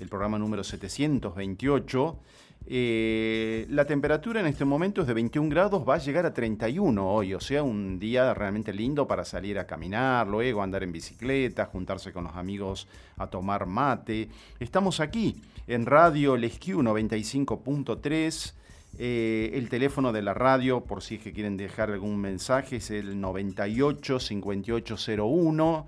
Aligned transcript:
el 0.00 0.08
programa 0.08 0.38
número 0.38 0.64
728. 0.64 2.18
Eh, 2.66 3.66
la 3.70 3.84
temperatura 3.84 4.40
en 4.40 4.46
este 4.46 4.64
momento 4.64 5.00
es 5.00 5.06
de 5.06 5.14
21 5.14 5.48
grados, 5.48 5.88
va 5.88 5.94
a 5.94 5.98
llegar 5.98 6.26
a 6.26 6.34
31 6.34 7.06
hoy, 7.06 7.34
o 7.34 7.40
sea, 7.40 7.62
un 7.62 7.98
día 7.98 8.34
realmente 8.34 8.72
lindo 8.72 9.06
para 9.06 9.24
salir 9.24 9.58
a 9.58 9.66
caminar, 9.66 10.26
luego 10.26 10.62
andar 10.62 10.82
en 10.82 10.92
bicicleta, 10.92 11.66
juntarse 11.66 12.12
con 12.12 12.24
los 12.24 12.36
amigos 12.36 12.86
a 13.16 13.28
tomar 13.28 13.66
mate. 13.66 14.28
Estamos 14.58 15.00
aquí 15.00 15.36
en 15.66 15.86
Radio 15.86 16.36
Lesquiu 16.36 16.80
95.3. 16.82 18.54
Eh, 18.98 19.52
el 19.54 19.68
teléfono 19.68 20.12
de 20.12 20.22
la 20.22 20.34
radio, 20.34 20.84
por 20.84 21.02
si 21.02 21.16
es 21.16 21.22
que 21.22 21.32
quieren 21.32 21.56
dejar 21.56 21.90
algún 21.90 22.18
mensaje, 22.18 22.76
es 22.76 22.90
el 22.90 23.20
98 23.20 24.18
5801. 24.18 25.86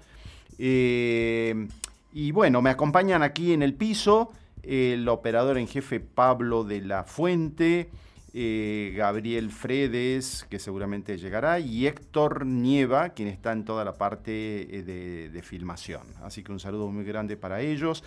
Eh, 0.58 1.68
y 2.12 2.32
bueno, 2.32 2.62
me 2.62 2.70
acompañan 2.70 3.22
aquí 3.22 3.52
en 3.52 3.62
el 3.62 3.74
piso 3.74 4.32
el 4.62 5.08
operador 5.08 5.58
en 5.58 5.66
jefe 5.66 6.00
Pablo 6.00 6.64
de 6.64 6.80
la 6.82 7.04
Fuente, 7.04 7.90
eh, 8.32 8.94
Gabriel 8.96 9.50
Fredes, 9.50 10.46
que 10.48 10.58
seguramente 10.58 11.18
llegará, 11.18 11.58
y 11.58 11.86
Héctor 11.86 12.46
Nieva, 12.46 13.10
quien 13.10 13.28
está 13.28 13.52
en 13.52 13.64
toda 13.64 13.84
la 13.84 13.94
parte 13.94 14.30
de, 14.30 15.30
de 15.30 15.42
filmación. 15.42 16.02
Así 16.22 16.42
que 16.42 16.52
un 16.52 16.60
saludo 16.60 16.88
muy 16.88 17.04
grande 17.04 17.36
para 17.36 17.60
ellos. 17.60 18.04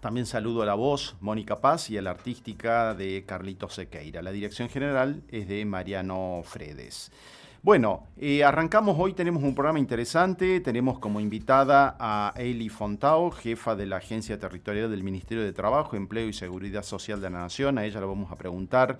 También 0.00 0.26
saludo 0.26 0.62
a 0.62 0.66
la 0.66 0.74
voz 0.74 1.14
Mónica 1.20 1.60
Paz 1.60 1.88
y 1.90 1.96
a 1.96 2.02
la 2.02 2.10
artística 2.10 2.94
de 2.94 3.24
Carlitos 3.24 3.74
Sequeira. 3.74 4.20
La 4.20 4.32
dirección 4.32 4.68
general 4.68 5.22
es 5.28 5.46
de 5.46 5.64
Mariano 5.64 6.42
Fredes. 6.44 7.12
Bueno, 7.64 8.08
eh, 8.16 8.42
arrancamos 8.42 8.96
hoy, 8.98 9.12
tenemos 9.12 9.44
un 9.44 9.54
programa 9.54 9.78
interesante, 9.78 10.58
tenemos 10.58 10.98
como 10.98 11.20
invitada 11.20 11.96
a 11.96 12.34
Eli 12.36 12.68
Fontao, 12.68 13.30
jefa 13.30 13.76
de 13.76 13.86
la 13.86 13.98
Agencia 13.98 14.36
Territorial 14.36 14.90
del 14.90 15.04
Ministerio 15.04 15.44
de 15.44 15.52
Trabajo, 15.52 15.94
Empleo 15.94 16.26
y 16.26 16.32
Seguridad 16.32 16.82
Social 16.82 17.20
de 17.20 17.30
la 17.30 17.38
Nación, 17.38 17.78
a 17.78 17.84
ella 17.84 18.00
le 18.00 18.06
vamos 18.06 18.32
a 18.32 18.34
preguntar 18.34 18.98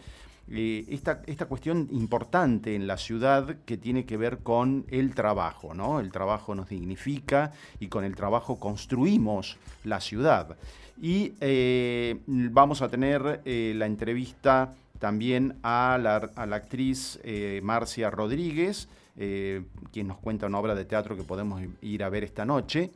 eh, 0.49 0.85
esta, 0.91 1.23
esta, 1.27 1.47
cuestión 1.47 1.89
importante 1.91 2.77
en 2.77 2.87
la 2.87 2.99
ciudad 2.99 3.57
que 3.65 3.77
tiene 3.79 4.05
que 4.05 4.17
ver 4.17 4.39
con 4.39 4.87
el 4.91 5.13
trabajo, 5.13 5.75
¿no? 5.75 5.99
El 5.99 6.13
trabajo 6.13 6.55
nos 6.55 6.69
dignifica 6.69 7.51
y 7.81 7.89
con 7.89 8.05
el 8.05 8.15
trabajo 8.15 8.61
construimos 8.61 9.59
la 9.83 10.01
ciudad. 10.01 10.57
Y 11.01 11.33
eh, 11.41 12.21
vamos 12.29 12.81
a 12.81 12.89
tener 12.89 13.43
la 13.45 13.87
entrevista 13.87 14.73
también 15.03 15.59
a 15.65 15.99
la, 16.01 16.55
actriz 16.55 17.19
eh, 17.25 17.59
Marcia 17.65 18.09
Rodríguez, 18.09 18.89
quien 19.17 20.07
nos 20.07 20.19
cuenta 20.19 20.47
una 20.47 20.61
obra 20.61 20.77
de 20.77 20.85
teatro 20.85 21.17
que 21.17 21.25
podemos 21.25 21.61
ir 21.81 22.05
a 22.05 22.09
ver 22.09 22.23
esta 22.23 22.45
noche. 22.45 22.91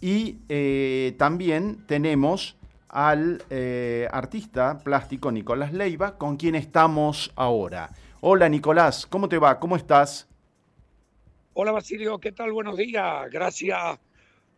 Y 0.00 0.36
también 1.18 1.84
tenemos 1.88 2.56
al 2.88 3.42
artista 4.12 4.78
plástico 4.78 5.32
Nicolás 5.32 5.72
Leiva, 5.72 6.16
con 6.16 6.36
quien 6.36 6.54
estamos 6.54 7.32
ahora. 7.34 7.90
Hola 8.20 8.48
Nicolás, 8.48 9.04
¿cómo 9.04 9.28
te 9.28 9.38
va? 9.38 9.58
¿Cómo 9.58 9.76
estás? 9.76 10.28
Hola 11.52 11.72
Basilio, 11.72 12.18
¿qué 12.20 12.30
tal? 12.30 12.52
Buenos 12.52 12.76
días. 12.76 13.28
Gracias 13.30 13.98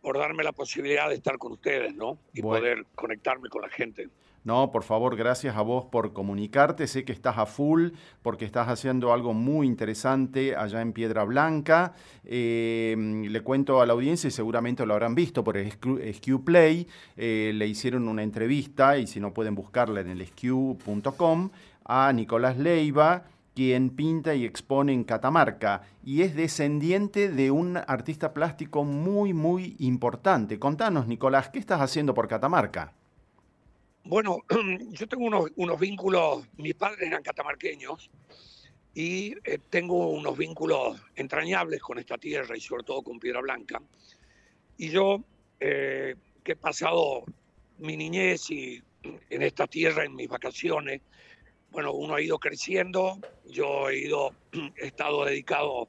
por 0.01 0.17
darme 0.17 0.43
la 0.43 0.51
posibilidad 0.51 1.07
de 1.09 1.15
estar 1.15 1.37
con 1.37 1.53
ustedes, 1.53 1.95
¿no? 1.95 2.17
Y 2.33 2.41
poder 2.41 2.85
conectarme 2.95 3.49
con 3.49 3.61
la 3.61 3.69
gente. 3.69 4.09
No, 4.43 4.71
por 4.71 4.83
favor, 4.83 5.15
gracias 5.15 5.55
a 5.55 5.61
vos 5.61 5.85
por 5.85 6.13
comunicarte. 6.13 6.87
Sé 6.87 7.05
que 7.05 7.11
estás 7.11 7.37
a 7.37 7.45
full 7.45 7.89
porque 8.23 8.45
estás 8.45 8.69
haciendo 8.69 9.13
algo 9.13 9.35
muy 9.35 9.67
interesante 9.67 10.55
allá 10.55 10.81
en 10.81 10.93
Piedra 10.93 11.23
Blanca. 11.25 11.93
Eh, 12.25 12.95
le 12.97 13.41
cuento 13.41 13.81
a 13.81 13.85
la 13.85 13.93
audiencia 13.93 14.27
y 14.29 14.31
seguramente 14.31 14.83
lo 14.85 14.93
habrán 14.93 15.13
visto 15.13 15.43
por 15.43 15.57
el 15.57 15.71
SQ 15.71 16.43
Play. 16.43 16.87
Eh, 17.17 17.51
le 17.53 17.67
hicieron 17.67 18.07
una 18.07 18.23
entrevista 18.23 18.97
y 18.97 19.05
si 19.05 19.19
no 19.19 19.31
pueden 19.31 19.53
buscarla 19.53 20.01
en 20.01 20.09
el 20.09 20.25
SQ.com 20.25 21.51
a 21.85 22.11
Nicolás 22.11 22.57
Leiva 22.57 23.25
quien 23.53 23.89
pinta 23.89 24.33
y 24.33 24.45
expone 24.45 24.93
en 24.93 25.03
Catamarca 25.03 25.83
y 26.03 26.21
es 26.21 26.35
descendiente 26.35 27.29
de 27.29 27.51
un 27.51 27.77
artista 27.77 28.33
plástico 28.33 28.83
muy, 28.83 29.33
muy 29.33 29.75
importante. 29.79 30.59
Contanos, 30.59 31.07
Nicolás, 31.07 31.49
¿qué 31.49 31.59
estás 31.59 31.81
haciendo 31.81 32.13
por 32.13 32.27
Catamarca? 32.27 32.93
Bueno, 34.03 34.39
yo 34.91 35.07
tengo 35.07 35.25
unos, 35.55 35.79
vínculos, 35.79 36.47
mis 36.57 36.73
padres 36.75 37.07
eran 37.07 37.21
catamarqueños 37.21 38.09
y 38.93 39.35
eh, 39.43 39.59
tengo 39.69 40.09
unos 40.09 40.37
vínculos 40.37 40.99
entrañables 41.15 41.81
con 41.81 41.99
esta 41.99 42.17
tierra 42.17 42.57
y 42.57 42.61
sobre 42.61 42.83
todo 42.83 43.03
con 43.03 43.19
Piedra 43.19 43.41
Blanca. 43.41 43.81
Y 44.77 44.89
yo, 44.89 45.23
eh, 45.59 46.15
que 46.43 46.53
he 46.53 46.55
pasado 46.55 47.23
mi 47.77 47.95
niñez 47.95 48.49
y 48.49 48.81
en 49.29 49.41
esta 49.41 49.67
tierra, 49.67 50.03
en 50.05 50.15
mis 50.15 50.27
vacaciones, 50.27 51.01
bueno, 51.71 51.93
uno 51.93 52.15
ha 52.15 52.21
ido 52.21 52.37
creciendo, 52.37 53.19
yo 53.45 53.89
he 53.89 53.99
ido, 53.99 54.35
he 54.77 54.87
estado 54.87 55.25
dedicado, 55.25 55.87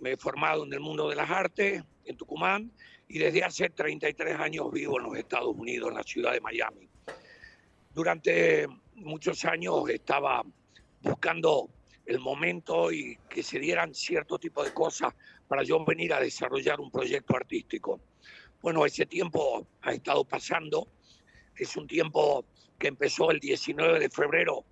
me 0.00 0.12
he 0.12 0.16
formado 0.16 0.64
en 0.64 0.72
el 0.72 0.80
mundo 0.80 1.08
de 1.08 1.16
las 1.16 1.30
artes 1.30 1.82
en 2.04 2.16
Tucumán 2.16 2.70
y 3.08 3.18
desde 3.18 3.42
hace 3.42 3.70
33 3.70 4.38
años 4.38 4.70
vivo 4.70 4.98
en 4.98 5.06
los 5.06 5.16
Estados 5.16 5.54
Unidos, 5.56 5.88
en 5.88 5.96
la 5.96 6.02
ciudad 6.02 6.32
de 6.32 6.40
Miami. 6.40 6.88
Durante 7.92 8.66
muchos 8.96 9.44
años 9.44 9.88
estaba 9.88 10.42
buscando 11.00 11.70
el 12.04 12.20
momento 12.20 12.92
y 12.92 13.16
que 13.28 13.42
se 13.42 13.58
dieran 13.58 13.94
cierto 13.94 14.38
tipo 14.38 14.62
de 14.62 14.74
cosas 14.74 15.14
para 15.48 15.62
yo 15.62 15.82
venir 15.84 16.12
a 16.12 16.20
desarrollar 16.20 16.80
un 16.80 16.90
proyecto 16.90 17.34
artístico. 17.34 18.00
Bueno, 18.60 18.84
ese 18.84 19.06
tiempo 19.06 19.66
ha 19.82 19.92
estado 19.92 20.24
pasando, 20.24 20.88
es 21.56 21.76
un 21.76 21.86
tiempo 21.86 22.44
que 22.78 22.88
empezó 22.88 23.30
el 23.30 23.40
19 23.40 24.00
de 24.00 24.10
febrero 24.10 24.64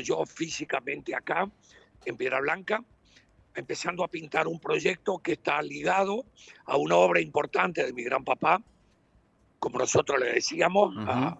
yo 0.00 0.24
físicamente 0.26 1.14
acá, 1.14 1.50
en 2.04 2.16
Piedra 2.16 2.40
Blanca, 2.40 2.84
empezando 3.54 4.04
a 4.04 4.08
pintar 4.08 4.46
un 4.46 4.60
proyecto 4.60 5.18
que 5.18 5.32
está 5.32 5.60
ligado 5.62 6.24
a 6.66 6.76
una 6.76 6.96
obra 6.96 7.20
importante 7.20 7.84
de 7.84 7.92
mi 7.92 8.04
gran 8.04 8.24
papá, 8.24 8.62
como 9.58 9.78
nosotros 9.78 10.20
le 10.20 10.32
decíamos, 10.34 10.94
a, 10.98 11.36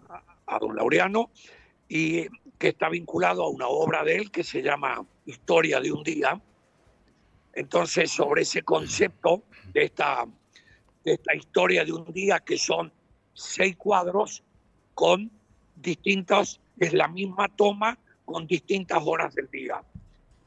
a, 0.46 0.58
don 0.58 0.74
Laureano, 0.74 1.30
y 1.88 2.26
que 2.58 2.68
está 2.68 2.88
vinculado 2.88 3.44
a 3.44 3.48
una 3.48 3.68
obra 3.68 4.02
de 4.02 4.16
él 4.16 4.30
que 4.30 4.42
se 4.42 4.62
llama 4.62 5.06
Historia 5.26 5.80
de 5.80 5.92
un 5.92 6.02
día. 6.02 6.40
Entonces, 7.52 8.10
sobre 8.10 8.42
ese 8.42 8.62
concepto 8.62 9.44
de 9.72 9.84
esta, 9.84 10.26
de 11.04 11.12
esta 11.12 11.36
historia 11.36 11.84
de 11.84 11.92
un 11.92 12.12
día, 12.12 12.40
que 12.40 12.58
son 12.58 12.92
seis 13.34 13.76
cuadros 13.76 14.42
con 14.94 15.30
distintos, 15.76 16.60
es 16.78 16.92
la 16.92 17.06
misma 17.06 17.48
toma 17.48 17.96
con 18.28 18.46
distintas 18.46 19.02
horas 19.06 19.34
del 19.34 19.48
día. 19.50 19.82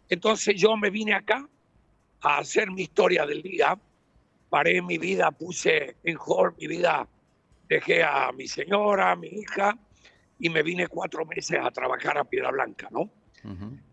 Entonces 0.08 0.56
yo 0.56 0.78
me 0.78 0.92
vine 0.92 1.16
acá 1.16 1.50
a 2.22 2.38
hacer 2.38 2.70
mi 2.70 2.84
historia 2.84 3.26
del 3.26 3.42
día, 3.42 3.76
paré 4.52 4.84
mi 4.84 5.00
vida, 5.00 5.32
puse 5.32 5.96
en 6.04 6.16
hold 6.24 6.56
mi 6.60 6.68
vida, 6.68 7.08
dejé 7.68 8.04
a 8.04 8.32
mi 8.34 8.48
señora, 8.48 9.12
a 9.12 9.16
mi 9.16 9.30
hija, 9.30 9.76
y 10.38 10.50
me 10.50 10.62
vine 10.62 10.88
cuatro 10.90 11.26
meses 11.26 11.58
a 11.60 11.72
trabajar 11.72 12.20
a 12.20 12.24
Piedra 12.24 12.52
Blanca, 12.52 12.88
¿no? 12.92 13.10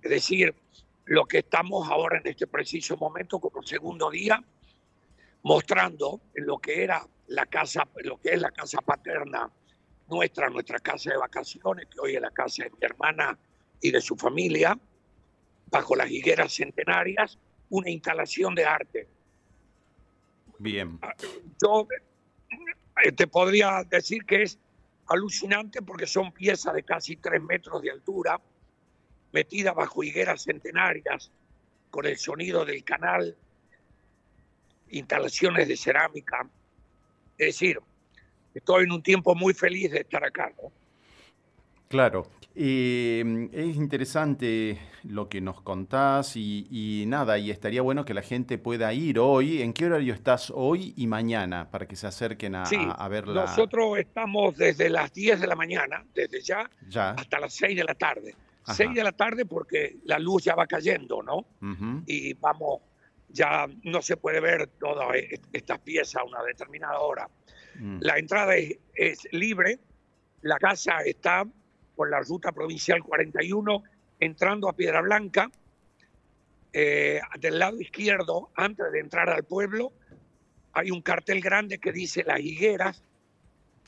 Es 0.03 0.11
decir, 0.11 0.55
lo 1.07 1.25
que 1.25 1.39
estamos 1.39 1.89
ahora 1.89 2.19
en 2.19 2.27
este 2.27 2.47
preciso 2.47 2.99
momento 2.99 3.41
como 3.41 3.63
segundo 3.63 4.11
día, 4.11 4.45
mostrando 5.45 6.21
en 6.35 6.45
lo 6.45 6.59
que 6.59 6.85
era 6.85 7.07
la 7.29 7.47
casa, 7.47 7.89
lo 8.05 8.21
que 8.21 8.35
es 8.35 8.41
la 8.43 8.51
casa 8.51 8.83
paterna 8.83 9.51
nuestra, 10.09 10.51
nuestra 10.51 10.79
casa 10.79 11.11
de 11.11 11.17
vacaciones, 11.17 11.87
que 11.87 12.01
hoy 12.01 12.17
es 12.17 12.21
la 12.21 12.31
casa 12.31 12.65
de 12.65 12.71
mi 12.71 12.79
hermana 12.83 13.39
y 13.81 13.91
de 13.91 14.01
su 14.01 14.17
familia, 14.17 14.79
bajo 15.71 15.95
las 15.95 16.11
higueras 16.11 16.55
centenarias, 16.55 17.39
una 17.71 17.91
instalación 17.91 18.55
de 18.55 18.65
arte. 18.65 19.09
Bien. 20.59 20.99
Ah, 21.03 21.15
yo 21.63 21.87
eh, 23.05 23.13
te 23.13 23.27
podría 23.27 23.85
decir 23.89 24.25
que 24.25 24.43
es 24.43 24.59
alucinante 25.07 25.83
porque 25.83 26.07
son 26.07 26.33
piezas 26.33 26.75
de 26.75 26.83
casi 26.83 27.17
tres 27.17 27.43
metros 27.43 27.83
de 27.83 27.91
altura, 27.91 28.41
metidas 29.33 29.75
bajo 29.75 30.03
higueras 30.03 30.43
centenarias, 30.43 31.31
con 31.91 32.07
el 32.07 32.19
sonido 32.19 32.65
del 32.65 32.85
canal, 32.85 33.37
instalaciones 34.91 35.69
de 35.69 35.77
cerámica. 35.77 36.49
Es 37.37 37.47
decir, 37.55 37.81
estoy 38.55 38.85
en 38.85 38.93
un 38.93 39.03
tiempo 39.03 39.35
muy 39.35 39.55
feliz 39.55 39.91
de 39.93 40.01
estar 40.01 40.25
acá. 40.25 40.53
¿no? 40.61 40.73
Claro, 41.89 42.29
eh, 42.61 43.49
es 43.53 43.77
interesante 43.77 44.81
lo 45.05 45.29
que 45.29 45.41
nos 45.41 45.61
contás 45.61 46.35
y, 46.35 47.05
nada, 47.07 47.39
y 47.39 47.53
estaría 47.53 47.83
bueno 47.83 48.05
que 48.05 48.15
la 48.15 48.23
gente 48.23 48.59
pueda 48.59 48.93
ir 48.93 49.21
hoy. 49.21 49.63
¿En 49.63 49.73
qué 49.73 49.87
horario 49.87 50.13
estás 50.13 50.53
hoy 50.53 50.93
y 50.97 51.07
mañana 51.07 51.71
para 51.71 51.87
que 51.87 51.95
se 51.95 52.09
acerquen 52.09 52.57
a, 52.57 52.65
a, 52.65 53.09
verla? 53.09 53.43
Nosotros 53.43 53.99
estamos 53.99 54.57
desde 54.57 54.91
las 54.91 55.13
10 55.13 55.41
de 55.41 55.47
la 55.47 55.55
mañana, 55.55 56.05
desde 56.13 56.41
ya, 56.41 56.69
hasta 57.17 57.39
las 57.39 57.55
6 57.55 57.77
de 57.77 57.85
la 57.85 57.95
tarde. 57.95 58.35
6 58.67 58.93
de 58.93 59.05
la 59.05 59.13
tarde 59.13 59.47
porque 59.47 59.99
la 60.05 60.19
luz 60.19 60.43
ya 60.43 60.57
va 60.57 60.67
cayendo, 60.67 61.23
¿no? 61.23 61.47
Y 62.07 62.35
vamos, 62.35 62.81
ya 63.29 63.69
no 63.85 64.03
se 64.03 64.17
puede 64.17 64.41
ver 64.41 64.67
todas 64.81 65.17
estas 65.53 65.79
piezas 65.79 66.17
a 66.17 66.25
una 66.25 66.43
determinada 66.43 66.99
hora. 66.99 67.29
Mm. 67.79 67.99
La 68.01 68.19
entrada 68.19 68.57
es 68.57 69.29
libre 69.31 69.79
La 70.43 70.59
casa 70.59 70.99
está 71.05 71.47
por 71.99 72.09
la 72.09 72.21
ruta 72.21 72.53
provincial 72.53 73.03
41, 73.03 73.83
entrando 74.21 74.69
a 74.69 74.73
Piedra 74.73 75.01
Blanca. 75.01 75.51
Eh, 76.73 77.21
del 77.41 77.59
lado 77.59 77.81
izquierdo, 77.81 78.51
antes 78.55 78.93
de 78.93 79.01
entrar 79.01 79.29
al 79.31 79.43
pueblo, 79.43 79.93
hay 80.73 80.93
un 80.93 81.03
cartel 81.03 81.41
grande 81.41 81.79
que 81.79 81.91
dice 81.91 82.23
Las 82.23 82.39
Higueras 82.39 83.03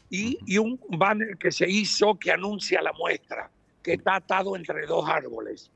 y, 0.09 0.39
y 0.45 0.59
un 0.59 0.81
banner 0.89 1.37
que 1.37 1.53
se 1.53 1.71
hizo 1.71 2.19
que 2.19 2.33
anuncia 2.33 2.83
la 2.83 2.93
muestra, 2.93 3.49
que 3.81 3.93
está 3.93 4.17
atado 4.17 4.57
entre 4.57 4.87
dos 4.87 5.09
árboles. 5.09 5.71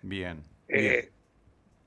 Bien. 0.00 0.42
Eh, 0.68 1.10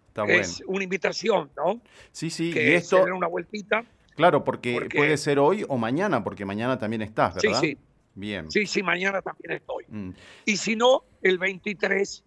Está 0.09 0.25
es 0.25 0.61
una 0.67 0.83
invitación, 0.83 1.49
¿no? 1.57 1.81
Sí, 2.11 2.29
sí, 2.29 2.51
que 2.53 2.71
y 2.71 2.73
esto... 2.75 3.03
una 3.03 3.27
vueltita. 3.27 3.83
Claro, 4.15 4.43
porque, 4.43 4.89
puede 4.95 5.17
ser 5.17 5.39
hoy 5.39 5.65
o 5.67 5.77
mañana, 5.77 6.23
porque 6.23 6.45
mañana 6.45 6.77
también 6.77 7.01
estás, 7.01 7.35
¿verdad? 7.35 7.61
Sí, 7.61 7.67
sí. 7.71 7.77
Bien. 8.17 8.49
Sí, 8.51 8.65
sí, 8.65 8.81
mañana 8.81 9.21
también 9.21 9.51
estoy. 9.51 9.85
Mm. 9.89 10.09
Y 10.45 10.57
si 10.57 10.75
no, 10.75 11.03
el 11.21 11.37
23, 11.37 12.23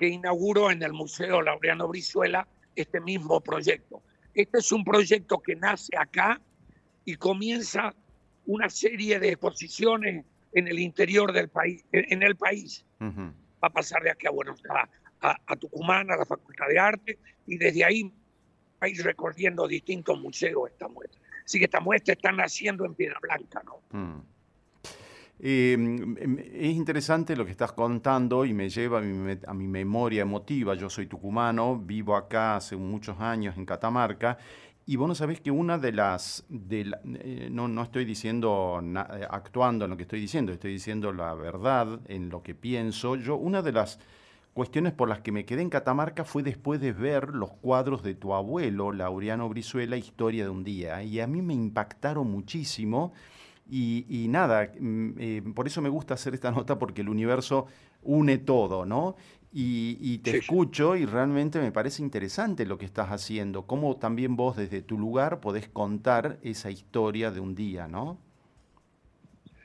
que 0.00 0.08
inauguro 0.08 0.72
en 0.72 0.82
el 0.82 0.92
Museo 0.92 1.42
Laureano 1.42 1.86
Brizuela 1.86 2.48
este 2.74 3.00
mismo 3.00 3.40
proyecto. 3.40 4.02
Este 4.34 4.58
es 4.58 4.72
un 4.72 4.82
proyecto 4.82 5.38
que 5.38 5.54
nace 5.54 5.96
acá 5.96 6.40
y 7.04 7.14
comienza 7.14 7.94
una 8.46 8.68
serie 8.68 9.20
de 9.20 9.28
exposiciones 9.28 10.24
en 10.52 10.66
el 10.66 10.80
interior 10.80 11.32
del 11.32 11.50
país, 11.50 11.84
en 11.92 12.24
el 12.24 12.34
país. 12.34 12.84
Va 13.00 13.68
a 13.68 13.70
pasar 13.70 14.02
de 14.02 14.10
aquí 14.10 14.26
a 14.26 14.30
Buenos 14.30 14.60
Aires, 14.68 14.90
a, 15.20 15.56
Tucumán, 15.56 16.10
a 16.10 16.16
la 16.16 16.26
Facultad 16.26 16.66
de 16.66 16.78
Arte, 16.80 17.18
y 17.46 17.58
desde 17.58 17.84
ahí 17.84 18.02
va 18.02 18.12
a 18.80 18.88
ir 18.88 19.02
recorriendo 19.04 19.68
distintos 19.68 20.20
museos 20.20 20.68
esta 20.68 20.88
muestra. 20.88 21.20
Así 21.44 21.60
que 21.60 21.66
esta 21.66 21.78
muestra 21.78 22.14
está 22.14 22.32
naciendo 22.32 22.84
en 22.84 22.94
Piedra 22.94 23.18
Blanca, 23.22 23.62
¿no? 23.64 23.80
Mm. 23.96 24.35
Em, 25.38 26.16
es 26.18 26.74
interesante 26.74 27.36
lo 27.36 27.44
que 27.44 27.50
estás 27.50 27.72
contando 27.72 28.44
y 28.44 28.52
me 28.52 28.68
lleva 28.68 28.98
a 28.98 29.54
mi, 29.54 29.68
memoria 29.68 30.22
emotiva. 30.22 30.74
Yo 30.74 30.88
soy 30.90 31.06
tucumano, 31.06 31.78
vivo 31.78 32.16
acá 32.16 32.56
hace 32.56 32.76
muchos 32.76 33.20
años 33.20 33.56
en 33.56 33.66
Catamarca 33.66 34.38
y 34.88 34.94
vos 34.94 35.08
no 35.08 35.16
sabés 35.16 35.40
que 35.40 35.50
una 35.50 35.78
de 35.78 35.90
las... 35.90 36.44
Eh, 36.70 37.48
no, 37.50 37.66
no, 37.66 37.82
estoy 37.82 38.04
diciendo, 38.04 38.80
eh, 38.80 39.26
actuando 39.28 39.84
en 39.84 39.90
lo 39.90 39.96
que 39.96 40.04
estoy 40.04 40.20
diciendo, 40.20 40.52
estoy 40.52 40.72
diciendo 40.72 41.12
la 41.12 41.34
verdad 41.34 42.00
en 42.06 42.28
lo 42.28 42.44
que 42.44 42.54
pienso. 42.54 43.16
Yo, 43.16 43.34
una 43.34 43.62
de 43.62 43.72
las 43.72 43.98
cuestiones 44.54 44.92
por 44.92 45.08
las 45.08 45.22
que 45.22 45.32
me 45.32 45.44
quedé 45.44 45.62
en 45.62 45.70
Catamarca 45.70 46.22
fue 46.24 46.44
después 46.44 46.80
de 46.80 46.92
ver 46.92 47.30
los 47.30 47.50
cuadros 47.50 48.04
de 48.04 48.14
tu 48.14 48.32
abuelo, 48.32 48.92
Laureano 48.92 49.48
Brizuela, 49.48 49.96
Historia 49.96 50.44
de 50.44 50.50
un 50.50 50.62
día. 50.62 51.02
Y 51.02 51.18
a 51.18 51.26
mí 51.26 51.42
me 51.42 51.54
impactaron 51.54 52.30
muchísimo. 52.30 53.12
Y, 53.68 54.26
nada, 54.28 54.70
mm, 54.78 55.10
eh, 55.18 55.42
por 55.54 55.66
eso 55.66 55.82
me 55.82 55.88
gusta 55.88 56.14
hacer 56.14 56.34
esta 56.34 56.50
nota 56.50 56.78
porque 56.78 57.00
el 57.00 57.08
universo 57.08 57.66
une 58.02 58.38
todo, 58.38 58.86
¿no? 58.86 59.16
Y, 59.58 60.18
te 60.18 60.36
escucho 60.36 60.96
y 60.96 61.06
realmente 61.06 61.58
me 61.60 61.72
parece 61.72 62.02
interesante 62.02 62.66
lo 62.66 62.76
que 62.76 62.84
estás 62.84 63.08
haciendo, 63.08 63.66
cómo 63.66 63.96
también 63.96 64.36
vos 64.36 64.54
desde 64.56 64.82
tu 64.82 64.98
lugar 64.98 65.40
podés 65.40 65.66
contar 65.66 66.38
esa 66.42 66.70
historia 66.70 67.30
de 67.30 67.40
un 67.40 67.54
día, 67.54 67.88
¿no? 67.88 68.18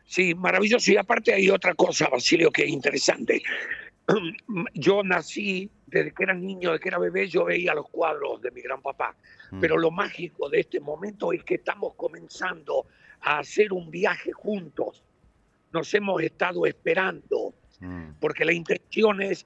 Sí, 0.06 0.34
maravilloso. 0.34 0.92
Y 0.92 0.98
aparte 0.98 1.34
hay 1.34 1.50
otra 1.50 1.74
cosa, 1.74 2.08
Basilio, 2.10 2.52
que 2.52 2.64
es 2.64 2.70
interesante. 2.70 3.42
yo 4.74 5.04
nací 5.04 5.70
desde 5.88 6.14
que 6.14 6.24
era 6.24 6.34
niño, 6.34 6.72
desde 6.72 6.84
que 6.84 6.90
era 6.90 6.98
bebé, 6.98 7.28
yo 7.28 7.46
veía 7.46 7.74
los 7.74 7.90
cuadros 7.90 8.42
de 8.42 8.52
mi 8.52 8.62
gran 8.62 8.82
papá. 8.82 9.16
Mm. 9.52 9.60
Pero 9.60 9.78
lo 9.78 9.92
mágico 9.92 10.50
de 10.50 10.62
este 10.62 10.80
momento 10.80 11.34
es 11.34 11.44
que 11.44 11.56
estamos 11.56 11.96
comenzando 11.96 12.88
a 13.22 13.40
hacer 13.40 13.74
un 13.74 13.90
viaje 13.92 14.32
juntos. 14.32 15.04
Nos 15.72 15.94
hemos 15.94 16.22
estado 16.22 16.66
esperando, 16.66 17.54
mm. 17.80 18.14
porque 18.20 18.46
la 18.46 18.54
intención 18.54 19.22
es 19.22 19.46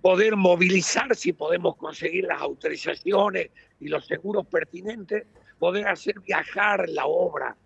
poder 0.00 0.36
movilizar, 0.36 1.14
si 1.14 1.32
podemos 1.32 1.76
conseguir 1.76 2.24
las 2.24 2.40
autorizaciones 2.40 3.50
y 3.80 3.88
los 3.88 4.06
seguros 4.06 4.46
pertinentes, 4.46 5.26
poder 5.58 5.86
hacer 5.88 6.20
viajar 6.20 6.88
la 6.88 7.06
obra 7.06 7.56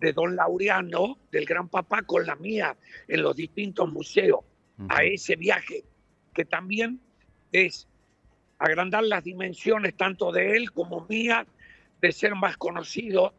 de 0.00 0.12
don 0.12 0.36
Laureano, 0.36 1.18
del 1.30 1.46
gran 1.46 1.68
papá, 1.68 2.02
con 2.02 2.26
la 2.26 2.36
mía 2.36 2.76
en 3.08 3.22
los 3.22 3.36
distintos 3.36 3.90
museos 3.90 4.40
a 4.88 5.04
ese 5.04 5.36
viaje, 5.36 5.84
que 6.34 6.44
también 6.44 7.00
es 7.52 7.86
agrandar 8.58 9.04
las 9.04 9.24
dimensiones 9.24 9.96
tanto 9.96 10.32
de 10.32 10.56
él 10.56 10.72
como 10.72 11.06
mía, 11.08 11.46
de 12.00 12.12
ser 12.12 12.34
más 12.34 12.56
conocido. 12.56 13.32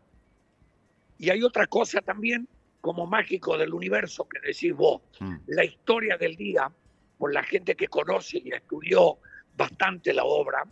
Y 1.23 1.29
hay 1.29 1.41
otra 1.41 1.67
cosa 1.67 2.01
también 2.01 2.49
como 2.81 3.07
mágico 3.07 3.57
del 3.57 3.73
universo 3.73 4.27
que 4.27 4.45
decís 4.45 4.73
vos, 4.73 5.01
mm. 5.21 5.35
la 5.47 5.63
historia 5.63 6.17
del 6.17 6.35
día, 6.35 6.69
por 7.17 7.33
la 7.33 7.43
gente 7.43 7.75
que 7.75 7.87
conoce 7.87 8.41
y 8.43 8.51
estudió 8.51 9.19
bastante 9.55 10.13
la 10.13 10.25
obra 10.25 10.67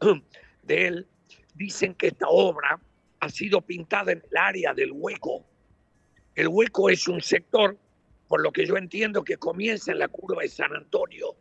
de 0.62 0.86
él, 0.86 1.06
dicen 1.54 1.92
que 1.92 2.06
esta 2.06 2.28
obra 2.28 2.80
ha 3.18 3.28
sido 3.28 3.60
pintada 3.60 4.12
en 4.12 4.22
el 4.30 4.38
área 4.38 4.72
del 4.72 4.90
hueco. 4.90 5.44
El 6.34 6.48
hueco 6.48 6.88
es 6.88 7.06
un 7.06 7.20
sector 7.20 7.76
por 8.26 8.40
lo 8.40 8.52
que 8.52 8.64
yo 8.64 8.78
entiendo 8.78 9.22
que 9.22 9.36
comienza 9.36 9.92
en 9.92 9.98
la 9.98 10.08
curva 10.08 10.40
de 10.40 10.48
San 10.48 10.74
Antonio, 10.74 11.36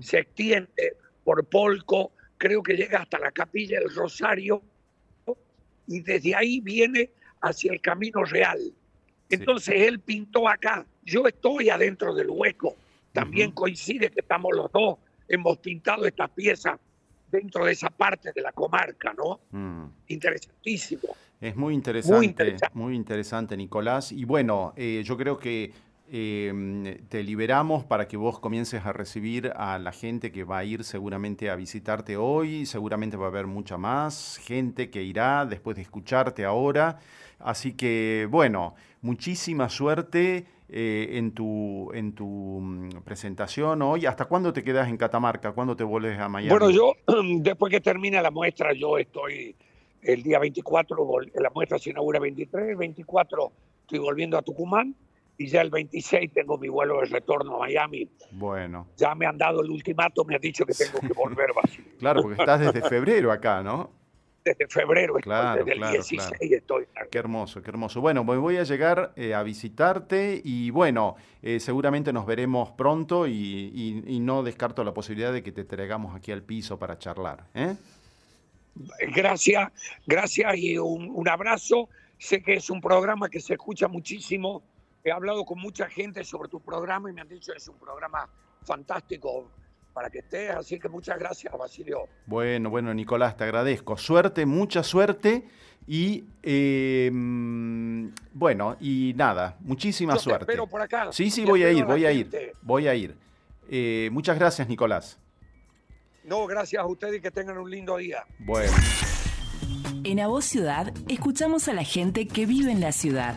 se 0.00 0.18
extiende 0.18 0.96
por 1.24 1.42
Polco, 1.46 2.12
creo 2.36 2.62
que 2.62 2.74
llega 2.74 2.98
hasta 2.98 3.18
la 3.18 3.32
capilla 3.32 3.80
del 3.80 3.94
Rosario, 3.94 4.62
y 5.86 6.00
desde 6.00 6.34
ahí 6.34 6.60
viene 6.60 7.12
hacia 7.40 7.72
el 7.72 7.80
Camino 7.80 8.24
Real. 8.24 8.58
Entonces 9.30 9.74
él 9.76 10.00
pintó 10.00 10.48
acá, 10.48 10.86
yo 11.04 11.26
estoy 11.26 11.70
adentro 11.70 12.14
del 12.14 12.30
hueco, 12.30 12.76
también 13.12 13.52
coincide 13.52 14.10
que 14.10 14.20
estamos 14.20 14.54
los 14.54 14.70
dos, 14.72 14.98
hemos 15.28 15.58
pintado 15.58 16.06
esta 16.06 16.28
pieza 16.28 16.78
dentro 17.30 17.64
de 17.64 17.72
esa 17.72 17.90
parte 17.90 18.32
de 18.34 18.40
la 18.40 18.52
comarca, 18.52 19.12
¿no? 19.12 19.40
Mm. 19.50 19.84
Interesantísimo. 20.08 21.14
Es 21.40 21.54
muy 21.54 21.74
interesante, 21.74 22.54
muy 22.72 22.96
interesante, 22.96 23.56
Nicolás. 23.56 24.10
Y 24.10 24.24
bueno, 24.24 24.72
eh, 24.76 25.02
yo 25.04 25.16
creo 25.16 25.38
que 25.38 25.72
Em, 26.10 27.06
te 27.08 27.22
liberamos 27.22 27.84
para 27.84 28.08
que 28.08 28.16
vos 28.16 28.38
comiences 28.38 28.86
a 28.86 28.94
recibir 28.94 29.52
a 29.54 29.78
la 29.78 29.92
gente 29.92 30.32
que 30.32 30.42
va 30.42 30.58
a 30.58 30.64
ir 30.64 30.82
seguramente 30.82 31.50
a 31.50 31.56
visitarte 31.56 32.16
hoy, 32.16 32.64
seguramente 32.64 33.18
va 33.18 33.26
a 33.26 33.28
haber 33.28 33.46
mucha 33.46 33.76
más 33.76 34.40
gente 34.42 34.88
que 34.88 35.02
irá 35.02 35.44
después 35.44 35.76
de 35.76 35.82
escucharte 35.82 36.46
ahora. 36.46 36.98
Así 37.38 37.74
que 37.74 38.26
bueno, 38.30 38.74
muchísima 39.02 39.68
suerte 39.68 40.46
eh, 40.70 41.10
en, 41.12 41.32
tu, 41.32 41.92
en 41.92 42.14
tu 42.14 42.24
mm, 42.26 43.02
presentación 43.04 43.82
hoy. 43.82 44.06
¿Hasta 44.06 44.24
cuándo 44.24 44.50
te 44.54 44.64
quedas 44.64 44.88
en 44.88 44.96
Catamarca? 44.96 45.52
¿Cuándo 45.52 45.76
te 45.76 45.84
vuelves 45.84 46.18
a 46.18 46.26
Miami? 46.30 46.58
Bueno, 46.58 46.70
yo 46.70 46.94
después 47.40 47.70
que 47.70 47.82
termine 47.82 48.22
la 48.22 48.30
muestra, 48.30 48.72
yo 48.72 48.96
estoy 48.96 49.54
el 50.00 50.22
día 50.22 50.38
24, 50.38 51.06
la 51.34 51.50
muestra 51.50 51.78
se 51.78 51.90
inaugura 51.90 52.18
23, 52.18 52.70
el 52.70 52.76
24 52.76 53.52
estoy 53.82 53.98
volviendo 53.98 54.38
a 54.38 54.42
Tucumán 54.42 54.94
y 55.38 55.46
ya 55.46 55.62
el 55.62 55.70
26 55.70 56.32
tengo 56.32 56.58
mi 56.58 56.68
vuelo 56.68 57.00
de 57.00 57.06
retorno 57.06 57.56
a 57.56 57.58
Miami. 57.60 58.10
Bueno. 58.32 58.88
Ya 58.96 59.14
me 59.14 59.24
han 59.24 59.38
dado 59.38 59.62
el 59.62 59.70
ultimato, 59.70 60.24
me 60.24 60.34
han 60.34 60.40
dicho 60.40 60.66
que 60.66 60.74
tengo 60.74 60.98
que 61.00 61.12
volver, 61.14 61.50
claro, 61.98 62.22
porque 62.22 62.42
estás 62.42 62.60
desde 62.60 62.86
febrero 62.88 63.30
acá, 63.30 63.62
¿no? 63.62 63.92
Desde 64.44 64.66
febrero, 64.66 65.14
claro, 65.14 65.64
desde 65.64 65.78
el 65.78 65.90
16 65.92 66.52
estoy. 66.52 66.86
Qué 67.10 67.18
hermoso, 67.18 67.62
qué 67.62 67.70
hermoso. 67.70 68.00
Bueno, 68.00 68.24
voy 68.24 68.56
a 68.56 68.64
llegar 68.64 69.12
eh, 69.14 69.34
a 69.34 69.42
visitarte 69.42 70.40
y 70.42 70.70
bueno, 70.70 71.16
eh, 71.42 71.60
seguramente 71.60 72.12
nos 72.12 72.26
veremos 72.26 72.70
pronto 72.72 73.28
y, 73.28 74.20
no 74.20 74.42
descarto 74.42 74.82
la 74.82 74.94
posibilidad 74.94 75.32
de 75.32 75.42
que 75.42 75.52
te 75.52 75.64
traigamos 75.64 76.16
aquí 76.16 76.32
al 76.32 76.42
piso 76.42 76.78
para 76.78 76.98
charlar. 76.98 77.44
¿eh? 77.54 77.76
Gracias, 79.14 79.70
gracias 80.06 80.56
y 80.56 80.78
un, 80.78 81.10
un 81.10 81.28
abrazo. 81.28 81.88
Sé 82.16 82.42
que 82.42 82.54
es 82.54 82.70
un 82.70 82.80
programa 82.80 83.28
que 83.28 83.40
se 83.40 83.52
escucha 83.52 83.86
muchísimo 83.86 84.62
he 85.08 85.12
hablado 85.12 85.44
con 85.44 85.58
mucha 85.58 85.88
gente 85.88 86.24
sobre 86.24 86.48
tu 86.48 86.60
programa 86.60 87.10
y 87.10 87.12
me 87.12 87.20
han 87.20 87.28
dicho 87.28 87.52
que 87.52 87.58
es 87.58 87.68
un 87.68 87.78
programa 87.78 88.28
fantástico 88.62 89.50
para 89.92 90.10
que 90.10 90.18
estés, 90.20 90.50
así 90.50 90.78
que 90.78 90.88
muchas 90.88 91.18
gracias, 91.18 91.52
Basilio. 91.58 92.08
Bueno, 92.26 92.70
bueno, 92.70 92.94
Nicolás, 92.94 93.36
te 93.36 93.44
agradezco. 93.44 93.96
Suerte, 93.96 94.46
mucha 94.46 94.82
suerte 94.82 95.48
y 95.88 96.24
em, 96.42 98.12
bueno, 98.32 98.76
y 98.80 99.14
nada, 99.16 99.56
muchísima 99.60 100.16
suerte. 100.16 100.46
Te 100.46 100.52
espero 100.52 100.66
por 100.68 100.82
acá. 100.82 101.10
Sí, 101.10 101.30
sí, 101.30 101.44
voy 101.44 101.64
a 101.64 101.72
ir, 101.72 101.84
voy 101.84 102.04
a 102.04 102.12
ir, 102.12 102.52
voy 102.62 102.86
a 102.86 102.94
ir. 102.94 103.16
Eh, 103.68 104.08
muchas 104.12 104.38
gracias, 104.38 104.68
Nicolás. 104.68 105.18
No, 106.24 106.46
gracias 106.46 106.82
a 106.82 106.86
ustedes 106.86 107.16
y 107.16 107.20
que 107.20 107.30
tengan 107.30 107.58
un 107.58 107.70
lindo 107.70 107.96
día. 107.96 108.24
Bueno. 108.38 108.72
En 110.04 110.20
A 110.20 110.28
Voz 110.28 110.44
Ciudad, 110.44 110.92
escuchamos 111.08 111.68
a 111.68 111.72
la 111.72 111.84
gente 111.84 112.28
que 112.28 112.46
vive 112.46 112.70
en 112.70 112.80
la 112.80 112.92
ciudad. 112.92 113.34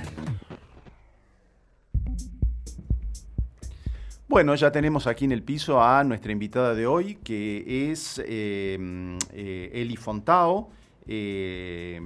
Bueno, 4.32 4.56
ya 4.56 4.72
tenemos 4.72 5.08
aquí 5.08 5.26
en 5.26 5.34
el 5.34 5.44
piso 5.44 5.84
a 5.84 6.06
nuestra 6.06 6.32
invitada 6.32 6.74
de 6.74 6.88
hoy, 6.88 7.16
que 7.22 7.92
es 7.92 8.18
em, 8.26 9.18
eh, 9.34 9.72
Eli 9.74 9.98
Fontao. 9.98 10.70
eh, 11.06 12.00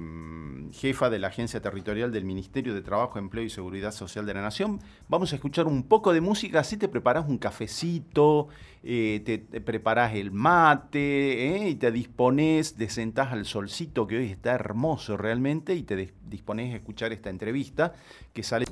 jefa 0.72 1.08
de 1.10 1.18
la 1.20 1.28
Agencia 1.28 1.60
Territorial 1.60 2.10
del 2.10 2.24
Ministerio 2.24 2.74
de 2.74 2.82
Trabajo, 2.82 3.20
Empleo 3.20 3.44
y 3.44 3.50
Seguridad 3.50 3.92
Social 3.92 4.26
de 4.26 4.34
la 4.34 4.42
Nación. 4.42 4.80
Vamos 5.08 5.32
a 5.32 5.36
escuchar 5.36 5.66
un 5.66 5.84
poco 5.84 6.12
de 6.12 6.20
música, 6.20 6.58
así 6.60 6.76
te 6.76 6.88
preparas 6.88 7.28
un 7.28 7.38
cafecito, 7.38 8.48
eh, 8.82 9.22
te, 9.24 9.60
preparas 9.60 10.14
el 10.14 10.30
mate 10.30 11.56
eh, 11.56 11.70
y 11.70 11.74
te 11.74 11.90
dispones, 11.90 12.74
te 12.74 12.88
sentás 12.88 13.32
al 13.32 13.44
solcito 13.44 14.06
que 14.06 14.18
hoy 14.18 14.26
está 14.26 14.52
hermoso 14.52 15.16
realmente 15.16 15.74
y 15.74 15.82
te 15.82 16.12
dispones 16.28 16.72
a 16.72 16.76
escuchar 16.76 17.12
esta 17.12 17.30
entrevista 17.30 17.94
que 18.32 18.42
sale... 18.42 18.66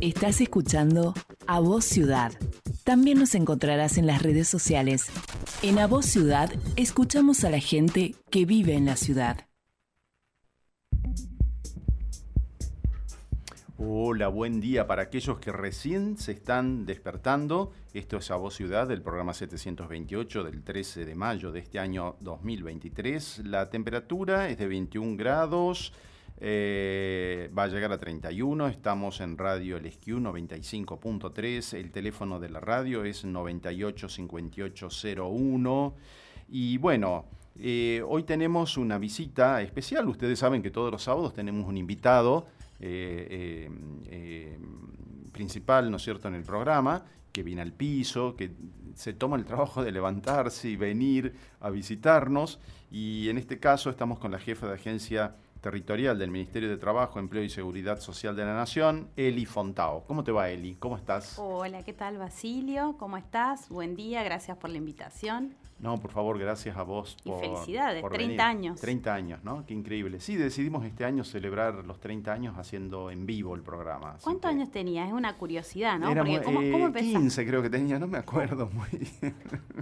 Estás 0.00 0.40
escuchando 0.40 1.14
A 1.46 1.60
Voz 1.60 1.84
Ciudad. 1.84 2.32
También 2.84 3.18
nos 3.18 3.34
encontrarás 3.34 3.98
en 3.98 4.06
las 4.06 4.22
redes 4.22 4.48
sociales. 4.48 5.06
En 5.62 5.78
A 5.78 5.86
Voz 5.86 6.06
Ciudad 6.06 6.50
escuchamos 6.76 7.44
a 7.44 7.50
la 7.50 7.60
gente 7.60 8.14
que 8.30 8.46
vive 8.46 8.74
en 8.74 8.86
la 8.86 8.96
ciudad. 8.96 9.49
Hola, 13.82 14.28
buen 14.28 14.60
día 14.60 14.86
para 14.86 15.04
aquellos 15.04 15.38
que 15.38 15.52
recién 15.52 16.18
se 16.18 16.32
están 16.32 16.84
despertando. 16.84 17.72
Esto 17.94 18.18
es 18.18 18.30
A 18.30 18.36
Voz 18.36 18.54
Ciudad 18.54 18.86
del 18.86 19.00
programa 19.00 19.32
728 19.32 20.44
del 20.44 20.62
13 20.62 21.06
de 21.06 21.14
mayo 21.14 21.50
de 21.50 21.60
este 21.60 21.78
año 21.78 22.16
2023. 22.20 23.46
La 23.46 23.70
temperatura 23.70 24.50
es 24.50 24.58
de 24.58 24.68
21 24.68 25.16
grados. 25.16 25.94
Eh, 26.40 27.50
va 27.58 27.62
a 27.62 27.68
llegar 27.68 27.90
a 27.92 27.98
31, 27.98 28.68
estamos 28.68 29.22
en 29.22 29.38
Radio 29.38 29.78
El 29.78 29.90
95.3, 29.90 31.78
el 31.78 31.90
teléfono 31.90 32.38
de 32.38 32.50
la 32.50 32.60
radio 32.60 33.02
es 33.04 33.24
985801 33.24 35.94
y 36.50 36.76
bueno, 36.76 37.24
eh, 37.58 38.04
hoy 38.06 38.24
tenemos 38.24 38.76
una 38.76 38.98
visita 38.98 39.62
especial, 39.62 40.06
ustedes 40.08 40.38
saben 40.38 40.60
que 40.62 40.70
todos 40.70 40.92
los 40.92 41.02
sábados 41.02 41.32
tenemos 41.32 41.66
un 41.66 41.78
invitado 41.78 42.46
eh, 42.80 44.58
principal, 45.32 45.90
¿no 45.90 45.96
es 45.98 46.02
cierto?, 46.02 46.28
en 46.28 46.34
el 46.34 46.42
programa, 46.42 47.04
que 47.32 47.42
viene 47.42 47.62
al 47.62 47.72
piso, 47.72 48.34
que 48.36 48.52
se 48.94 49.12
toma 49.12 49.36
el 49.36 49.44
trabajo 49.44 49.82
de 49.82 49.92
levantarse 49.92 50.68
y 50.68 50.76
venir 50.76 51.34
a 51.60 51.70
visitarnos 51.70 52.58
y 52.90 53.28
en 53.28 53.38
este 53.38 53.58
caso 53.58 53.90
estamos 53.90 54.18
con 54.18 54.32
la 54.32 54.38
jefa 54.38 54.66
de 54.66 54.74
agencia 54.74 55.36
territorial 55.60 56.18
del 56.18 56.30
Ministerio 56.30 56.68
de 56.68 56.76
Trabajo, 56.76 57.18
Empleo 57.18 57.44
y 57.44 57.50
Seguridad 57.50 58.00
Social 58.00 58.34
de 58.34 58.44
la 58.44 58.54
Nación, 58.54 59.10
Eli 59.16 59.44
Fontao. 59.46 60.04
¿Cómo 60.06 60.24
te 60.24 60.32
va, 60.32 60.48
Eli? 60.48 60.74
¿Cómo 60.76 60.96
estás? 60.96 61.38
Hola, 61.38 61.82
¿qué 61.82 61.92
tal, 61.92 62.18
Basilio? 62.18 62.96
¿Cómo 62.98 63.16
estás? 63.16 63.68
Buen 63.68 63.94
día, 63.94 64.22
gracias 64.22 64.56
por 64.56 64.70
la 64.70 64.78
invitación. 64.78 65.54
No, 65.80 65.98
por 65.98 66.10
favor, 66.10 66.38
gracias 66.38 66.76
a 66.76 66.82
vos. 66.82 67.16
Y 67.24 67.30
felicidades, 67.30 68.04
30 68.06 68.46
años. 68.46 68.80
30 68.80 69.14
años, 69.14 69.44
¿no? 69.44 69.64
Qué 69.64 69.72
increíble. 69.72 70.20
Sí, 70.20 70.36
decidimos 70.36 70.84
este 70.84 71.04
año 71.04 71.24
celebrar 71.24 71.86
los 71.86 71.98
30 72.00 72.32
años 72.32 72.58
haciendo 72.58 73.10
en 73.10 73.24
vivo 73.24 73.54
el 73.54 73.62
programa. 73.62 74.18
¿Cuántos 74.22 74.50
años 74.50 74.70
tenías? 74.70 75.08
Es 75.08 75.14
una 75.14 75.36
curiosidad, 75.36 75.98
¿no? 75.98 76.14
Porque 76.14 76.42
¿cómo, 76.42 76.60
eh, 76.60 76.92
15 76.92 77.46
creo 77.46 77.62
que 77.62 77.70
tenía, 77.70 77.98
no 77.98 78.06
me 78.06 78.18
acuerdo 78.18 78.68
muy 78.72 78.88
bien. 78.90 79.34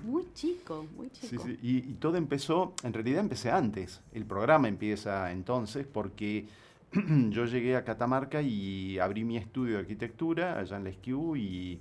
Muy 0.05 0.33
chico, 0.35 0.87
muy 0.97 1.11
chico. 1.11 1.43
Sí, 1.43 1.57
sí. 1.57 1.59
Y, 1.63 1.77
y 1.91 1.95
todo 1.95 2.17
empezó, 2.17 2.75
en 2.85 2.93
realidad 2.93 3.21
empecé 3.21 3.51
antes. 3.51 4.01
El 4.13 4.25
programa 4.25 4.69
empieza 4.69 5.33
entonces 5.33 5.87
porque 5.87 6.47
yo 7.31 7.45
llegué 7.45 7.77
a 7.77 7.85
Catamarca 7.85 8.41
y 8.41 8.99
abrí 8.99 9.25
mi 9.25 9.37
estudio 9.37 9.75
de 9.75 9.81
arquitectura 9.81 10.59
allá 10.59 10.77
en 10.77 10.85
la 10.85 10.93
SQ 10.93 11.37
y 11.37 11.81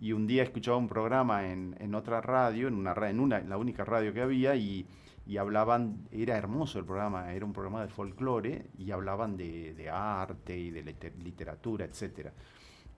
y 0.00 0.12
un 0.12 0.26
día 0.26 0.42
escuchaba 0.42 0.76
un 0.76 0.88
programa 0.88 1.50
en, 1.50 1.76
en 1.78 1.94
otra 1.94 2.20
radio, 2.20 2.68
en, 2.68 2.74
una, 2.74 2.94
en, 3.08 3.20
una, 3.20 3.38
en 3.38 3.48
la 3.48 3.56
única 3.56 3.84
radio 3.84 4.12
que 4.12 4.20
había, 4.20 4.54
y, 4.54 4.86
y, 5.26 5.36
hablaban, 5.38 6.06
era 6.10 6.36
hermoso 6.36 6.78
el 6.78 6.84
programa, 6.84 7.32
era 7.32 7.44
un 7.44 7.52
programa 7.52 7.82
de 7.82 7.88
folclore, 7.88 8.66
y 8.78 8.90
hablaban 8.90 9.36
de, 9.36 9.74
de 9.74 9.88
arte 9.88 10.56
y 10.56 10.70
de 10.70 10.82
literatura, 11.22 11.84
etcétera. 11.86 12.32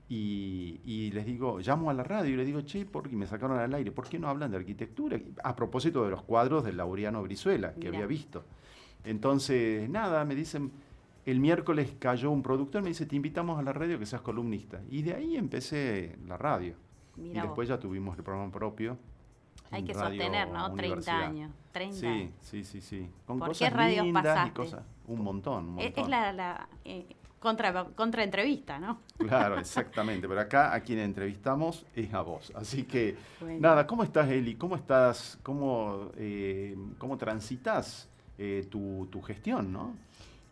Y, 0.08 0.80
y, 0.84 1.10
les 1.12 1.26
digo, 1.26 1.60
llamo 1.60 1.90
a 1.90 1.94
la 1.94 2.02
radio 2.02 2.32
y 2.32 2.36
les 2.36 2.46
digo, 2.46 2.62
che, 2.62 2.86
¿por 2.86 3.08
qué 3.08 3.14
me 3.14 3.26
sacaron 3.26 3.58
al 3.58 3.74
aire? 3.74 3.92
¿Por 3.92 4.08
qué 4.08 4.18
no 4.18 4.28
hablan 4.28 4.50
de 4.50 4.56
arquitectura? 4.56 5.20
A 5.44 5.54
propósito 5.54 6.02
de 6.04 6.10
los 6.10 6.22
cuadros 6.22 6.64
del 6.64 6.78
Laureano 6.78 7.22
Brizuela, 7.22 7.74
que 7.74 7.88
había 7.88 8.06
visto. 8.06 8.44
Entonces, 9.04 9.88
nada, 9.88 10.24
me 10.24 10.34
dicen, 10.34 10.72
el 11.26 11.40
miércoles 11.40 11.94
cayó 11.98 12.30
un 12.30 12.42
productor, 12.42 12.82
me 12.82 12.88
dice, 12.88 13.04
te 13.06 13.16
invitamos 13.16 13.58
a 13.58 13.62
la 13.62 13.74
radio 13.74 13.98
que 13.98 14.06
seas 14.06 14.22
columnista. 14.22 14.80
Y 14.90 15.02
de 15.02 15.14
ahí 15.14 15.36
empecé 15.36 16.16
la 16.26 16.38
radio 16.38 16.87
y 17.20 17.30
después 17.30 17.68
ya 17.68 17.78
tuvimos 17.78 18.16
el 18.16 18.24
programa 18.24 18.50
propio. 18.52 18.96
Hay 19.70 19.84
que 19.84 19.94
sostener, 19.94 20.48
¿no? 20.48 20.72
30 20.74 21.18
años. 21.18 21.52
30. 21.72 21.96
Sí, 21.96 22.30
sí, 22.40 22.64
sí, 22.64 22.80
sí. 22.80 23.10
Con 23.26 23.38
¿Por 23.38 23.56
qué 23.56 23.68
radios 23.70 24.06
pasaste? 24.12 24.52
cosas, 24.52 24.82
un 25.06 25.22
montón, 25.22 25.68
un 25.68 25.74
montón. 25.74 26.04
Es 26.04 26.08
la, 26.08 26.68
eh, 26.84 27.06
contra, 27.38 27.84
contra 27.84 28.24
entrevista, 28.24 28.78
¿no? 28.78 29.00
Claro, 29.18 29.58
exactamente. 29.60 30.26
Pero 30.26 30.40
acá 30.40 30.74
a 30.74 30.80
quien 30.80 30.98
entrevistamos 31.00 31.84
es 31.94 32.12
a 32.14 32.22
vos. 32.22 32.52
Así 32.54 32.84
que, 32.84 33.16
nada, 33.58 33.86
¿cómo 33.86 34.02
estás, 34.02 34.28
Eli? 34.30 34.54
¿Cómo 34.54 34.74
estás? 34.76 35.38
¿Cómo, 35.42 36.10
eh, 36.16 36.76
cómo 36.96 37.18
transitas 37.18 38.08
eh, 38.38 38.66
tu, 38.70 39.06
tu 39.10 39.20
gestión, 39.20 39.72
no? 39.72 39.94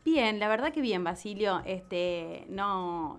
Bien, 0.05 0.39
la 0.39 0.49
verdad 0.49 0.73
que 0.73 0.81
bien, 0.83 1.03
Basilio. 1.03 1.63
Este, 1.65 2.47
no, 2.49 3.19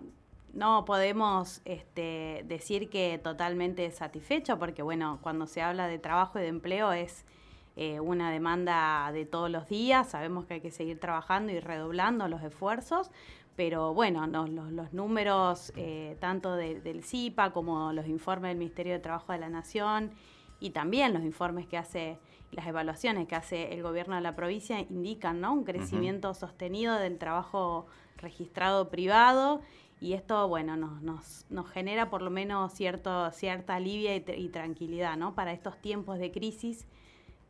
no 0.58 0.86
podemos 0.86 1.62
este, 1.66 2.44
decir 2.48 2.90
que 2.90 3.20
totalmente 3.24 3.92
satisfecho, 3.92 4.58
porque 4.58 4.82
bueno, 4.82 5.20
cuando 5.22 5.46
se 5.46 5.62
habla 5.62 5.88
de 5.88 6.00
trabajo 6.00 6.40
y 6.40 6.42
de 6.42 6.48
empleo 6.48 6.92
es 6.94 7.26
eh, 7.76 8.00
una 8.00 8.32
demanda 8.32 9.12
de 9.14 9.26
todos 9.26 9.52
los 9.52 9.70
días, 9.70 10.10
sabemos 10.10 10.48
que 10.48 10.56
hay 10.56 10.62
que 10.62 10.72
seguir 10.72 11.00
trabajando 11.00 11.52
y 11.52 11.60
redoblando 11.60 12.28
los 12.28 12.42
esfuerzos, 12.42 13.12
pero 13.56 13.94
bueno, 13.94 14.26
los, 14.26 14.94
números 14.94 15.72
eh, 15.76 16.18
tanto 16.20 16.56
del 16.56 17.04
CIPA 17.04 17.52
como 17.52 17.94
los 17.94 18.08
informes 18.08 18.50
del 18.50 18.58
Ministerio 18.58 18.94
de 18.94 19.00
Trabajo 19.00 19.34
de 19.34 19.38
la 19.38 19.50
Nación 19.50 20.10
y 20.60 20.72
también 20.72 21.14
los 21.14 21.22
informes 21.22 21.68
que 21.68 21.78
hace, 21.78 22.18
las 22.52 22.66
evaluaciones 22.66 23.28
que 23.28 23.36
hace 23.36 23.76
el 23.76 23.84
gobierno 23.84 24.16
de 24.16 24.22
la 24.22 24.36
provincia 24.36 24.80
indican 24.80 25.40
¿no? 25.40 25.54
un 25.54 25.66
crecimiento 25.66 26.34
sostenido 26.34 26.96
del 26.96 27.20
trabajo 27.20 27.86
registrado 28.18 28.90
privado 28.90 29.62
y 30.00 30.14
esto, 30.14 30.48
bueno, 30.48 30.78
nos, 30.78 31.02
nos, 31.02 31.46
nos 31.50 31.70
genera 31.70 32.10
por 32.10 32.22
lo 32.22 32.30
menos 32.30 32.74
cierto, 32.74 33.32
cierta 33.32 33.76
alivia 33.76 34.16
y, 34.16 34.50
tranquilidad, 34.50 35.18
¿no? 35.18 35.34
Para 35.34 35.54
estos 35.54 35.78
tiempos 35.82 36.20
de 36.20 36.32
crisis, 36.32 36.86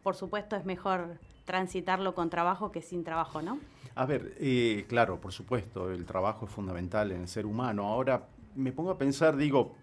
por 0.01 0.15
supuesto 0.15 0.55
es 0.55 0.63
mejor 0.63 1.19
transitarlo 1.45 2.15
con 2.15 2.29
trabajo 2.29 2.71
que 2.71 2.81
sin 2.81 3.03
trabajo, 3.03 3.41
¿no? 3.41 3.59
A 3.95 4.05
ver, 4.05 4.35
eh, 4.39 4.85
claro, 4.87 5.19
por 5.19 5.33
supuesto, 5.33 5.91
el 5.91 6.05
trabajo 6.05 6.45
es 6.45 6.51
fundamental 6.51 7.11
en 7.11 7.21
el 7.21 7.27
ser 7.27 7.45
humano. 7.45 7.87
Ahora 7.87 8.27
me 8.55 8.71
pongo 8.71 8.91
a 8.91 8.97
pensar, 8.97 9.35
digo, 9.35 9.75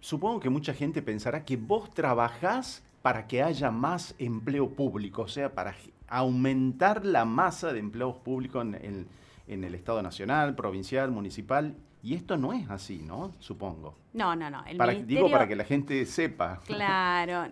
supongo 0.00 0.40
que 0.40 0.50
mucha 0.50 0.74
gente 0.74 1.02
pensará 1.02 1.44
que 1.44 1.56
vos 1.56 1.90
trabajás 1.90 2.84
para 3.02 3.26
que 3.26 3.42
haya 3.42 3.70
más 3.70 4.14
empleo 4.18 4.70
público, 4.70 5.22
o 5.22 5.28
sea, 5.28 5.54
para 5.54 5.74
aumentar 6.06 7.04
la 7.04 7.24
masa 7.24 7.72
de 7.72 7.80
empleos 7.80 8.16
públicos 8.16 8.64
en, 8.64 8.74
el 8.74 9.06
en 9.46 9.64
el 9.64 9.74
Estado 9.74 10.02
Nacional, 10.02 10.54
provincial, 10.54 11.10
municipal, 11.10 11.76
y 12.02 12.14
esto 12.14 12.36
no 12.36 12.52
es 12.52 12.68
así, 12.68 13.00
¿no? 13.02 13.32
Supongo. 13.38 13.96
No, 14.12 14.34
no, 14.34 14.50
no. 14.50 14.64
El 14.66 14.76
para, 14.76 14.92
Digo 14.92 15.30
para 15.30 15.46
que 15.46 15.54
la 15.54 15.62
gente 15.64 16.04
sepa. 16.04 16.58
Claro. 16.66 17.48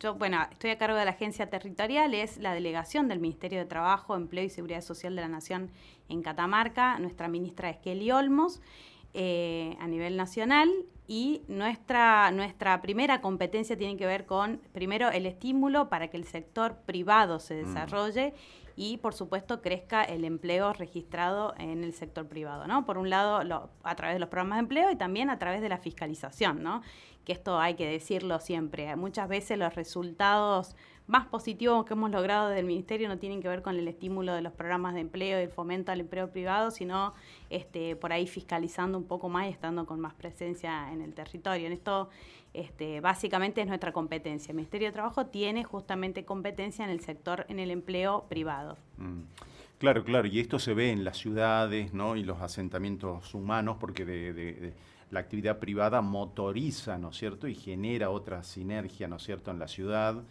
Yo, 0.00 0.14
bueno, 0.14 0.38
estoy 0.50 0.70
a 0.70 0.78
cargo 0.78 0.96
de 0.96 1.04
la 1.04 1.10
agencia 1.10 1.50
territorial, 1.50 2.14
es 2.14 2.38
la 2.38 2.54
delegación 2.54 3.06
del 3.08 3.20
Ministerio 3.20 3.58
de 3.58 3.66
Trabajo, 3.66 4.16
Empleo 4.16 4.44
y 4.44 4.48
Seguridad 4.48 4.80
Social 4.80 5.14
de 5.14 5.20
la 5.20 5.28
Nación 5.28 5.70
en 6.08 6.22
Catamarca. 6.22 6.98
Nuestra 6.98 7.28
ministra 7.28 7.68
es 7.68 7.76
Kelly 7.78 8.10
Olmos, 8.10 8.62
eh, 9.12 9.76
a 9.78 9.86
nivel 9.86 10.16
nacional. 10.16 10.70
Y 11.08 11.42
nuestra, 11.48 12.30
nuestra 12.30 12.80
primera 12.80 13.20
competencia 13.20 13.76
tiene 13.76 13.96
que 13.96 14.06
ver 14.06 14.24
con, 14.24 14.60
primero, 14.72 15.10
el 15.10 15.26
estímulo 15.26 15.88
para 15.88 16.08
que 16.08 16.16
el 16.16 16.24
sector 16.24 16.76
privado 16.86 17.40
se 17.40 17.54
mm. 17.54 17.66
desarrolle 17.66 18.34
y, 18.76 18.98
por 18.98 19.14
supuesto, 19.14 19.60
crezca 19.60 20.02
el 20.02 20.24
empleo 20.24 20.72
registrado 20.72 21.54
en 21.58 21.84
el 21.84 21.92
sector 21.92 22.26
privado, 22.26 22.66
¿no? 22.66 22.86
Por 22.86 22.98
un 22.98 23.10
lado, 23.10 23.70
a 23.82 23.94
través 23.96 24.14
de 24.14 24.20
los 24.20 24.28
programas 24.28 24.56
de 24.56 24.60
empleo 24.60 24.90
y 24.90 24.96
también 24.96 25.28
a 25.28 25.38
través 25.38 25.60
de 25.60 25.68
la 25.68 25.78
fiscalización, 25.78 26.62
¿no? 26.62 26.82
Que 27.24 27.32
esto 27.32 27.58
hay 27.58 27.74
que 27.74 27.86
decirlo 27.86 28.40
siempre. 28.40 28.94
Muchas 28.96 29.28
veces 29.28 29.58
los 29.58 29.74
resultados 29.74 30.74
más 31.06 31.26
positivos 31.26 31.84
que 31.84 31.94
hemos 31.94 32.10
logrado 32.10 32.48
desde 32.48 32.60
el 32.60 32.66
Ministerio 32.66 33.08
no 33.08 33.18
tienen 33.18 33.42
que 33.42 33.48
ver 33.48 33.62
con 33.62 33.76
el 33.76 33.86
estímulo 33.88 34.34
de 34.34 34.42
los 34.42 34.52
programas 34.52 34.94
de 34.94 35.00
empleo 35.00 35.40
y 35.40 35.42
el 35.42 35.50
fomento 35.50 35.92
al 35.92 36.00
empleo 36.00 36.30
privado, 36.30 36.70
sino 36.70 37.14
este, 37.50 37.96
por 37.96 38.12
ahí 38.12 38.26
fiscalizando 38.26 38.98
un 38.98 39.04
poco 39.04 39.28
más 39.28 39.46
y 39.46 39.50
estando 39.50 39.84
con 39.86 40.00
más 40.00 40.14
presencia 40.14 40.92
en 40.92 41.02
el 41.02 41.12
territorio. 41.14 41.66
En 41.66 41.72
esto 41.72 42.08
este, 42.54 43.00
básicamente 43.00 43.60
es 43.60 43.66
nuestra 43.66 43.92
competencia. 43.92 44.52
El 44.52 44.56
Ministerio 44.56 44.88
de 44.88 44.92
Trabajo 44.92 45.26
tiene 45.26 45.64
justamente 45.64 46.24
competencia 46.24 46.84
en 46.84 46.90
el 46.90 47.00
sector, 47.00 47.46
en 47.48 47.58
el 47.58 47.70
empleo 47.70 48.26
privado. 48.28 48.76
Mm. 48.98 49.22
Claro, 49.82 50.04
claro, 50.04 50.28
y 50.28 50.38
esto 50.38 50.60
se 50.60 50.74
ve 50.74 50.92
en 50.92 51.02
las 51.02 51.18
ciudades 51.18 51.92
¿no? 51.92 52.14
y 52.14 52.22
los 52.22 52.40
asentamientos 52.40 53.34
humanos, 53.34 53.78
porque 53.80 54.04
de, 54.04 54.74
la 55.10 55.18
actividad 55.18 55.58
privada 55.58 56.00
motoriza, 56.00 56.98
¿no 56.98 57.10
es 57.10 57.16
cierto?, 57.16 57.48
y 57.48 57.56
genera 57.56 58.10
otra 58.10 58.44
sinergia, 58.44 59.08
¿no 59.08 59.16
es 59.16 59.24
cierto?, 59.24 59.50
en 59.50 59.58
la 59.58 59.66
ciudad. 59.66 60.22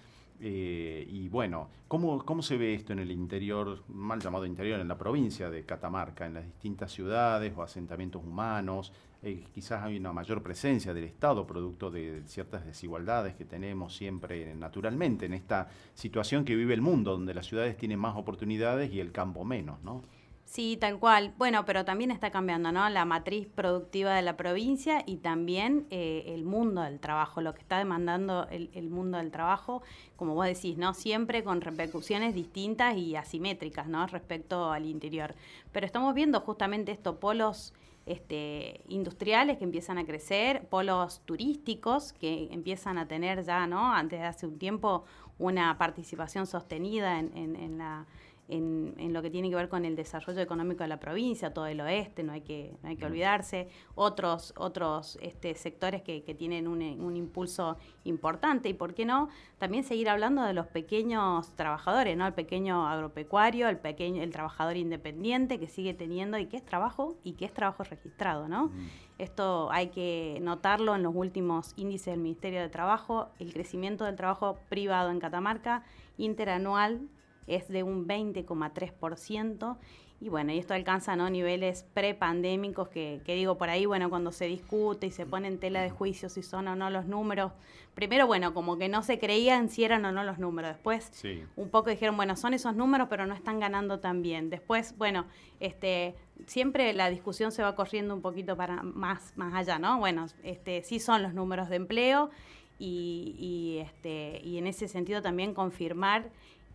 Eh, 0.43 1.05
y 1.07 1.29
bueno, 1.29 1.69
¿cómo, 1.87 2.25
¿cómo 2.25 2.41
se 2.41 2.57
ve 2.57 2.73
esto 2.73 2.93
en 2.93 2.99
el 2.99 3.11
interior, 3.11 3.83
mal 3.87 4.19
llamado 4.19 4.47
interior, 4.47 4.79
en 4.79 4.87
la 4.87 4.97
provincia 4.97 5.51
de 5.51 5.63
Catamarca, 5.65 6.25
en 6.25 6.33
las 6.33 6.45
distintas 6.45 6.91
ciudades 6.91 7.53
o 7.55 7.61
asentamientos 7.61 8.23
humanos? 8.23 8.91
Eh, 9.21 9.43
quizás 9.53 9.83
hay 9.83 9.97
una 9.97 10.11
mayor 10.11 10.41
presencia 10.41 10.95
del 10.95 11.03
Estado, 11.03 11.45
producto 11.45 11.91
de 11.91 12.23
ciertas 12.25 12.65
desigualdades 12.65 13.35
que 13.35 13.45
tenemos 13.45 13.95
siempre 13.95 14.55
naturalmente 14.55 15.27
en 15.27 15.33
esta 15.33 15.69
situación 15.93 16.43
que 16.43 16.55
vive 16.55 16.73
el 16.73 16.81
mundo, 16.81 17.11
donde 17.11 17.35
las 17.35 17.45
ciudades 17.45 17.77
tienen 17.77 17.99
más 17.99 18.17
oportunidades 18.17 18.91
y 18.91 18.99
el 18.99 19.11
campo 19.11 19.45
menos, 19.45 19.83
¿no? 19.83 20.01
Sí, 20.51 20.75
tal 20.75 20.99
cual. 20.99 21.33
Bueno, 21.37 21.63
pero 21.63 21.85
también 21.85 22.11
está 22.11 22.29
cambiando, 22.29 22.73
¿no? 22.73 22.89
La 22.89 23.05
matriz 23.05 23.47
productiva 23.47 24.13
de 24.13 24.21
la 24.21 24.35
provincia 24.35 25.01
y 25.05 25.15
también 25.15 25.87
eh, 25.91 26.25
el 26.27 26.43
mundo 26.43 26.81
del 26.81 26.99
trabajo, 26.99 27.39
lo 27.39 27.53
que 27.53 27.61
está 27.61 27.77
demandando 27.77 28.49
el, 28.49 28.89
mundo 28.89 29.17
del 29.17 29.31
trabajo, 29.31 29.81
como 30.17 30.35
vos 30.35 30.45
decís, 30.45 30.77
¿no? 30.77 30.93
Siempre 30.93 31.45
con 31.45 31.61
repercusiones 31.61 32.35
distintas 32.35 32.97
y 32.97 33.15
asimétricas, 33.15 33.87
¿no? 33.87 34.05
Respecto 34.07 34.73
al 34.73 34.87
interior. 34.87 35.35
Pero 35.71 35.85
estamos 35.85 36.13
viendo 36.13 36.41
justamente 36.41 36.91
estos 36.91 37.15
polos 37.15 37.73
este, 38.05 38.81
industriales 38.89 39.57
que 39.57 39.63
empiezan 39.63 39.99
a 39.99 40.05
crecer, 40.05 40.67
polos 40.67 41.21
turísticos 41.23 42.11
que 42.11 42.49
empiezan 42.51 42.97
a 42.97 43.07
tener 43.07 43.45
ya, 43.45 43.67
¿no? 43.67 43.93
Antes 43.93 44.19
de 44.19 44.25
hace 44.25 44.47
un 44.47 44.59
tiempo, 44.59 45.05
una 45.39 45.77
participación 45.77 46.45
sostenida 46.45 47.19
en, 47.19 47.37
en, 47.37 47.55
en 47.55 47.77
la 47.77 48.05
en, 48.47 49.13
lo 49.13 49.21
que 49.21 49.29
tiene 49.29 49.49
que 49.49 49.55
ver 49.55 49.69
con 49.69 49.85
el 49.85 49.95
desarrollo 49.95 50.41
económico 50.41 50.83
de 50.83 50.89
la 50.89 50.99
provincia, 50.99 51.53
todo 51.53 51.67
el 51.67 51.79
oeste, 51.81 52.23
no 52.23 52.33
hay 52.33 52.41
que, 52.41 52.75
no 52.83 52.89
hay 52.89 52.97
que 52.97 53.05
olvidarse, 53.05 53.69
otros, 53.95 54.53
otros 54.57 55.17
este, 55.21 55.55
sectores 55.55 56.01
que, 56.01 56.21
tienen 56.37 56.67
un, 56.67 56.81
un, 56.81 57.17
impulso 57.17 57.77
importante 58.05 58.69
y, 58.69 58.73
¿por 58.73 58.93
qué 58.93 59.05
no?, 59.05 59.29
también 59.57 59.83
seguir 59.83 60.09
hablando 60.09 60.43
de 60.43 60.53
los 60.53 60.67
pequeños 60.67 61.55
trabajadores, 61.55 62.17
¿no?, 62.17 62.25
el 62.25 62.33
pequeño 62.33 62.87
agropecuario, 62.87 63.69
el, 63.69 63.77
pequeño, 63.77 64.23
el 64.23 64.31
trabajador 64.31 64.77
independiente 64.77 65.59
que 65.59 65.67
sigue 65.67 65.93
teniendo 65.93 66.37
y 66.37 66.47
que 66.47 66.57
es 66.57 66.65
trabajo 66.65 67.17
y 67.23 67.33
que 67.33 67.45
es 67.45 67.53
trabajo 67.53 67.83
registrado, 67.83 68.47
¿no? 68.47 68.67
Mm. 68.67 68.89
Esto 69.17 69.71
hay 69.71 69.89
que 69.89 70.39
notarlo 70.41 70.95
en 70.95 71.03
los 71.03 71.13
últimos 71.15 71.73
índices 71.75 72.07
del 72.07 72.19
Ministerio 72.19 72.59
de 72.59 72.69
Trabajo, 72.69 73.29
el 73.37 73.53
crecimiento 73.53 74.05
del 74.05 74.15
trabajo 74.15 74.57
privado 74.67 75.11
en 75.11 75.19
Catamarca 75.19 75.83
interanual 76.17 77.07
es 77.47 77.67
de 77.67 77.83
un 77.83 78.07
20,3%. 78.07 79.77
Y 80.21 80.29
bueno, 80.29 80.51
y 80.53 80.59
esto 80.59 80.75
alcanza 80.75 81.15
¿no? 81.15 81.31
niveles 81.31 81.83
prepandémicos 81.95 82.89
que, 82.89 83.21
que 83.25 83.33
digo 83.33 83.57
por 83.57 83.71
ahí, 83.71 83.87
bueno, 83.87 84.07
cuando 84.11 84.31
se 84.31 84.45
discute 84.45 85.07
y 85.07 85.11
se 85.11 85.25
pone 85.25 85.47
en 85.47 85.57
tela 85.57 85.81
de 85.81 85.89
juicio 85.89 86.29
si 86.29 86.43
son 86.43 86.67
o 86.67 86.75
no 86.75 86.91
los 86.91 87.07
números. 87.07 87.53
Primero, 87.95 88.27
bueno, 88.27 88.53
como 88.53 88.77
que 88.77 88.87
no 88.87 89.01
se 89.01 89.17
creían 89.17 89.67
si 89.69 89.83
eran 89.83 90.05
o 90.05 90.11
no 90.11 90.23
los 90.23 90.37
números. 90.37 90.73
Después, 90.73 91.11
un 91.55 91.69
poco 91.69 91.89
dijeron, 91.89 92.15
bueno, 92.15 92.35
son 92.35 92.53
esos 92.53 92.75
números, 92.75 93.07
pero 93.09 93.25
no 93.25 93.33
están 93.33 93.59
ganando 93.59 93.99
tan 93.99 94.21
bien. 94.21 94.51
Después, 94.51 94.95
bueno, 94.95 95.25
este, 95.59 96.15
siempre 96.45 96.93
la 96.93 97.09
discusión 97.09 97.51
se 97.51 97.63
va 97.63 97.75
corriendo 97.75 98.13
un 98.13 98.21
poquito 98.21 98.55
para 98.55 98.83
más, 98.83 99.33
más 99.35 99.55
allá, 99.55 99.79
¿no? 99.79 99.97
Bueno, 99.97 100.27
este, 100.43 100.83
sí 100.83 100.99
son 100.99 101.23
los 101.23 101.33
números 101.33 101.67
de 101.67 101.77
empleo 101.77 102.29
y, 102.77 103.35
y, 103.39 103.79
este, 103.79 104.39
y 104.43 104.59
en 104.59 104.67
ese 104.67 104.87
sentido 104.87 105.23
también 105.23 105.55
confirmar 105.55 106.29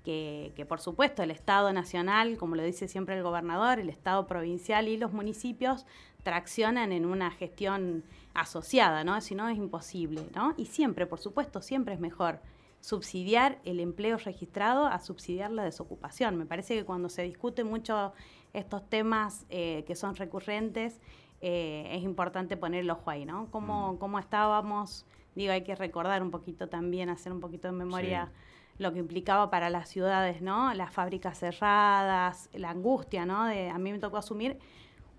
que, 0.07 0.65
por 0.69 0.81
supuesto 0.81 1.25
el 1.25 1.33
Estado 1.33 1.73
nacional, 1.73 2.39
como 2.39 2.55
lo 2.55 2.63
dice 2.63 2.87
siempre 2.87 3.17
el 3.17 3.25
gobernador, 3.25 3.81
el 3.81 3.89
Estado 3.89 4.29
provincial 4.29 4.87
y 4.87 4.97
los 4.97 5.13
municipios 5.13 5.85
traccionan 6.23 6.93
en 6.93 7.07
una 7.07 7.33
gestión 7.33 8.05
asociada, 8.33 9.03
¿no? 9.03 9.21
Si 9.21 9.35
no 9.35 9.49
es 9.49 9.59
imposible, 9.59 10.23
¿no? 10.35 10.55
Y 10.57 10.67
siempre, 10.67 11.07
por 11.07 11.19
supuesto, 11.19 11.61
siempre 11.61 11.95
es 11.95 12.01
mejor 12.01 12.41
subsidiar 12.81 13.59
el 13.65 13.81
empleo 13.81 14.17
registrado 14.19 14.87
a 14.87 15.01
subsidiar 15.01 15.51
la 15.51 15.65
desocupación. 15.65 16.37
Me 16.37 16.47
parece 16.47 16.77
que 16.77 16.85
cuando 16.85 17.09
se 17.09 17.23
discute 17.23 17.65
mucho 17.65 18.13
estos 18.53 18.89
temas 18.89 19.45
eh, 19.49 19.83
que 19.89 19.97
son 19.97 20.15
recurrentes, 20.15 21.01
eh, 21.41 21.89
es 21.91 22.05
importante 22.05 22.57
poner 22.57 22.81
el 22.81 22.91
ojo 22.91 23.11
ahí, 23.11 23.25
¿no? 23.25 23.51
¿Cómo, 23.51 23.95
mm. 23.95 23.99
¿Cómo, 23.99 24.21
estábamos? 24.21 25.05
Digo, 25.35 25.53
hay 25.53 25.65
que 25.65 25.75
recordar 25.75 26.23
un 26.23 26.31
poquito 26.31 26.69
también, 26.69 27.09
hacer 27.09 27.33
un 27.33 27.41
poquito 27.41 27.67
de 27.67 27.73
memoria 27.73 28.31
lo 28.79 28.93
que 28.93 28.99
implicaba 28.99 29.51
para 29.51 29.71
las 29.71 29.89
ciudades, 29.89 30.43
¿no? 30.43 30.73
Las 30.75 30.93
fábricas 30.93 31.39
cerradas, 31.39 32.51
la 32.53 32.71
angustia, 32.71 33.25
¿no? 33.25 33.47
De, 33.47 33.71
a 33.71 33.79
mí 33.79 33.93
me 33.93 33.99
tocó 33.99 34.19
asumir 34.19 34.59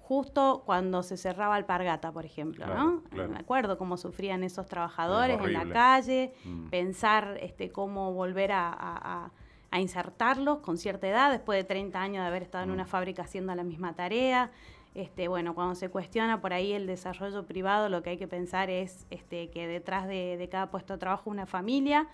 justo 0.07 0.63
cuando 0.65 1.03
se 1.03 1.17
cerraba 1.17 1.55
Alpargata, 1.55 2.13
por 2.13 2.23
ejemplo, 2.23 2.65
¿no? 2.65 3.03
Me 3.11 3.37
acuerdo 3.37 3.77
cómo 3.77 3.97
sufrían 3.97 4.41
esos 4.43 4.65
trabajadores 4.65 5.37
en 5.41 5.51
la 5.51 5.67
calle, 5.67 6.33
mm. 6.45 6.69
pensar 6.69 7.37
este, 7.41 7.71
cómo 7.71 8.13
volver 8.13 8.51
a, 8.53 9.31
insertarlos 9.73 10.59
con 10.59 10.77
cierta 10.77 11.07
edad, 11.07 11.29
después 11.29 11.59
de 11.59 11.63
30 11.65 12.01
años 12.01 12.23
de 12.23 12.27
haber 12.27 12.41
estado 12.41 12.63
en 12.63 12.69
mm. 12.69 12.73
una 12.73 12.85
fábrica 12.85 13.23
haciendo 13.23 13.53
la 13.53 13.63
misma 13.63 13.93
tarea. 13.95 14.49
Este, 14.95 15.27
bueno, 15.27 15.53
cuando 15.53 15.75
se 15.75 15.89
cuestiona 15.89 16.39
por 16.39 16.53
ahí 16.53 16.71
el 16.71 16.87
desarrollo 16.87 17.45
privado, 17.45 17.89
lo 17.89 18.01
que 18.01 18.11
hay 18.11 18.17
que 18.17 18.29
pensar 18.29 18.69
es 18.69 19.05
este, 19.09 19.49
que 19.49 19.67
detrás 19.67 20.07
de, 20.07 20.37
de 20.37 20.47
cada 20.47 20.71
puesto 20.71 20.93
de 20.93 20.99
trabajo 20.99 21.29
una 21.29 21.45
familia, 21.45 22.07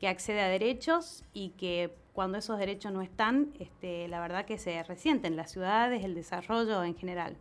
que 0.00 0.08
accede 0.08 0.40
a 0.40 0.48
derechos 0.48 1.24
y 1.32 1.50
que 1.50 1.92
cuando 2.12 2.38
esos 2.38 2.58
derechos 2.58 2.92
no 2.92 3.02
están, 3.02 3.50
este, 3.58 4.08
la 4.08 4.20
verdad 4.20 4.44
que 4.44 4.58
se 4.58 4.82
resienten 4.82 5.36
las 5.36 5.52
ciudades, 5.52 6.04
el 6.04 6.14
desarrollo 6.14 6.82
en 6.82 6.96
general. 6.96 7.36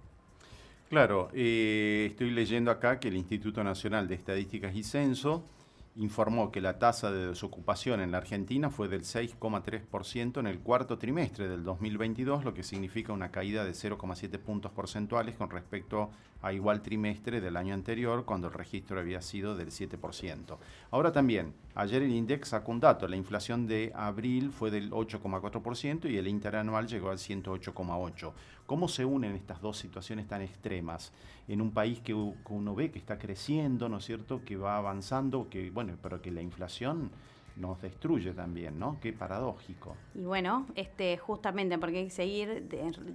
Claro, 0.90 1.30
eh, 1.34 2.08
estoy 2.12 2.32
leyendo 2.32 2.72
acá 2.72 3.00
que 3.00 3.10
el 3.10 3.18
Instituto 3.18 3.64
Nacional 3.64 4.08
de 4.08 4.16
Estadísticas 4.16 4.76
y 4.76 4.84
Censo 4.84 5.44
informó 5.98 6.52
que 6.52 6.62
la 6.62 6.78
tasa 6.78 7.12
de 7.12 7.28
desocupación 7.28 8.02
en 8.02 8.12
la 8.12 8.20
Argentina 8.20 8.70
fue 8.70 8.88
del 8.88 9.02
6,3% 9.02 10.40
en 10.40 10.48
el 10.48 10.60
cuarto 10.60 10.98
trimestre 10.98 11.48
del 11.50 11.64
2022, 11.64 12.46
lo 12.46 12.54
que 12.54 12.64
significa 12.64 13.14
una 13.14 13.32
caída 13.32 13.66
de 13.66 13.72
0,7 13.72 14.38
puntos 14.38 14.72
porcentuales 14.72 15.36
con 15.36 15.50
respecto 15.50 16.12
a 16.42 16.54
igual 16.54 16.84
trimestre 16.84 17.42
del 17.42 17.58
año 17.58 17.74
anterior, 17.74 18.26
cuando 18.26 18.48
el 18.48 18.54
registro 18.54 19.00
había 19.00 19.22
sido 19.22 19.56
del 19.56 19.70
7%. 19.70 20.58
Ahora 20.92 21.12
también, 21.12 21.54
ayer 21.74 22.04
el 22.04 22.14
INDEX 22.14 22.50
sacó 22.50 22.72
un 22.72 22.80
dato, 22.80 23.08
la 23.08 23.16
inflación 23.16 23.66
de 23.66 23.92
abril 23.96 24.52
fue 24.52 24.70
del 24.70 24.92
8,4% 24.92 26.10
y 26.12 26.18
el 26.18 26.28
interanual 26.28 26.88
llegó 26.88 27.10
al 27.10 27.18
108,8%. 27.18 28.34
¿Cómo 28.68 28.88
se 28.88 29.06
unen 29.06 29.34
estas 29.34 29.62
dos 29.62 29.78
situaciones 29.78 30.28
tan 30.28 30.42
extremas 30.42 31.12
en 31.48 31.62
un 31.62 31.72
país 31.72 32.02
que 32.02 32.14
uno 32.14 32.76
ve 32.76 32.92
que 32.92 33.00
está 33.00 33.18
creciendo, 33.18 33.90
¿no 33.90 33.98
es 33.98 34.06
cierto?, 34.06 34.42
que 34.46 34.58
va 34.58 34.78
avanzando, 34.78 35.50
que 35.50 35.72
bueno, 35.72 35.94
pero 36.02 36.22
que 36.22 36.32
la 36.32 36.42
inflación 36.42 37.10
nos 37.56 37.82
destruye 37.82 38.34
también, 38.34 38.78
¿no? 38.78 38.98
Qué 39.02 39.14
paradójico. 39.14 39.96
Y 40.14 40.22
bueno, 40.22 40.68
este, 40.76 41.18
justamente 41.18 41.78
porque 41.78 42.00
hay 42.00 42.04
que 42.06 42.12
seguir 42.12 42.68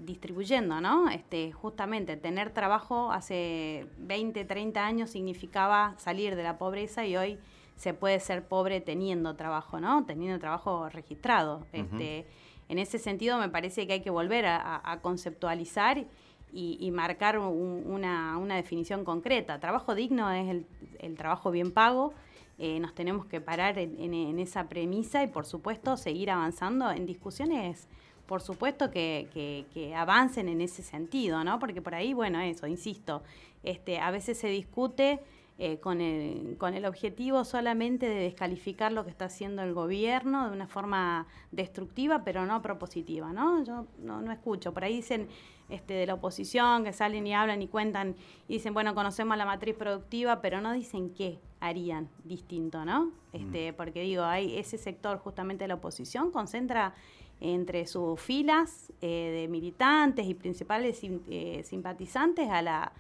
distribuyendo, 0.05 0.81
¿no? 0.81 1.09
Este, 1.11 1.53
justamente 1.53 2.17
tener 2.17 2.51
trabajo 2.51 3.13
hace 3.13 3.87
20, 3.99 4.45
30 4.45 4.85
años 4.85 5.11
significaba 5.11 5.95
salir 5.99 6.35
de 6.35 6.43
la 6.43 6.59
pobreza 6.59 7.07
y 7.07 7.17
hoy 7.17 7.39
se 7.77 7.95
puede 7.95 8.21
ser 8.21 8.47
pobre 8.47 8.81
teniendo 8.81 9.37
trabajo, 9.37 9.81
¿no? 9.81 10.05
Teniendo 10.07 10.39
trabajo 10.39 10.89
registrado. 10.89 11.67
Este, 11.73 12.27
en 12.73 12.79
ese 12.79 12.99
sentido 12.99 13.39
me 13.39 13.49
parece 13.49 13.87
que 13.87 13.93
hay 13.95 14.01
que 14.01 14.11
volver 14.11 14.47
a, 14.47 14.99
conceptualizar 15.03 16.05
y, 16.53 16.91
marcar 16.91 17.39
una, 17.39 18.57
definición 18.57 19.05
concreta. 19.05 19.61
Trabajo 19.61 19.95
digno 19.95 20.31
es 20.31 20.65
el 21.01 21.17
trabajo 21.17 21.51
bien 21.51 21.71
pago 21.71 22.13
eh, 22.59 22.79
nos 22.79 22.95
tenemos 22.95 23.27
que 23.27 23.41
parar 23.41 23.79
en, 23.79 24.39
esa 24.39 24.69
premisa 24.69 25.23
y, 25.25 25.27
por 25.27 25.47
supuesto, 25.47 25.97
seguir 25.97 26.31
avanzando 26.31 26.91
en 26.91 27.07
discusiones, 27.07 27.89
por 28.27 28.41
supuesto, 28.41 28.91
que, 28.91 29.93
avancen 29.97 30.49
en 30.49 30.61
ese 30.61 30.83
sentido, 30.83 31.43
¿no? 31.45 31.59
Porque 31.59 31.83
por 31.83 31.95
ahí, 31.95 32.13
bueno, 32.13 32.41
eso, 32.41 32.67
insisto, 32.67 33.23
este, 33.65 33.99
a 33.99 34.11
veces 34.11 34.39
se 34.39 34.49
discute 34.49 35.21
eh, 35.65 35.79
con, 35.79 36.01
el, 36.01 36.57
con 36.59 36.75
el 36.75 36.85
objetivo 36.87 37.45
solamente 37.45 38.09
de 38.09 38.17
descalificar 38.17 38.91
lo 38.91 39.05
que 39.05 39.11
está 39.11 39.27
haciendo 39.27 39.63
el 39.63 39.75
gobierno 39.75 40.49
de 40.49 40.57
una 40.57 40.67
forma 40.67 41.29
destructiva, 41.53 42.25
pero 42.25 42.45
no 42.47 42.61
propositiva, 42.63 43.33
¿no? 43.33 43.63
Yo 43.63 43.87
no, 44.01 44.21
no 44.21 44.33
escucho. 44.33 44.75
Por 44.75 44.83
ahí 44.83 44.97
dicen 44.97 45.29
este, 45.69 45.95
de 45.95 46.07
la 46.07 46.15
oposición 46.15 46.83
que 46.83 46.93
salen 46.93 47.29
y 47.29 47.35
hablan 47.35 47.63
y 47.63 47.69
cuentan 47.69 48.17
y 48.49 48.55
dicen, 48.55 48.75
bueno, 48.75 48.93
conocemos 48.97 49.37
la 49.37 49.47
matriz 49.47 49.77
productiva, 49.77 50.41
pero 50.41 50.61
no 50.61 50.73
dicen 50.73 51.15
qué 51.15 51.39
harían 51.61 52.09
distinto, 52.25 52.85
¿no? 52.85 53.13
Este, 53.33 53.71
mm. 53.71 53.77
Porque 53.77 54.01
digo, 54.03 54.25
hay 54.25 54.59
ese 54.59 54.79
sector 54.79 55.19
justamente 55.19 55.63
de 55.63 55.69
la 55.69 55.75
oposición 55.75 56.33
concentra 56.33 56.93
entre 57.39 57.87
sus 57.87 58.21
filas 58.21 58.93
eh, 59.01 59.43
de 59.43 59.47
militantes 59.47 60.27
y 60.27 60.35
principales 60.35 60.99
eh, 61.05 61.63
simpatizantes 61.65 62.51
a 62.51 62.63
la 62.63 62.93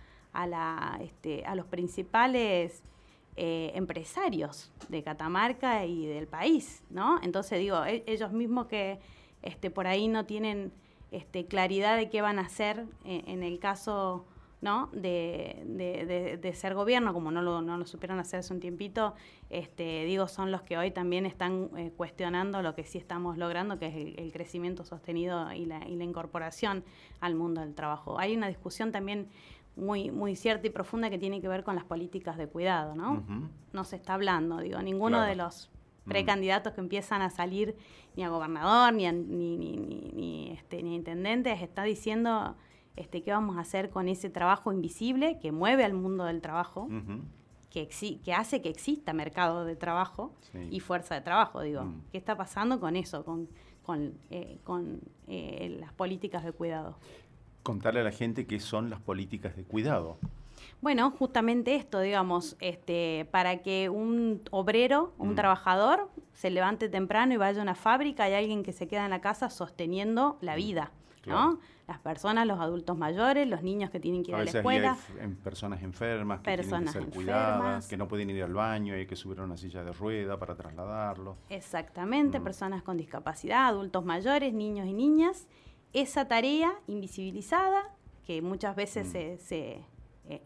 este, 1.01 1.45
a 1.45 1.55
los 1.55 1.66
principales 1.66 2.83
eh, 3.37 3.73
empresarios 3.75 4.71
de 4.90 5.03
Catamarca 5.03 5.87
y 5.87 6.07
del 6.07 6.27
país, 6.27 6.83
¿no? 6.90 7.18
Entonces 7.23 7.59
digo, 7.59 7.83
e, 7.85 8.05
ellos 8.07 8.31
mismos 8.33 8.66
que 8.66 9.01
este, 9.40 9.71
por 9.71 9.87
ahí 9.87 10.07
no 10.07 10.27
tienen 10.27 10.71
este, 11.11 11.47
claridad 11.47 11.97
de 11.97 12.11
qué 12.11 12.21
van 12.21 12.38
a 12.38 12.42
hacer 12.42 12.85
en, 13.05 13.42
el 13.42 13.59
caso. 13.59 14.27
De, 14.92 16.53
ser 16.55 16.75
gobierno, 16.75 17.12
como 17.12 17.33
no 17.33 17.42
lo, 17.42 17.85
supieron 17.85 18.21
hacer 18.21 18.38
hace 18.38 18.55
un 18.55 18.61
tiempito, 18.61 19.14
digo, 19.77 20.29
son 20.29 20.53
los 20.53 20.62
que 20.62 20.79
hoy 20.79 20.92
también 20.92 21.27
están 21.27 21.68
eh, 21.77 21.90
cuestionando 21.97 22.62
lo 22.62 22.77
que 22.77 22.85
sí 22.85 22.97
estamos 22.99 23.38
logrando, 23.38 23.81
que 23.81 23.87
es 23.88 24.16
el, 24.18 24.31
crecimiento 24.31 24.85
sostenido 24.85 25.53
y 25.53 25.66
la, 25.66 25.85
incorporación 25.88 26.85
al 27.18 27.35
mundo 27.35 27.61
del 27.61 27.75
trabajo. 27.75 28.21
Hay 28.21 28.37
una 28.37 28.47
discusión 28.47 28.92
también 28.92 29.29
muy, 29.76 30.11
muy 30.11 30.37
cierta 30.37 30.66
y 30.66 30.70
profunda 30.70 31.11
que 31.11 31.18
tiene 31.18 31.40
que 31.40 31.48
ver 31.48 31.64
con 31.64 31.74
las 31.74 31.85
políticas 31.85 32.37
de 32.37 32.46
cuidado, 32.46 32.94
¿no? 32.94 33.24
No 33.72 33.85
se 33.85 33.96
está 33.96 34.14
hablando, 34.14 34.58
digo, 34.58 34.80
ninguno 34.82 35.22
de 35.22 35.35
los 35.35 35.70
mm. 36.04 36.11
precandidatos 36.11 36.74
que 36.74 36.80
empiezan 36.80 37.22
a 37.22 37.30
salir 37.30 37.76
ni 38.14 38.22
a 38.22 38.28
gobernador 38.28 38.92
ni 38.92 39.06
a, 39.06 39.12
ni, 39.12 39.56
ni, 39.56 39.76
ni, 39.76 40.50
este, 40.50 40.82
ni 40.82 40.92
a 40.92 40.96
intendentes 40.96 41.62
está 41.62 41.85
diciendo 41.85 42.56
este, 42.96 43.22
qué 43.22 43.32
vamos 43.32 43.56
a 43.56 43.61
hacer 43.61 43.90
con 43.90 44.08
ese 44.08 44.28
trabajo 44.28 44.72
invisible 44.72 45.38
que 45.40 45.52
mueve 45.52 45.85
al 45.85 45.94
mundo 45.94 46.24
del 46.24 46.42
trabajo, 46.42 46.88
que, 47.70 47.88
que 48.22 48.35
hace 48.35 48.61
que 48.61 48.68
exista 48.68 49.14
mercado 49.14 49.64
de 49.64 49.76
trabajo 49.76 50.35
y 50.70 50.80
fuerza 50.80 51.14
de 51.14 51.22
trabajo. 51.22 51.62
Digo, 51.62 51.85
mm. 51.85 52.02
¿qué 52.12 52.18
está 52.18 52.37
pasando 52.37 52.78
con 52.78 52.96
eso, 52.96 53.24
con, 53.24 53.48
con, 53.82 54.14
eh, 54.30 54.58
eh, 55.28 55.76
las 55.80 55.92
políticas 55.94 56.44
de 56.44 56.52
cuidado? 56.52 56.98
Contarle 57.62 58.01
a 58.01 58.05
la 58.05 58.12
gente 58.12 58.46
qué 58.46 58.61
son 58.61 58.90
las 58.90 59.01
políticas 59.01 59.57
de 59.57 59.64
cuidado. 59.64 60.18
Bueno, 60.81 61.12
justamente 61.12 61.77
esto, 61.77 62.01
digamos, 62.01 62.57
este, 62.61 63.29
para 63.31 63.59
que 63.62 63.88
un 63.88 64.42
obrero, 64.51 65.14
un 65.18 65.33
mm. 65.33 65.35
trabajador, 65.37 66.09
se 66.33 66.51
levante 66.51 66.88
temprano 66.88 67.35
y 67.35 67.37
vaya 67.37 67.61
a 67.61 67.62
una 67.62 67.77
fábrica, 67.77 68.25
hay 68.25 68.35
alguien 68.35 68.64
que 68.64 68.72
se 68.72 68.88
queda 68.88 69.05
en 69.05 69.11
la 69.11 69.20
casa 69.20 69.48
sosteniendo 69.48 70.38
la 70.40 70.55
mm. 70.55 70.57
vida. 70.57 70.92
¿no? 71.27 71.61
Las 71.87 71.98
personas, 71.98 72.46
los 72.46 72.59
adultos 72.59 72.96
mayores, 72.96 73.46
los 73.46 73.62
niños 73.62 73.90
que 73.90 74.01
tienen 74.01 74.22
que 74.22 74.31
ir 74.31 74.37
a, 74.37 74.44
la 74.44 74.51
escuela. 74.51 74.96
Hay 75.20 75.29
personas 75.29 75.83
enfermas 75.83 76.40
que 76.40 76.57
tienen 76.57 76.85
que 76.85 76.90
ser 76.90 77.07
cuidadas, 77.07 77.87
que 77.87 77.96
no 77.96 78.09
pueden 78.09 78.31
ir 78.31 78.42
al 78.42 78.55
baño 78.55 78.96
y 78.96 79.01
hay 79.01 79.07
que 79.07 79.16
subir 79.16 79.40
a 79.40 79.44
una 79.44 79.57
silla 79.57 79.85
de 79.85 79.92
rueda 79.92 80.38
para 80.38 80.57
trasladarlo. 80.57 81.37
Exactamente, 81.48 82.40
mm. 82.40 82.44
personas 82.44 82.83
con 82.83 82.96
discapacidad, 82.96 83.66
adultos 83.66 84.05
mayores, 84.05 84.53
niños 84.53 84.87
y 84.87 84.92
niñas. 84.92 85.46
Esa 85.92 86.26
tarea 86.26 86.72
invisibilizada, 86.87 87.83
que 88.26 88.42
muchas 88.42 88.76
veces 88.76 89.09
mm. 89.09 89.11
se, 89.11 89.38
se 89.38 89.85
eh, 90.28 90.40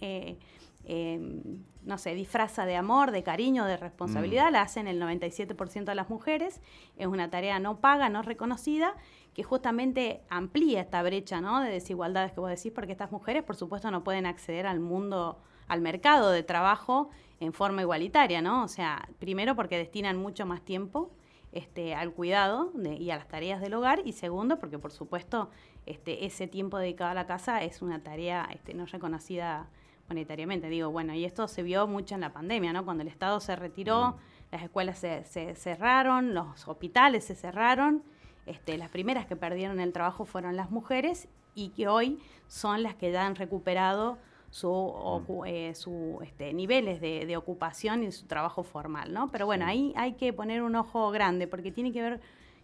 eh, 0.00 0.38
Em, 0.84 1.62
no 1.84 1.98
sé, 1.98 2.14
disfraza 2.14 2.64
de 2.64 2.76
amor, 2.76 3.10
de 3.10 3.22
cariño, 3.22 3.64
de 3.64 3.76
responsabilidad, 3.76 4.50
mm. 4.50 4.52
la 4.52 4.62
hacen 4.62 4.88
el 4.88 5.00
97% 5.00 5.84
de 5.84 5.94
las 5.94 6.10
mujeres, 6.10 6.60
es 6.96 7.06
una 7.06 7.30
tarea 7.30 7.58
no 7.58 7.80
paga, 7.80 8.08
no 8.08 8.22
reconocida, 8.22 8.94
que 9.34 9.42
justamente 9.42 10.22
amplía 10.28 10.80
esta 10.80 11.02
brecha 11.02 11.40
¿no? 11.40 11.60
de 11.60 11.70
desigualdades 11.70 12.32
que 12.32 12.40
vos 12.40 12.50
decís, 12.50 12.72
porque 12.72 12.92
estas 12.92 13.10
mujeres, 13.12 13.42
por 13.42 13.56
supuesto, 13.56 13.90
no 13.90 14.04
pueden 14.04 14.26
acceder 14.26 14.66
al 14.66 14.80
mundo, 14.80 15.38
al 15.68 15.80
mercado 15.80 16.30
de 16.30 16.42
trabajo 16.42 17.10
en 17.40 17.52
forma 17.52 17.82
igualitaria, 17.82 18.42
¿no? 18.42 18.62
O 18.62 18.68
sea, 18.68 19.08
primero 19.18 19.56
porque 19.56 19.78
destinan 19.78 20.16
mucho 20.16 20.46
más 20.46 20.62
tiempo 20.62 21.10
este, 21.52 21.94
al 21.94 22.12
cuidado 22.12 22.72
y 22.98 23.10
a 23.10 23.16
las 23.16 23.28
tareas 23.28 23.60
del 23.60 23.74
hogar, 23.74 24.00
y 24.04 24.12
segundo 24.12 24.58
porque, 24.58 24.78
por 24.78 24.90
supuesto, 24.90 25.50
este, 25.86 26.24
ese 26.24 26.46
tiempo 26.46 26.78
dedicado 26.78 27.10
a 27.10 27.14
la 27.14 27.26
casa 27.26 27.62
es 27.62 27.82
una 27.82 28.02
tarea 28.02 28.48
este, 28.52 28.74
no 28.74 28.86
reconocida 28.86 29.68
monetariamente. 30.08 30.68
Digo, 30.68 30.90
bueno, 30.90 31.14
y 31.14 31.24
esto 31.24 31.48
se 31.48 31.62
vio 31.62 31.86
mucho 31.86 32.14
en 32.14 32.22
la 32.22 32.32
pandemia, 32.32 32.72
¿no? 32.72 32.84
Cuando 32.84 33.02
el 33.02 33.08
Estado 33.08 33.40
se 33.40 33.56
retiró, 33.56 34.16
las 34.50 34.62
escuelas 34.62 34.98
se, 34.98 35.54
cerraron, 35.54 36.34
los 36.34 36.68
hospitales 36.68 37.24
se 37.24 37.34
cerraron. 37.34 38.02
Este, 38.46 38.76
las 38.76 38.90
primeras 38.90 39.26
que 39.26 39.36
perdieron 39.36 39.80
el 39.80 39.92
trabajo 39.92 40.24
fueron 40.24 40.56
las 40.56 40.70
mujeres 40.70 41.28
y 41.54 41.70
que 41.70 41.88
hoy 41.88 42.18
son 42.48 42.82
las 42.82 42.94
que 42.94 43.12
ya 43.12 43.26
han 43.26 43.36
recuperado 43.36 44.18
su, 44.52 45.24
mm. 45.28 45.46
eh, 45.46 45.74
su 45.74 46.20
este, 46.22 46.52
niveles 46.52 47.00
de, 47.00 47.26
de, 47.26 47.36
ocupación 47.36 48.04
y 48.04 48.12
su 48.12 48.26
trabajo 48.26 48.62
formal, 48.62 49.12
¿no? 49.12 49.32
Pero 49.32 49.46
bueno, 49.46 49.64
ahí 49.66 49.92
hay 49.96 50.12
que 50.12 50.32
poner 50.32 50.62
un 50.62 50.76
ojo 50.76 51.10
grande 51.10 51.48
porque 51.48 51.72
tiene 51.72 51.90
que 51.90 52.02
ver, 52.02 52.20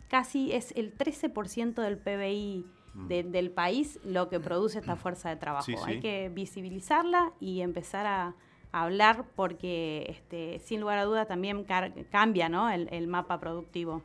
casi 0.09 0.53
es 0.53 0.73
el 0.77 0.97
13% 0.97 1.83
del 1.83 1.99
PBI 1.99 2.67
del 3.07 3.51
país 3.51 4.01
lo 4.05 4.29
que 4.29 4.41
produce 4.41 4.79
esta 4.79 4.97
fuerza 4.97 5.31
de 5.31 5.37
trabajo. 5.37 5.71
Hay 5.87 6.01
que 6.01 6.31
visibilizarla 6.33 7.33
y 7.41 7.61
empezar 7.61 8.07
a, 8.07 8.35
hablar 8.71 9.25
porque 9.35 10.05
este, 10.11 10.59
sin 10.59 10.83
lugar 10.83 10.99
a 10.99 11.05
duda 11.05 11.25
también 11.25 11.65
cambia 12.11 12.51
¿no? 12.51 12.69
el, 12.69 13.07
mapa 13.07 13.41
productivo. 13.41 14.03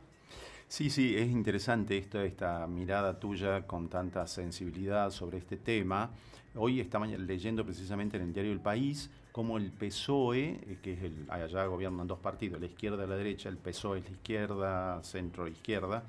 Sí, 0.68 0.88
sí, 0.88 1.14
es 1.14 1.28
interesante 1.30 1.98
esto, 1.98 2.22
esta 2.22 2.66
mirada 2.66 3.20
tuya 3.20 3.66
con 3.66 3.90
tanta 3.90 4.26
sensibilidad 4.26 5.10
sobre 5.10 5.36
este 5.36 5.58
tema. 5.58 6.10
Hoy 6.56 6.78
estamos 6.78 7.08
leyendo 7.08 7.64
precisamente 7.64 8.16
en 8.16 8.22
el 8.22 8.32
diario 8.32 8.52
El 8.52 8.60
País 8.60 9.10
cómo 9.32 9.58
el 9.58 9.72
PSOE, 9.72 10.50
eh, 10.50 10.78
que 10.80 10.92
es 10.92 11.02
el, 11.02 11.26
allá 11.28 11.66
gobiernan 11.66 12.06
dos 12.06 12.20
partidos, 12.20 12.60
la 12.60 12.66
izquierda 12.66 13.04
y 13.04 13.08
la 13.08 13.16
derecha, 13.16 13.48
el 13.48 13.56
PSOE 13.56 13.98
es 13.98 14.04
la 14.04 14.12
izquierda, 14.12 15.02
centro 15.02 15.48
izquierda, 15.48 16.04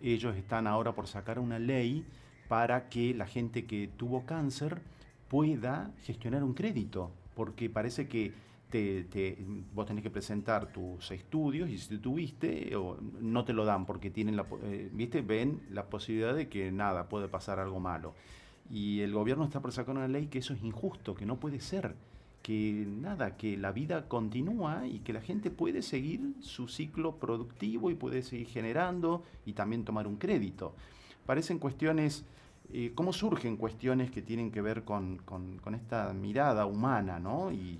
ellos 0.00 0.34
están 0.34 0.66
ahora 0.66 0.92
por 0.92 1.08
sacar 1.08 1.38
una 1.38 1.58
ley 1.58 2.06
para 2.48 2.88
que 2.88 3.12
la 3.12 3.26
gente 3.26 3.66
que 3.66 3.90
tuvo 3.98 4.24
cáncer 4.24 4.80
pueda 5.28 5.90
gestionar 6.04 6.42
un 6.42 6.54
crédito, 6.54 7.10
porque 7.34 7.68
parece 7.68 8.08
que 8.08 8.32
te, 8.70 9.36
vos 9.74 9.84
tenés 9.84 10.02
que 10.02 10.10
presentar 10.10 10.72
tus 10.72 11.10
estudios 11.10 11.68
y 11.68 11.76
si 11.76 11.98
tuviste 11.98 12.74
o 12.76 12.96
no 13.20 13.44
te 13.44 13.52
lo 13.52 13.66
dan 13.66 13.84
porque 13.84 14.08
tienen 14.08 14.36
la, 14.36 14.46
eh, 14.62 14.88
viste 14.90 15.20
ven 15.20 15.60
la 15.70 15.84
posibilidad 15.84 16.34
de 16.34 16.48
que 16.48 16.72
nada 16.72 17.10
puede 17.10 17.28
pasar 17.28 17.58
algo 17.58 17.78
malo 17.78 18.14
y 18.70 19.00
el 19.00 19.12
gobierno 19.12 19.44
está 19.44 19.60
por 19.60 19.72
sacar 19.72 19.96
una 19.96 20.08
ley 20.08 20.26
que 20.26 20.38
eso 20.38 20.54
es 20.54 20.62
injusto 20.62 21.14
que 21.14 21.26
no 21.26 21.36
puede 21.36 21.60
ser 21.60 21.94
que 22.42 22.84
nada 22.88 23.36
que 23.36 23.56
la 23.56 23.70
vida 23.70 24.08
continúa 24.08 24.86
y 24.86 25.00
que 25.00 25.12
la 25.12 25.20
gente 25.20 25.50
puede 25.50 25.82
seguir 25.82 26.34
su 26.40 26.66
ciclo 26.68 27.16
productivo 27.16 27.90
y 27.90 27.94
puede 27.94 28.22
seguir 28.22 28.48
generando 28.48 29.22
y 29.46 29.52
también 29.52 29.84
tomar 29.84 30.06
un 30.06 30.16
crédito 30.16 30.74
parecen 31.24 31.58
cuestiones 31.58 32.24
eh, 32.74 32.92
¿Cómo 32.94 33.12
surgen 33.12 33.58
cuestiones 33.58 34.10
que 34.10 34.22
tienen 34.22 34.50
que 34.50 34.62
ver 34.62 34.84
con, 34.84 35.20
esta 35.74 36.12
mirada 36.14 36.64
humana, 36.64 37.18
¿no? 37.18 37.52
Y, 37.52 37.78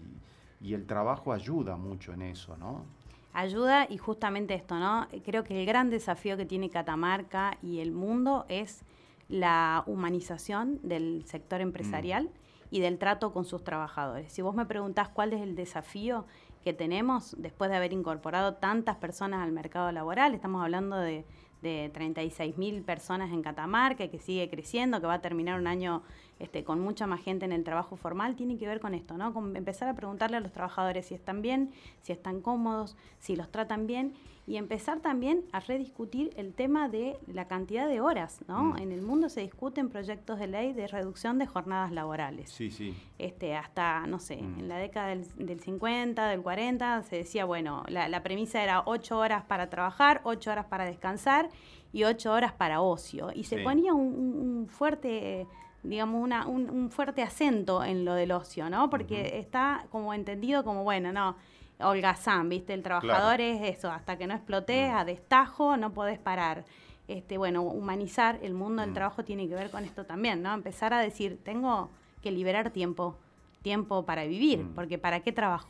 el 0.62 0.86
trabajo 0.86 1.32
ayuda 1.32 1.76
mucho 1.76 2.12
en 2.12 2.22
eso, 2.22 2.56
¿no? 2.56 2.84
Ayuda 3.32 3.86
y 3.90 3.98
justamente 3.98 4.54
esto, 4.54 4.78
¿no? 4.78 5.08
Creo 5.24 5.42
que 5.42 5.58
el 5.58 5.66
gran 5.66 5.90
desafío 5.90 6.36
que 6.36 6.46
tiene 6.46 6.70
Catamarca 6.70 7.58
y 7.62 7.80
el 7.80 7.90
mundo 7.90 8.44
es 8.48 8.84
la 9.28 9.84
humanización 9.86 10.78
del 10.82 11.24
sector 11.26 11.60
empresarial 11.60 12.30
y 12.70 12.80
del 12.80 12.98
trato 12.98 13.32
con 13.32 13.44
sus 13.44 13.64
trabajadores. 13.64 14.32
Si 14.32 14.42
vos 14.42 14.54
me 14.54 14.66
preguntás 14.66 15.08
cuál 15.08 15.32
es 15.32 15.42
el 15.42 15.54
desafío 15.56 16.26
que 16.62 16.72
tenemos 16.72 17.34
después 17.38 17.70
de 17.70 17.76
haber 17.76 17.92
incorporado 17.92 18.54
tantas 18.54 18.96
personas 18.96 19.42
al 19.42 19.52
mercado 19.52 19.90
laboral, 19.92 20.34
estamos 20.34 20.62
hablando 20.62 20.96
de 20.96 21.24
de 21.62 21.90
36 21.94 22.58
mil 22.58 22.82
personas 22.82 23.30
en 23.32 23.42
Catamarca, 23.42 24.08
que 24.08 24.18
sigue 24.18 24.50
creciendo, 24.50 25.00
que 25.00 25.06
va 25.06 25.14
a 25.14 25.22
terminar 25.22 25.58
un 25.58 25.68
año 25.68 26.02
este, 26.42 26.64
con 26.64 26.80
mucha 26.80 27.06
más 27.06 27.22
gente 27.22 27.44
en 27.44 27.52
el 27.52 27.62
trabajo 27.62 27.94
formal, 27.96 28.34
tiene 28.34 28.58
que 28.58 28.66
ver 28.66 28.80
con 28.80 28.94
esto, 28.94 29.16
¿no? 29.16 29.32
Con 29.32 29.56
empezar 29.56 29.88
a 29.88 29.94
preguntarle 29.94 30.38
a 30.38 30.40
los 30.40 30.50
trabajadores 30.50 31.06
si 31.06 31.14
están 31.14 31.40
bien, 31.40 31.70
si 32.02 32.12
están 32.12 32.40
cómodos, 32.40 32.96
si 33.20 33.36
los 33.36 33.48
tratan 33.50 33.86
bien 33.86 34.12
y 34.44 34.56
empezar 34.56 34.98
también 34.98 35.44
a 35.52 35.60
rediscutir 35.60 36.32
el 36.36 36.52
tema 36.52 36.88
de 36.88 37.16
la 37.28 37.46
cantidad 37.46 37.86
de 37.86 38.00
horas, 38.00 38.40
¿no? 38.48 38.64
Mm. 38.64 38.78
En 38.78 38.92
el 38.92 39.02
mundo 39.02 39.28
se 39.28 39.40
discuten 39.40 39.88
proyectos 39.88 40.40
de 40.40 40.48
ley 40.48 40.72
de 40.72 40.88
reducción 40.88 41.38
de 41.38 41.46
jornadas 41.46 41.92
laborales. 41.92 42.50
Sí, 42.50 42.72
sí. 42.72 42.92
Este, 43.18 43.54
hasta, 43.54 44.04
no 44.08 44.18
sé, 44.18 44.42
mm. 44.42 44.58
en 44.58 44.68
la 44.68 44.78
década 44.78 45.14
del, 45.14 45.60
50, 45.60 46.28
del 46.28 46.42
40, 46.42 47.04
se 47.04 47.16
decía, 47.18 47.44
bueno, 47.44 47.84
la, 47.86 48.22
premisa 48.24 48.64
era 48.64 48.82
ocho 48.84 49.16
horas 49.18 49.44
para 49.44 49.70
trabajar, 49.70 50.20
ocho 50.24 50.50
horas 50.50 50.66
para 50.66 50.86
descansar 50.86 51.48
y 51.92 52.02
ocho 52.02 52.32
horas 52.32 52.52
para 52.52 52.80
ocio. 52.80 53.30
Y 53.32 53.44
se 53.44 53.58
ponía 53.58 53.94
un 53.94 54.66
fuerte 54.68 55.46
digamos, 55.82 56.22
una, 56.22 56.46
un, 56.46 56.90
fuerte 56.90 57.22
acento 57.22 57.82
en 57.84 58.04
lo 58.04 58.14
del 58.14 58.32
ocio, 58.32 58.70
¿no? 58.70 58.88
Porque 58.90 59.38
está 59.38 59.86
como 59.90 60.14
entendido 60.14 60.64
como, 60.64 60.84
bueno, 60.84 61.12
no, 61.12 61.36
holgazán, 61.80 62.48
¿viste? 62.48 62.74
El 62.74 62.82
trabajador 62.82 63.40
es 63.40 63.76
eso, 63.76 63.90
hasta 63.90 64.16
que 64.16 64.26
no 64.26 64.34
explote 64.34 64.86
a 64.86 65.04
destajo 65.04 65.76
no 65.76 65.92
podés 65.92 66.18
parar. 66.18 66.64
Este, 67.08 67.36
bueno, 67.36 67.62
humanizar 67.62 68.38
el 68.42 68.54
mundo 68.54 68.82
del 68.82 68.94
trabajo 68.94 69.24
tiene 69.24 69.48
que 69.48 69.54
ver 69.54 69.70
con 69.70 69.84
esto 69.84 70.04
también, 70.06 70.42
¿no? 70.42 70.54
Empezar 70.54 70.94
a 70.94 71.00
decir, 71.00 71.38
tengo 71.42 71.90
que 72.22 72.30
liberar 72.30 72.70
tiempo, 72.70 73.16
tiempo 73.62 74.04
para 74.04 74.24
vivir, 74.24 74.64
porque 74.74 74.98
¿para 74.98 75.20
qué 75.20 75.32
trabajo? 75.32 75.68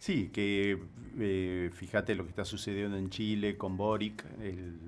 Sí, 0.00 0.30
que 0.32 0.78
eh, 1.18 1.70
fíjate 1.74 2.14
lo 2.14 2.24
que 2.24 2.30
está 2.30 2.46
sucediendo 2.46 2.96
en 2.96 3.10
Chile 3.10 3.58
con 3.58 3.76
Boric, 3.76 4.24
el, 4.40 4.78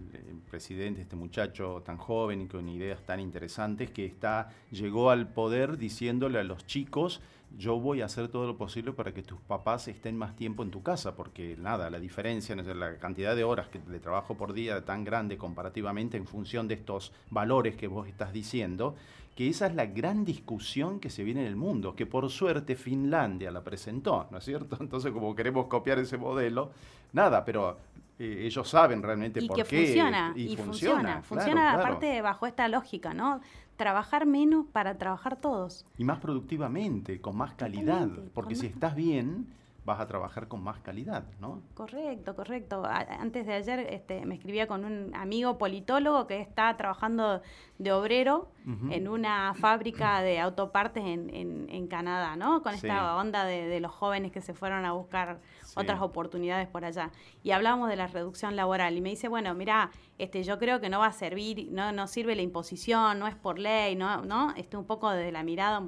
presidente, 0.51 1.03
este 1.03 1.16
muchacho 1.16 1.83
tan 1.85 1.98
joven 1.98 2.40
y 2.40 2.46
con 2.46 2.66
ideas 2.68 3.05
tan 3.05 3.20
interesantes, 3.20 3.90
que 3.90 4.07
está, 4.07 4.48
llegó 4.70 5.11
al 5.11 5.29
poder 5.29 5.77
diciéndole 5.77 6.38
a 6.38 6.44
los 6.44 6.66
chicos, 6.66 7.20
yo 7.59 7.79
voy 7.79 8.01
a 8.01 8.07
hacer 8.07 8.29
todo 8.29 8.47
lo 8.47 8.57
posible 8.57 8.93
para 8.93 9.12
que 9.12 9.23
tus 9.23 9.41
papás 9.41 9.88
estén 9.88 10.17
más 10.17 10.37
tiempo 10.37 10.62
en 10.62 10.71
tu 10.71 10.83
casa, 10.83 11.15
porque 11.15 11.57
nada, 11.59 11.91
la 11.91 11.99
diferencia, 11.99 12.55
la 12.55 12.99
cantidad 12.99 13.37
de 13.37 13.45
horas 13.45 13.69
que 13.69 13.79
de 13.79 14.01
trabajo 14.01 14.37
por 14.37 14.53
día 14.53 14.85
tan 14.85 15.05
grande 15.05 15.37
comparativamente 15.37 16.17
en 16.17 16.27
función 16.27 16.69
de 16.69 16.75
estos 16.75 17.12
valores 17.31 17.77
que 17.77 17.87
vos 17.87 18.09
estás 18.09 18.33
diciendo, 18.33 18.95
que 19.35 19.49
esa 19.49 19.67
es 19.67 19.75
la 19.75 19.87
gran 19.87 20.25
discusión 20.25 21.01
que 21.01 21.11
se 21.11 21.25
viene 21.25 21.41
en 21.41 21.47
el 21.47 21.57
mundo, 21.57 21.95
que 21.95 22.07
por 22.07 22.29
suerte 22.31 22.77
Finlandia 22.77 23.51
la 23.51 23.62
presentó, 23.62 24.27
¿no 24.31 24.38
es 24.38 24.45
cierto? 24.45 24.77
Entonces, 24.81 25.12
como 25.12 25.35
queremos 25.35 25.67
copiar 25.67 25.99
ese 25.99 26.19
modelo, 26.19 26.71
nada, 27.12 27.45
pero 27.45 27.79
eh, 28.19 28.45
ellos 28.47 28.69
saben 28.69 29.03
realmente 29.03 29.43
y 29.43 29.49
por 29.49 29.57
que 29.57 29.65
qué. 29.65 29.87
Funciona, 29.87 30.33
y, 30.37 30.57
funciona, 30.57 31.23
funciona. 31.23 31.73
aparte 31.73 32.21
bajo 32.21 32.47
esta 32.47 32.69
lógica, 32.69 33.15
¿no? 33.15 33.41
Trabajar 33.76 34.26
menos 34.26 34.66
para 34.66 34.98
trabajar 34.98 35.40
todos. 35.40 35.87
Y 35.98 36.04
más 36.04 36.18
productivamente, 36.20 37.20
con 37.20 37.37
más 37.37 37.54
calidad, 37.54 38.08
porque 38.35 38.54
si 38.54 38.66
estás 38.66 38.94
bien 38.94 39.46
vas 39.85 39.99
a 39.99 40.07
trabajar 40.07 40.47
con 40.47 40.62
más 40.62 40.79
calidad, 40.79 41.25
¿no? 41.40 41.61
Correcto, 41.75 42.37
correcto. 42.37 42.85
antes 42.85 43.47
de 43.47 43.55
ayer 43.55 43.81
este, 43.90 44.25
me 44.27 44.37
escribía 44.37 44.68
con 44.68 44.85
un 44.85 45.12
amigo 45.14 45.59
politólogo 45.59 46.29
que 46.29 46.40
está 46.40 46.77
trabajando 46.77 47.42
de 47.79 47.92
obrero 47.92 48.53
en 48.90 49.09
una 49.09 49.55
fábrica 49.55 50.23
de 50.23 50.38
autopartes 50.38 51.03
en, 51.05 51.31
en, 51.68 51.87
Canadá, 51.88 52.37
¿no? 52.37 52.62
Con 52.62 52.75
esta 52.75 53.16
onda 53.16 53.45
de, 53.45 53.81
los 53.81 53.90
jóvenes 53.90 54.31
que 54.31 54.40
se 54.40 54.55
fueron 54.55 54.85
a 54.85 54.92
buscar 54.92 55.40
otras 55.75 56.01
oportunidades 56.01 56.68
por 56.68 56.85
allá. 56.85 57.11
Y 57.42 57.51
hablábamos 57.51 57.88
de 57.88 57.97
la 57.97 58.07
reducción 58.07 58.55
laboral 58.55 58.97
y 58.97 59.01
me 59.01 59.11
dice, 59.11 59.27
bueno, 59.27 59.53
mira, 59.55 59.90
este, 60.18 60.45
yo 60.45 60.59
creo 60.59 60.81
que 60.81 60.88
no 60.88 61.01
va 61.01 61.07
a 61.07 61.12
servir, 61.12 61.68
no, 61.73 61.90
no 61.90 62.07
sirve 62.07 62.37
la 62.37 62.42
imposición, 62.42 63.18
no 63.18 63.27
es 63.27 63.35
por 63.35 63.59
ley, 63.59 63.97
¿no? 63.97 64.23
¿no? 64.23 64.55
Este, 64.55 64.77
un 64.77 64.85
poco 64.85 65.11
desde 65.11 65.33
la 65.33 65.42
mirada 65.42 65.83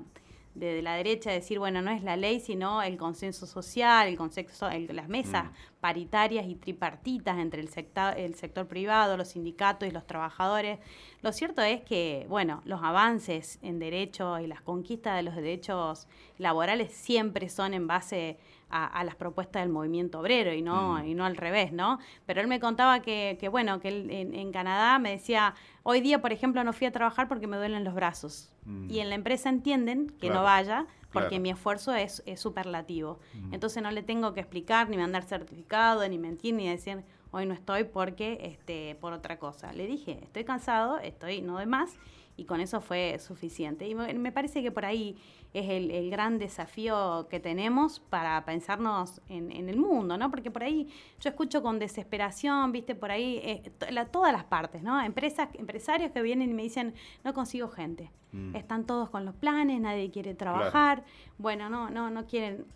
de, 0.55 0.83
la 0.83 0.95
derecha 0.95 1.31
decir, 1.31 1.59
bueno, 1.59 1.83
no 1.83 1.91
es 1.91 2.03
la 2.03 2.17
ley, 2.17 2.41
sino 2.41 2.83
el 2.83 2.97
consenso 2.97 3.47
social, 3.47 4.09
el 4.09 4.17
consenso, 4.17 4.69
las 4.71 5.09
mesas 5.09 5.45
mm. 5.45 5.81
paritarias 5.81 6.47
y 6.47 6.55
tripartitas 6.55 7.39
entre 7.39 7.61
el 7.61 7.69
sector, 7.69 8.19
el 8.19 8.35
sector 8.35 8.67
privado, 8.67 9.17
los 9.17 9.29
sindicatos 9.29 9.89
y 9.89 9.93
los 9.93 10.07
trabajadores. 10.07 10.79
Lo 11.23 11.33
cierto 11.33 11.63
es 11.63 11.81
que, 11.83 12.27
bueno, 12.29 12.63
los 12.65 12.83
avances 12.83 13.59
en 13.63 13.79
derechos 13.79 14.41
y 14.41 14.47
las 14.47 14.61
conquistas 14.61 15.17
de 15.17 15.23
los 15.23 15.35
derechos 15.35 16.07
laborales 16.39 16.93
siempre 16.93 17.49
son 17.49 17.75
en 17.75 17.87
base 17.87 18.39
a, 18.75 19.05
las 19.05 19.15
propuestas 19.15 19.63
del 19.63 19.71
movimiento 19.71 20.19
obrero 20.19 20.53
y 20.53 20.61
no, 20.61 20.95
mm. 20.95 21.07
y 21.07 21.15
no 21.15 21.25
al 21.25 21.37
revés, 21.37 21.73
¿no? 21.73 22.01
Pero 22.27 22.41
él 22.41 22.49
me 22.49 22.59
contaba 22.59 23.01
que, 23.01 23.37
que 23.39 23.49
bueno, 23.49 23.79
que 23.79 23.89
él, 23.89 24.11
en, 24.11 24.53
Canadá 24.53 24.99
me 24.99 25.11
decía, 25.11 25.55
hoy 25.85 26.01
día, 26.01 26.21
por 26.21 26.33
ejemplo, 26.33 26.65
no 26.65 26.73
fui 26.73 26.87
a 26.87 26.93
trabajar 26.93 27.29
porque 27.29 27.47
me 27.47 27.57
duelen 27.57 27.85
los 27.85 27.95
brazos. 27.95 28.53
Mm. 28.65 28.91
Y 28.91 28.99
en 28.99 29.11
la 29.11 29.15
empresa 29.15 29.49
entienden 29.49 30.09
que 30.21 30.29
no 30.29 30.43
vaya 30.43 30.87
porque 31.13 31.39
mi 31.39 31.51
esfuerzo 31.51 31.95
es, 31.95 32.25
es 32.27 32.41
superlativo. 32.41 33.21
Mm. 33.35 33.55
Entonces 33.55 33.81
no 33.81 33.93
le 33.93 34.03
tengo 34.03 34.35
que 34.35 34.41
explicar, 34.41 34.89
ni 34.89 34.97
mandar 34.97 35.23
certificado, 35.23 36.07
ni 36.09 36.19
mentir, 36.19 36.55
ni 36.55 36.69
decir, 36.69 37.05
hoy 37.31 37.47
no 37.47 37.55
estoy 37.55 37.85
porque, 37.85 38.39
este, 38.43 38.97
por 38.97 39.13
otra 39.13 39.39
cosa. 39.39 39.73
Le 39.73 39.87
dije, 39.87 40.19
estoy 40.23 40.45
cansado, 40.45 40.99
estoy 40.99 41.43
no 41.43 41.59
de 41.59 41.67
más, 41.67 41.97
y 42.37 42.45
con 42.45 42.61
eso 42.61 42.81
fue 42.81 43.19
suficiente. 43.19 43.89
Y 43.89 43.95
me 43.95 44.33
parece 44.33 44.63
que 44.63 44.73
por 44.73 44.85
ahí 44.85 45.17
es 45.53 45.71
el, 45.71 46.11
gran 46.11 46.39
desafío 46.39 47.29
que 47.31 47.39
tenemos 47.39 48.01
para 48.01 48.45
pensarnos 48.45 49.21
en, 49.29 49.69
el 49.69 49.77
mundo, 49.77 50.19
¿no? 50.19 50.31
Porque 50.31 50.51
por 50.51 50.65
ahí 50.65 50.89
yo 51.21 51.31
escucho 51.31 51.63
con 51.63 51.79
desesperación, 51.79 52.73
viste, 52.73 52.97
por 52.97 53.13
ahí 53.13 53.41
eh, 53.45 53.73
todas 54.11 54.33
las 54.33 54.45
partes, 54.45 54.83
¿no? 54.83 55.01
Empresas, 55.01 55.49
empresarios 55.55 56.11
que 56.11 56.23
vienen 56.23 56.51
y 56.51 56.55
me 56.55 56.63
dicen, 56.63 56.95
no 57.23 57.33
consigo 57.35 57.69
gente. 57.69 58.11
Mm. 58.33 58.57
Están 58.57 58.85
todos 58.85 59.11
con 59.11 59.25
los 59.25 59.35
planes, 59.37 59.81
nadie 59.81 60.11
quiere 60.11 60.35
trabajar. 60.35 61.05
Bueno, 61.39 61.71
no, 61.71 61.89
no, 61.89 62.11
no 62.11 62.27
quieren. 62.27 62.67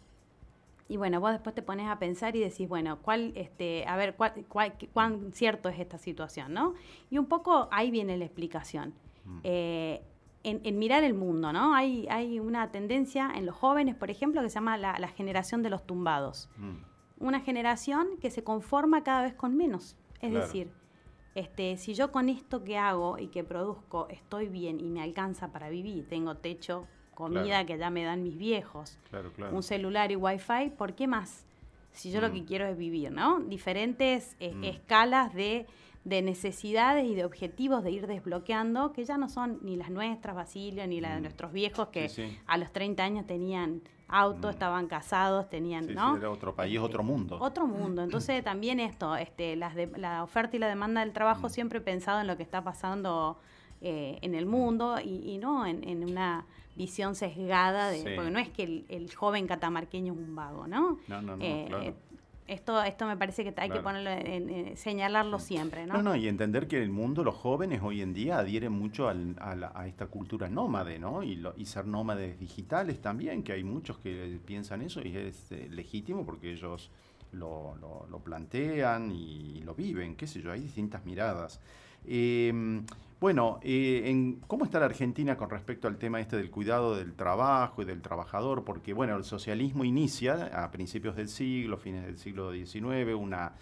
Y 0.89 0.97
bueno, 0.97 1.21
vos 1.21 1.33
después 1.33 1.55
te 1.55 1.63
pones 1.63 1.89
a 1.89 1.99
pensar 1.99 2.37
y 2.37 2.41
decís, 2.41 2.69
bueno, 2.69 3.01
cuál, 3.03 3.33
este, 3.35 3.85
a 3.89 3.97
ver, 3.97 4.15
cuál, 4.15 4.47
cuán 4.93 5.33
cierto 5.33 5.69
es 5.69 5.81
esta 5.81 5.99
situación, 5.99 6.55
¿no? 6.55 6.75
Y 7.11 7.19
un 7.19 7.27
poco 7.27 7.69
ahí 7.73 7.91
viene 7.91 8.17
la 8.17 8.25
explicación. 8.25 8.95
Mm. 9.29 9.41
Eh, 9.45 10.03
en, 10.45 10.79
mirar 10.79 11.05
el 11.05 11.15
mundo, 11.15 11.53
¿no? 11.53 11.75
Hay, 11.75 12.07
hay 12.11 12.41
una 12.41 12.71
tendencia 12.71 13.31
en 13.35 13.45
los 13.45 13.55
jóvenes, 13.55 13.95
por 13.95 14.11
ejemplo, 14.11 14.41
que 14.43 14.49
se 14.49 14.55
llama 14.55 14.79
la, 14.79 15.09
generación 15.09 15.63
de 15.63 15.71
los 15.71 15.87
tumbados. 15.87 16.49
Mm. 16.57 16.77
Una 17.21 17.41
generación 17.41 18.09
que 18.21 18.31
se 18.31 18.43
conforma 18.43 19.03
cada 19.03 19.23
vez 19.23 19.35
con 19.35 19.57
menos. 19.57 19.97
Es 20.21 20.33
decir, 20.33 20.71
este, 21.35 21.77
si 21.77 21.95
yo 21.95 22.11
con 22.11 22.29
esto 22.29 22.65
que 22.65 22.79
hago 22.79 23.19
y 23.19 23.29
que 23.29 23.45
produzco 23.45 24.09
estoy 24.09 24.49
bien 24.49 24.81
y 24.81 24.91
me 24.91 25.03
alcanza 25.03 25.53
para 25.53 25.69
vivir, 25.69 26.09
tengo 26.09 26.37
techo, 26.37 26.87
comida 27.15 27.67
que 27.67 27.77
ya 27.77 27.91
me 27.91 28.05
dan 28.05 28.23
mis 28.23 28.39
viejos, 28.39 28.99
un 29.53 29.63
celular 29.63 30.11
y 30.13 30.17
wifi, 30.17 30.71
¿por 30.77 30.95
qué 30.95 31.09
más? 31.09 31.45
Si 31.91 32.13
yo 32.13 32.21
lo 32.21 32.33
que 32.33 32.43
mm. 32.43 32.47
quiero 32.47 32.67
es 32.67 32.77
vivir, 32.77 33.11
¿no? 33.11 33.41
Diferentes 33.41 34.37
eh, 34.39 34.55
mm. 34.55 34.65
escalas 34.65 35.35
de 35.35 35.67
de 36.09 36.23
necesidades 36.23 37.05
y 37.05 37.15
de 37.15 37.25
objetivos 37.25 37.85
de 37.85 37.91
ir 37.91 38.07
desbloqueando, 38.07 38.93
que 38.93 39.05
ya 39.05 39.19
no 39.19 39.29
son 39.29 39.59
ni 39.63 39.77
las 39.77 39.91
nuestras, 39.91 40.35
Basilio, 40.35 40.87
ni 40.87 41.01
las 41.01 41.13
de 41.13 41.19
mm. 41.19 41.23
nuestros 41.23 41.53
viejos, 41.53 41.89
que 41.89 42.11
a 42.47 42.57
los 42.57 42.73
30 42.73 43.05
años 43.05 43.27
tenían 43.27 43.83
auto, 44.09 44.49
mm. 44.49 44.51
estaban 44.51 44.87
casados, 44.87 45.51
tenían, 45.51 45.95
¿no? 45.95 46.17
era 46.17 46.31
otro 46.31 46.55
país, 46.55 46.79
otro 46.79 47.03
mundo. 47.03 47.37
Otro 47.41 47.67
mundo. 47.67 48.03
Entonces 48.03 48.43
también 48.45 48.81
esto, 48.81 49.17
este, 49.17 49.55
las 49.57 49.75
de, 49.75 49.87
la 49.97 50.23
oferta 50.23 50.57
y 50.57 50.59
la 50.59 50.69
demanda 50.69 51.03
del 51.03 51.13
trabajo, 51.13 51.49
mm. 51.49 51.51
siempre 51.51 51.79
he 51.79 51.83
pensado 51.83 52.21
en 52.21 52.27
lo 52.27 52.37
que 52.39 52.43
está 52.43 52.65
pasando 52.65 53.39
eh, 53.83 54.19
en 54.23 54.35
el 54.35 54.47
mundo 54.47 54.99
y, 55.05 55.37
no 55.39 55.67
en, 55.67 56.03
una 56.03 56.47
visión 56.75 57.15
sesgada, 57.17 57.91
de, 57.91 58.15
porque 58.15 58.31
no 58.31 58.39
es 58.39 58.49
que 58.49 58.85
el, 58.89 59.15
joven 59.15 59.47
catamarqueño 59.47 60.15
es 60.15 60.19
un 60.19 60.35
vago, 60.35 60.67
¿no? 60.67 60.99
No, 61.07 61.21
no, 61.21 61.37
no. 61.37 61.45
Eh, 61.45 61.95
esto, 62.49 62.83
esto 62.83 63.07
me 63.07 63.17
parece 63.17 63.45
que 63.45 63.55
hay 63.61 63.71
que 63.71 63.81
ponerlo 63.81 64.11
en, 64.11 64.77
señalarlo 64.77 65.39
siempre, 65.39 65.87
¿no? 65.87 65.95
No, 65.95 66.03
no, 66.03 66.17
y 66.17 66.27
entender 66.27 66.67
que 66.67 66.83
el 66.83 66.91
mundo, 66.91 67.23
los 67.23 67.35
jóvenes 67.35 67.81
hoy 67.83 68.01
en 68.01 68.15
día 68.15 68.39
adhieren 68.39 68.73
mucho 68.73 69.09
a, 69.09 69.87
esta 69.87 70.07
cultura 70.07 70.49
nómade, 70.49 70.99
¿no? 70.99 71.23
Y, 71.23 71.41
y, 71.57 71.65
ser 71.67 71.87
nómades 71.87 72.41
digitales 72.41 73.01
también, 73.01 73.43
que 73.43 73.53
hay 73.53 73.65
muchos 73.65 73.99
que 73.99 74.41
piensan 74.45 74.83
eso 74.83 75.01
y 75.03 75.17
es 75.17 75.53
eh, 75.53 75.69
legítimo 75.71 76.25
porque 76.25 76.51
ellos 76.51 76.91
lo, 77.33 77.77
lo, 78.11 78.19
plantean 78.21 79.13
y 79.13 79.61
lo 79.65 79.75
viven, 79.75 80.17
qué 80.17 80.27
sé 80.27 80.41
yo, 80.41 80.51
hay 80.51 80.61
distintas 80.61 81.05
miradas. 81.05 81.61
Eh, 82.07 82.83
bueno, 83.21 83.59
eh, 83.63 84.03
en, 84.07 84.41
¿cómo 84.47 84.65
está 84.65 84.79
la 84.79 84.87
Argentina 84.87 85.37
con 85.37 85.51
respecto 85.51 85.89
al 85.89 85.99
tema 85.99 86.21
este 86.21 86.37
del 86.37 86.51
cuidado 86.51 86.95
del 86.97 87.15
trabajo 87.15 87.83
y 87.83 87.85
del 87.85 88.01
trabajador? 88.01 88.65
Porque, 88.65 88.93
bueno, 88.93 89.17
el 89.17 89.25
socialismo 89.25 89.85
inicia 89.85 90.51
a 90.53 90.71
principios 90.71 91.17
del 91.17 91.29
siglo, 91.29 91.79
fines 91.79 92.07
del 92.07 92.17
siglo 92.17 92.53
XIX, 92.53 93.15
una, 93.19 93.55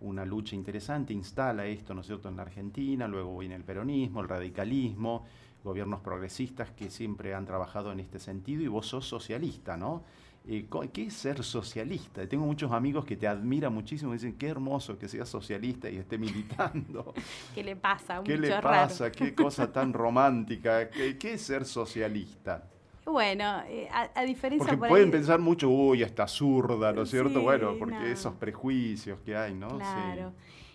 una 0.00 0.24
lucha 0.24 0.56
interesante, 0.56 1.12
instala 1.12 1.66
esto, 1.66 1.94
¿no 1.94 2.00
es 2.00 2.08
cierto?, 2.08 2.28
en 2.28 2.36
la 2.36 2.42
Argentina, 2.42 3.06
luego 3.06 3.38
viene 3.38 3.54
el 3.54 3.62
peronismo, 3.62 4.22
el 4.22 4.28
radicalismo, 4.28 5.24
gobiernos 5.62 6.00
progresistas 6.00 6.72
que 6.72 6.90
siempre 6.90 7.32
han 7.32 7.46
trabajado 7.46 7.92
en 7.92 8.00
este 8.00 8.18
sentido, 8.18 8.62
y 8.62 8.68
vos 8.68 8.88
sos 8.88 9.06
socialista, 9.06 9.76
¿no? 9.76 10.02
Eh, 10.48 10.68
¿Qué 10.92 11.06
es 11.06 11.14
ser 11.14 11.42
socialista? 11.42 12.26
Tengo 12.28 12.46
muchos 12.46 12.70
amigos 12.70 13.04
que 13.04 13.16
te 13.16 13.26
admiran 13.26 13.74
muchísimo 13.74 14.12
y 14.12 14.14
dicen, 14.14 14.36
qué 14.38 14.46
hermoso 14.46 14.96
que 14.96 15.08
seas 15.08 15.28
socialista 15.28 15.90
y 15.90 15.96
esté 15.96 16.18
militando. 16.18 17.14
¿Qué 17.54 17.64
le 17.64 17.74
pasa? 17.74 18.22
¿Qué 18.22 18.38
le 18.38 18.60
pasa? 18.60 19.10
Qué 19.10 19.34
cosa 19.34 19.72
tan 19.72 19.92
romántica. 19.92 20.88
¿Qué, 20.88 21.18
es 21.20 21.42
ser 21.42 21.64
socialista? 21.64 22.64
Bueno, 23.04 23.62
eh, 23.66 23.88
a, 23.92 24.22
diferencia 24.22 24.68
Porque 24.68 24.88
pueden 24.88 25.10
pensar 25.10 25.40
mucho, 25.40 25.68
uy, 25.68 26.02
está 26.02 26.28
zurda, 26.28 26.92
¿no 26.92 27.02
es 27.02 27.10
cierto? 27.10 27.40
bueno, 27.42 27.74
porque 27.78 28.12
esos 28.12 28.34
prejuicios 28.34 29.18
que 29.20 29.36
hay, 29.36 29.54
¿no? 29.54 29.78
Claro. 29.78 30.32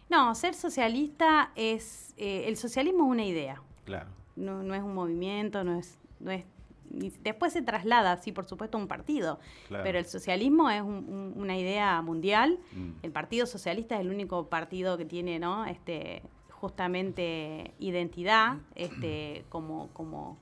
No, 0.10 0.36
ser 0.36 0.54
socialista 0.54 1.52
es... 1.56 2.14
Eh, 2.18 2.44
el 2.48 2.58
socialismo 2.58 3.06
es 3.06 3.12
una 3.12 3.26
idea. 3.26 3.62
Claro. 3.86 4.10
No, 4.36 4.64
no 4.64 4.76
es 4.76 4.82
un 4.82 4.94
movimiento, 4.94 5.64
no 5.64 5.80
es, 5.80 5.98
no 6.20 6.32
es 6.32 6.44
después 7.22 7.54
se 7.54 7.62
traslada, 7.62 8.18
sí, 8.18 8.32
por 8.32 8.46
supuesto, 8.46 8.78
a 8.78 8.82
un 8.82 8.88
partido. 8.88 9.40
Pero 9.70 10.00
el 10.00 10.06
socialismo 10.06 10.70
es 10.70 10.82
una 10.82 11.58
idea 11.58 12.02
mundial. 12.02 12.60
Mm. 12.74 12.92
El 13.04 13.12
Partido 13.12 13.46
Socialista 13.46 13.96
es 13.96 14.02
el 14.02 14.10
único 14.10 14.48
partido 14.48 14.98
que 14.98 15.06
tiene, 15.06 15.40
¿no? 15.40 15.66
Este, 15.66 16.24
justamente 16.50 17.74
identidad, 17.80 18.58
este, 18.76 19.46
como, 19.50 19.90
como 19.94 20.38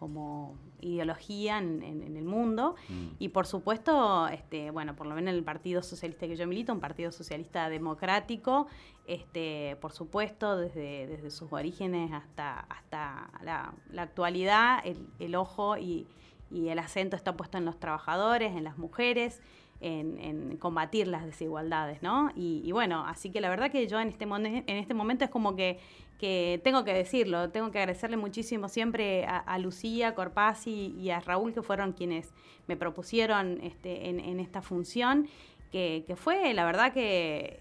como 0.00 0.56
ideología 0.80 1.58
en, 1.58 1.82
el 1.82 2.24
mundo. 2.24 2.74
Mm. 2.88 3.08
Y 3.18 3.28
por 3.28 3.46
supuesto, 3.46 4.26
este, 4.28 4.70
bueno, 4.70 4.96
por 4.96 5.06
lo 5.06 5.14
menos 5.14 5.34
el 5.34 5.44
Partido 5.44 5.82
Socialista 5.82 6.26
que 6.26 6.36
yo 6.36 6.46
milito, 6.46 6.72
un 6.72 6.80
Partido 6.80 7.12
Socialista 7.12 7.68
democrático, 7.68 8.66
este, 9.06 9.76
por 9.82 9.92
supuesto, 9.92 10.56
desde, 10.56 11.06
desde 11.06 11.30
sus 11.30 11.52
orígenes 11.52 12.12
hasta, 12.12 12.60
hasta 12.60 13.30
la, 13.42 13.74
actualidad, 14.02 14.82
el, 15.18 15.34
ojo 15.34 15.76
y, 15.76 16.08
y 16.50 16.68
el 16.68 16.78
acento 16.78 17.14
está 17.14 17.36
puesto 17.36 17.58
en 17.58 17.66
los 17.66 17.78
trabajadores, 17.78 18.56
en 18.56 18.64
las 18.64 18.78
mujeres 18.78 19.42
en, 19.80 20.56
combatir 20.58 21.06
las 21.06 21.24
desigualdades, 21.24 22.02
¿no? 22.02 22.30
Y, 22.34 22.70
bueno, 22.72 23.04
así 23.06 23.30
que 23.30 23.40
la 23.40 23.48
verdad 23.48 23.70
que 23.70 23.86
yo 23.86 24.00
en 24.00 24.08
este, 24.08 24.24
en 24.24 24.76
este 24.76 24.94
momento 24.94 25.24
es 25.24 25.30
como 25.30 25.56
que, 25.56 25.78
que 26.20 26.60
tengo 26.62 26.84
que 26.84 26.92
decirlo, 26.92 27.50
tengo 27.50 27.70
que 27.70 27.78
agradecerle 27.78 28.18
muchísimo 28.18 28.68
siempre 28.68 29.24
a, 29.26 29.58
Lucía, 29.58 30.14
Corpaz 30.14 30.66
y, 30.66 31.10
a 31.10 31.20
Raúl, 31.20 31.54
que 31.54 31.62
fueron 31.62 31.92
quienes 31.92 32.34
me 32.66 32.76
propusieron 32.76 33.58
este, 33.62 34.10
en, 34.10 34.38
esta 34.38 34.60
función, 34.60 35.28
que, 35.72 36.04
fue 36.16 36.52
la 36.52 36.66
verdad 36.66 36.92
que 36.92 37.60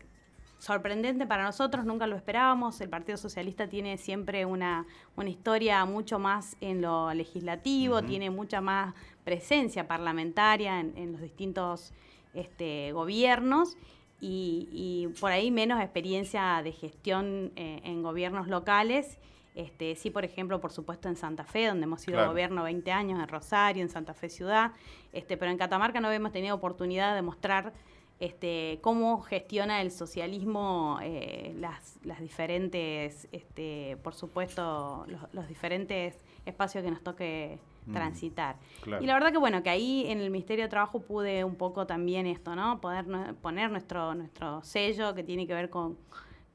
sorprendente 0.58 1.26
para 1.26 1.44
nosotros, 1.44 1.86
nunca 1.86 2.06
lo 2.06 2.18
esperábamos. 2.18 2.82
El 2.82 2.90
Partido 2.90 3.18
Socialista 3.18 3.70
tiene 3.70 3.98
siempre 3.98 4.46
una, 4.46 4.86
una 5.16 5.30
historia 5.30 5.86
mucho 5.86 6.20
más 6.20 6.58
en 6.60 6.82
lo 6.82 7.14
legislativo, 7.14 8.02
tiene 8.02 8.30
mucha 8.30 8.60
más 8.60 8.94
presencia 9.24 9.88
parlamentaria 9.88 10.82
en, 10.82 11.12
los 11.14 11.22
distintos 11.22 11.94
este, 12.34 12.92
gobiernos. 12.92 13.78
Y, 14.22 15.08
por 15.22 15.32
ahí 15.32 15.50
menos 15.50 15.80
experiencia 15.80 16.62
de 16.62 16.74
gestión 16.74 17.54
eh, 17.56 17.80
en 17.86 18.04
gobiernos 18.04 18.48
locales. 18.48 19.18
Este, 19.56 19.96
sí, 19.96 20.10
por 20.10 20.26
ejemplo, 20.26 20.62
por 20.62 20.72
supuesto 20.72 21.08
en 21.08 21.16
Santa 21.16 21.44
Fe, 21.44 21.68
donde 21.68 21.86
hemos 21.86 22.02
sido 22.02 22.26
gobierno 22.28 22.64
20 22.64 22.92
años, 22.92 23.20
en 23.20 23.28
Rosario, 23.28 23.82
en 23.82 23.90
Santa 23.90 24.14
Fe 24.14 24.30
Ciudad, 24.30 24.72
este, 25.12 25.38
pero 25.38 25.52
en 25.52 25.58
Catamarca 25.58 26.00
no 26.00 26.08
habíamos 26.08 26.32
tenido 26.32 26.56
oportunidad 26.56 27.16
de 27.16 27.22
mostrar 27.22 27.74
este, 28.20 28.80
cómo 28.82 29.22
gestiona 29.22 29.82
el 29.82 29.92
socialismo 29.92 31.00
eh, 31.02 31.54
las, 31.58 31.98
diferentes, 32.20 33.28
este, 33.32 33.98
por 34.04 34.14
supuesto, 34.14 35.06
los, 35.32 35.48
diferentes 35.48 36.18
espacios 36.46 36.84
que 36.84 36.92
nos 36.92 37.02
toque 37.02 37.60
mm, 37.90 37.94
transitar. 37.94 38.56
Y 39.02 39.06
la 39.06 39.14
verdad 39.14 39.32
que 39.32 39.38
bueno, 39.38 39.62
que 39.62 39.70
ahí 39.70 40.06
en 40.08 40.20
el 40.20 40.30
Ministerio 40.30 40.66
de 40.66 40.70
Trabajo 40.70 41.02
pude 41.02 41.44
un 41.44 41.56
poco 41.56 41.86
también 41.86 42.26
esto, 42.26 42.56
¿no? 42.56 42.80
Poder 42.82 43.06
poner 43.42 43.72
nuestro, 43.72 44.16
nuestro 44.16 44.64
sello 44.64 45.14
que 45.14 45.24
tiene 45.24 45.46
que 45.46 45.54
ver 45.54 45.70
con, 45.70 45.98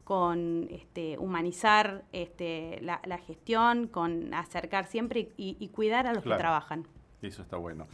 con 0.04 0.68
este, 0.70 1.18
humanizar 1.18 2.04
este, 2.12 2.80
la, 2.82 3.18
gestión, 3.18 3.88
con 3.88 4.32
acercar 4.34 4.86
siempre 4.86 5.32
y, 5.36 5.68
cuidar 5.68 6.06
a 6.06 6.12
los 6.12 6.22
que 6.22 6.34
trabajan. 6.36 6.86
Eso 7.22 7.42
está 7.42 7.56
bueno. 7.56 7.86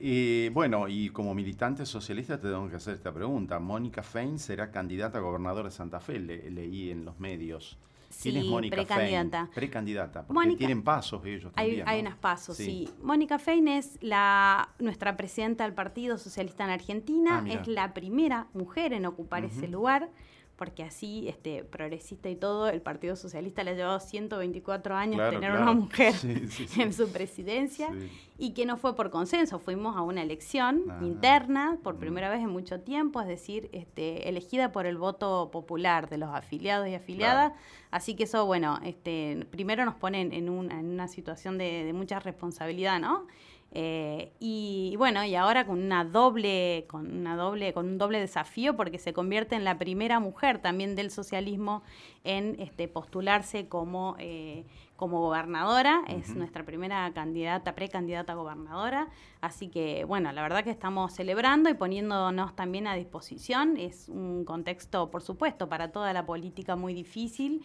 Eh, 0.00 0.50
bueno, 0.54 0.88
y 0.88 1.10
como 1.10 1.34
militante 1.34 1.84
socialista 1.84 2.40
te 2.40 2.48
tengo 2.48 2.68
que 2.70 2.76
hacer 2.76 2.94
esta 2.94 3.12
pregunta. 3.12 3.58
Mónica 3.58 4.02
Fein 4.02 4.38
será 4.38 4.70
candidata 4.70 5.18
a 5.18 5.20
gobernadora 5.20 5.68
de 5.68 5.74
Santa 5.74 6.00
Fe, 6.00 6.18
leí 6.18 6.90
en 6.90 7.04
los 7.04 7.18
medios. 7.20 7.78
¿Quién 8.20 8.36
es 8.36 8.46
Mónica 8.46 8.76
precandidata. 8.76 9.48
Precandidata, 9.54 10.26
porque 10.26 10.56
tienen 10.56 10.82
pasos 10.82 11.24
ellos 11.24 11.52
también. 11.52 11.88
Hay, 11.88 12.00
unos 12.00 12.16
pasos, 12.16 12.56
sí. 12.56 12.88
Mónica 13.02 13.38
Fein 13.38 13.68
es 13.68 13.98
la, 14.00 14.70
nuestra 14.78 15.16
presidenta 15.16 15.64
del 15.64 15.74
Partido 15.74 16.18
Socialista 16.18 16.64
en 16.64 16.70
Argentina, 16.70 17.44
ah, 17.44 17.52
es 17.52 17.68
la 17.68 17.94
primera 17.94 18.48
mujer 18.52 18.92
en 18.92 19.06
ocupar 19.06 19.44
ese 19.44 19.68
lugar 19.68 20.10
porque 20.58 20.82
así, 20.82 21.28
este, 21.28 21.62
progresista 21.62 22.28
y 22.28 22.34
todo, 22.34 22.68
el 22.68 22.82
Partido 22.82 23.14
Socialista 23.14 23.62
le 23.62 23.70
ha 23.70 23.74
llevado 23.74 24.00
124 24.00 24.96
años 24.96 25.30
tener 25.30 25.52
una 25.52 25.72
mujer 25.72 26.14
en 26.76 26.92
su 26.92 27.08
presidencia 27.12 27.90
y 28.36 28.54
que 28.54 28.66
no 28.66 28.76
fue 28.76 28.96
por 28.96 29.10
consenso, 29.10 29.60
fuimos 29.60 29.96
a 29.96 30.02
una 30.02 30.20
elección 30.20 30.82
ah. 30.90 30.98
interna 31.02 31.78
por 31.84 31.94
mm. 31.94 31.98
primera 32.00 32.28
vez 32.28 32.40
en 32.40 32.50
mucho 32.50 32.80
tiempo, 32.80 33.20
es 33.20 33.28
decir, 33.28 33.70
este, 33.72 34.28
elegida 34.28 34.72
por 34.72 34.84
el 34.86 34.98
voto 34.98 35.50
popular 35.52 36.08
de 36.08 36.18
los 36.18 36.34
afiliados 36.34 36.88
y 36.88 36.94
afiliadas, 36.96 37.52
así 37.92 38.16
que 38.16 38.24
eso, 38.24 38.44
bueno, 38.44 38.80
este, 38.82 39.46
primero 39.50 39.84
nos 39.84 39.94
pone 39.94 40.22
en, 40.22 40.48
una 40.48 41.06
situación 41.06 41.56
de, 41.56 41.84
de 41.84 41.92
mucha 41.92 42.18
responsabilidad, 42.18 42.98
¿no? 42.98 43.28
Eh, 43.72 44.32
y, 44.40 44.94
bueno, 44.96 45.24
y 45.24 45.34
ahora 45.34 45.66
con 45.66 45.82
una 45.82 46.04
doble, 46.04 46.86
con 46.88 47.14
una 47.14 47.36
doble, 47.36 47.74
con 47.74 47.86
un 47.86 47.98
doble 47.98 48.18
desafío, 48.18 48.76
porque 48.76 48.98
se 48.98 49.12
convierte 49.12 49.56
en 49.56 49.64
la 49.64 49.78
primera 49.78 50.20
mujer 50.20 50.58
también 50.58 50.94
del 50.94 51.10
socialismo 51.10 51.82
en 52.24 52.56
este, 52.60 52.88
postularse 52.88 53.68
como, 53.68 54.16
eh, 54.18 54.64
como 54.96 55.20
gobernadora. 55.20 56.02
Es 56.08 56.34
nuestra 56.34 56.64
primera 56.64 57.12
candidata, 57.12 57.74
precandidata 57.74 58.32
a 58.32 58.36
gobernadora. 58.36 59.08
Así 59.42 59.68
que, 59.68 60.04
bueno, 60.04 60.32
la 60.32 60.42
verdad 60.42 60.64
que 60.64 60.70
estamos 60.70 61.12
celebrando 61.12 61.68
y 61.68 61.74
poniéndonos 61.74 62.56
también 62.56 62.86
a 62.86 62.94
disposición. 62.94 63.76
Es 63.76 64.08
un 64.08 64.44
contexto, 64.44 65.10
por 65.10 65.22
supuesto, 65.22 65.68
para 65.68 65.92
toda 65.92 66.12
la 66.14 66.24
política 66.24 66.74
muy 66.74 66.94
difícil. 66.94 67.62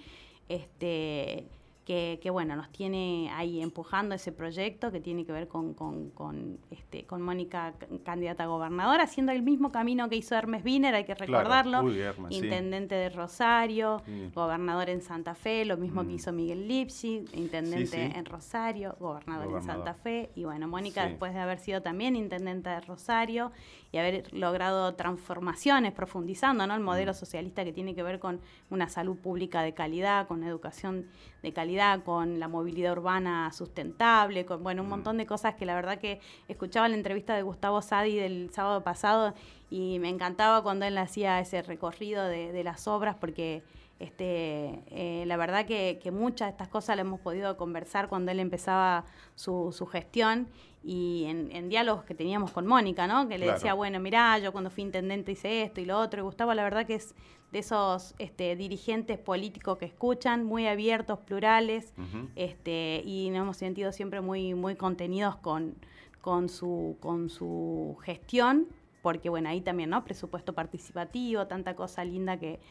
Este, 0.50 1.48
que, 1.86 2.30
bueno, 2.32 2.56
nos 2.56 2.70
tiene 2.72 3.30
ahí 3.34 3.62
empujando 3.62 4.16
ese 4.16 4.32
proyecto 4.32 4.92
que 4.92 5.02
tiene 5.02 5.26
que 5.26 5.34
ver 5.34 5.50
con, 5.50 5.74
con, 5.74 6.58
este, 6.72 7.06
con 7.06 7.22
Mónica, 7.22 7.74
candidata 8.06 8.46
a 8.46 8.48
gobernadora, 8.48 9.04
haciendo 9.04 9.34
el 9.34 9.42
mismo 9.42 9.72
camino 9.72 10.08
que 10.08 10.16
hizo 10.16 10.36
Hermes 10.36 10.64
Wiener, 10.64 10.96
hay 10.96 11.04
que 11.04 11.16
recordarlo, 11.16 11.84
intendente 12.30 12.96
de 12.96 13.10
Rosario, 13.10 14.02
gobernador 14.34 14.90
en 14.90 15.02
Santa 15.02 15.36
Fe, 15.36 15.66
lo 15.66 15.76
mismo 15.76 16.02
que 16.02 16.10
mm. 16.10 16.16
hizo 16.16 16.32
Miguel 16.32 16.68
Lipsi, 16.68 17.26
intendente 17.34 18.14
en 18.16 18.26
Rosario, 18.26 18.96
gobernador, 19.00 19.58
en 19.58 19.64
Santa 19.64 19.94
Fe, 19.94 20.30
y 20.36 20.46
bueno, 20.46 20.68
Mónica 20.68 21.06
después 21.06 21.34
de 21.34 21.40
haber 21.40 21.60
sido 21.60 21.82
también 21.82 22.16
intendente 22.16 22.70
de 22.70 22.80
Rosario 22.80 23.52
y 23.92 23.98
haber 23.98 24.34
logrado 24.34 24.96
transformaciones, 24.96 25.92
profundizando 25.92 26.66
¿no? 26.66 26.76
el 26.76 26.82
modelo 26.82 27.12
mm. 27.12 27.16
socialista 27.16 27.66
que 27.66 27.74
tiene 27.74 27.94
que 27.94 28.04
ver 28.04 28.20
con 28.20 28.40
una 28.70 28.88
salud 28.88 29.18
pública 29.18 29.62
de 29.62 29.74
calidad, 29.74 30.28
con 30.28 30.44
educación 30.44 31.08
de 31.44 31.52
calidad, 31.52 31.73
con 32.04 32.40
la 32.40 32.48
movilidad 32.48 32.94
urbana 32.94 33.52
sustentable, 33.52 34.46
con 34.46 34.64
bueno, 34.64 34.82
un 34.82 34.88
mm. 34.88 34.92
montón 34.92 35.18
de 35.18 35.26
cosas 35.26 35.56
que 35.56 35.66
la 35.66 35.76
verdad 35.76 36.00
que 36.00 36.20
escuchaba 36.48 36.88
la 36.88 36.96
entrevista 36.96 37.36
de 37.36 37.42
Gustavo 37.42 37.82
Sadi 37.82 38.16
del 38.16 38.50
sábado 38.52 38.84
pasado 38.84 39.34
y 39.70 40.00
me 40.00 40.10
encantaba 40.10 40.62
cuando 40.64 40.86
él 40.86 40.98
hacía 40.98 41.40
ese 41.40 41.62
recorrido 41.62 42.26
de, 42.26 42.64
las 42.64 42.88
obras 42.88 43.16
porque 43.20 43.64
este, 44.00 44.82
eh, 44.92 45.24
la 45.28 45.38
verdad 45.38 45.66
que, 45.66 46.00
muchas 46.12 46.48
de 46.48 46.52
estas 46.52 46.68
cosas 46.68 46.96
las 46.98 47.06
hemos 47.06 47.20
podido 47.20 47.58
conversar 47.58 48.08
cuando 48.08 48.32
él 48.32 48.40
empezaba 48.40 49.06
su, 49.36 49.74
su 49.76 49.86
gestión 49.86 50.48
y 50.84 51.26
en, 51.28 51.70
diálogos 51.70 52.04
que 52.04 52.14
teníamos 52.14 52.52
con 52.52 52.68
Mónica, 52.68 53.08
¿no? 53.08 53.28
Que 53.30 53.38
le 53.38 53.52
decía, 53.52 53.74
bueno, 53.74 54.00
mirá, 54.00 54.38
yo 54.40 54.52
cuando 54.52 54.70
fui 54.70 54.84
intendente 54.84 55.32
hice 55.32 55.64
esto 55.64 55.80
y 55.80 55.86
lo 55.86 55.98
otro. 55.98 56.20
Y 56.20 56.24
Gustavo, 56.24 56.54
la 56.54 56.64
verdad 56.64 56.86
que 56.86 56.96
es 56.96 57.16
de 57.54 57.60
esos 57.60 58.16
este, 58.18 58.56
dirigentes 58.56 59.20
políticos 59.20 59.78
que 59.78 59.86
escuchan, 59.86 60.44
muy 60.44 60.66
abiertos, 60.66 61.20
plurales, 61.20 61.94
este, 62.36 63.04
y 63.06 63.30
nos 63.30 63.42
hemos 63.44 63.58
sentido 63.58 63.92
siempre 63.92 64.22
muy, 64.22 64.56
muy 64.56 64.76
contenidos 64.76 65.36
con, 65.36 65.76
con, 66.20 66.50
su, 66.50 66.98
con 67.00 67.30
su 67.30 67.96
gestión 68.02 68.68
porque 69.04 69.28
bueno, 69.28 69.50
ahí 69.50 69.60
también, 69.60 69.90
¿no? 69.90 70.02
Presupuesto 70.06 70.54
participativo, 70.54 71.46
tanta 71.46 71.76
cosa 71.76 72.06
linda 72.06 72.38
que, 72.40 72.62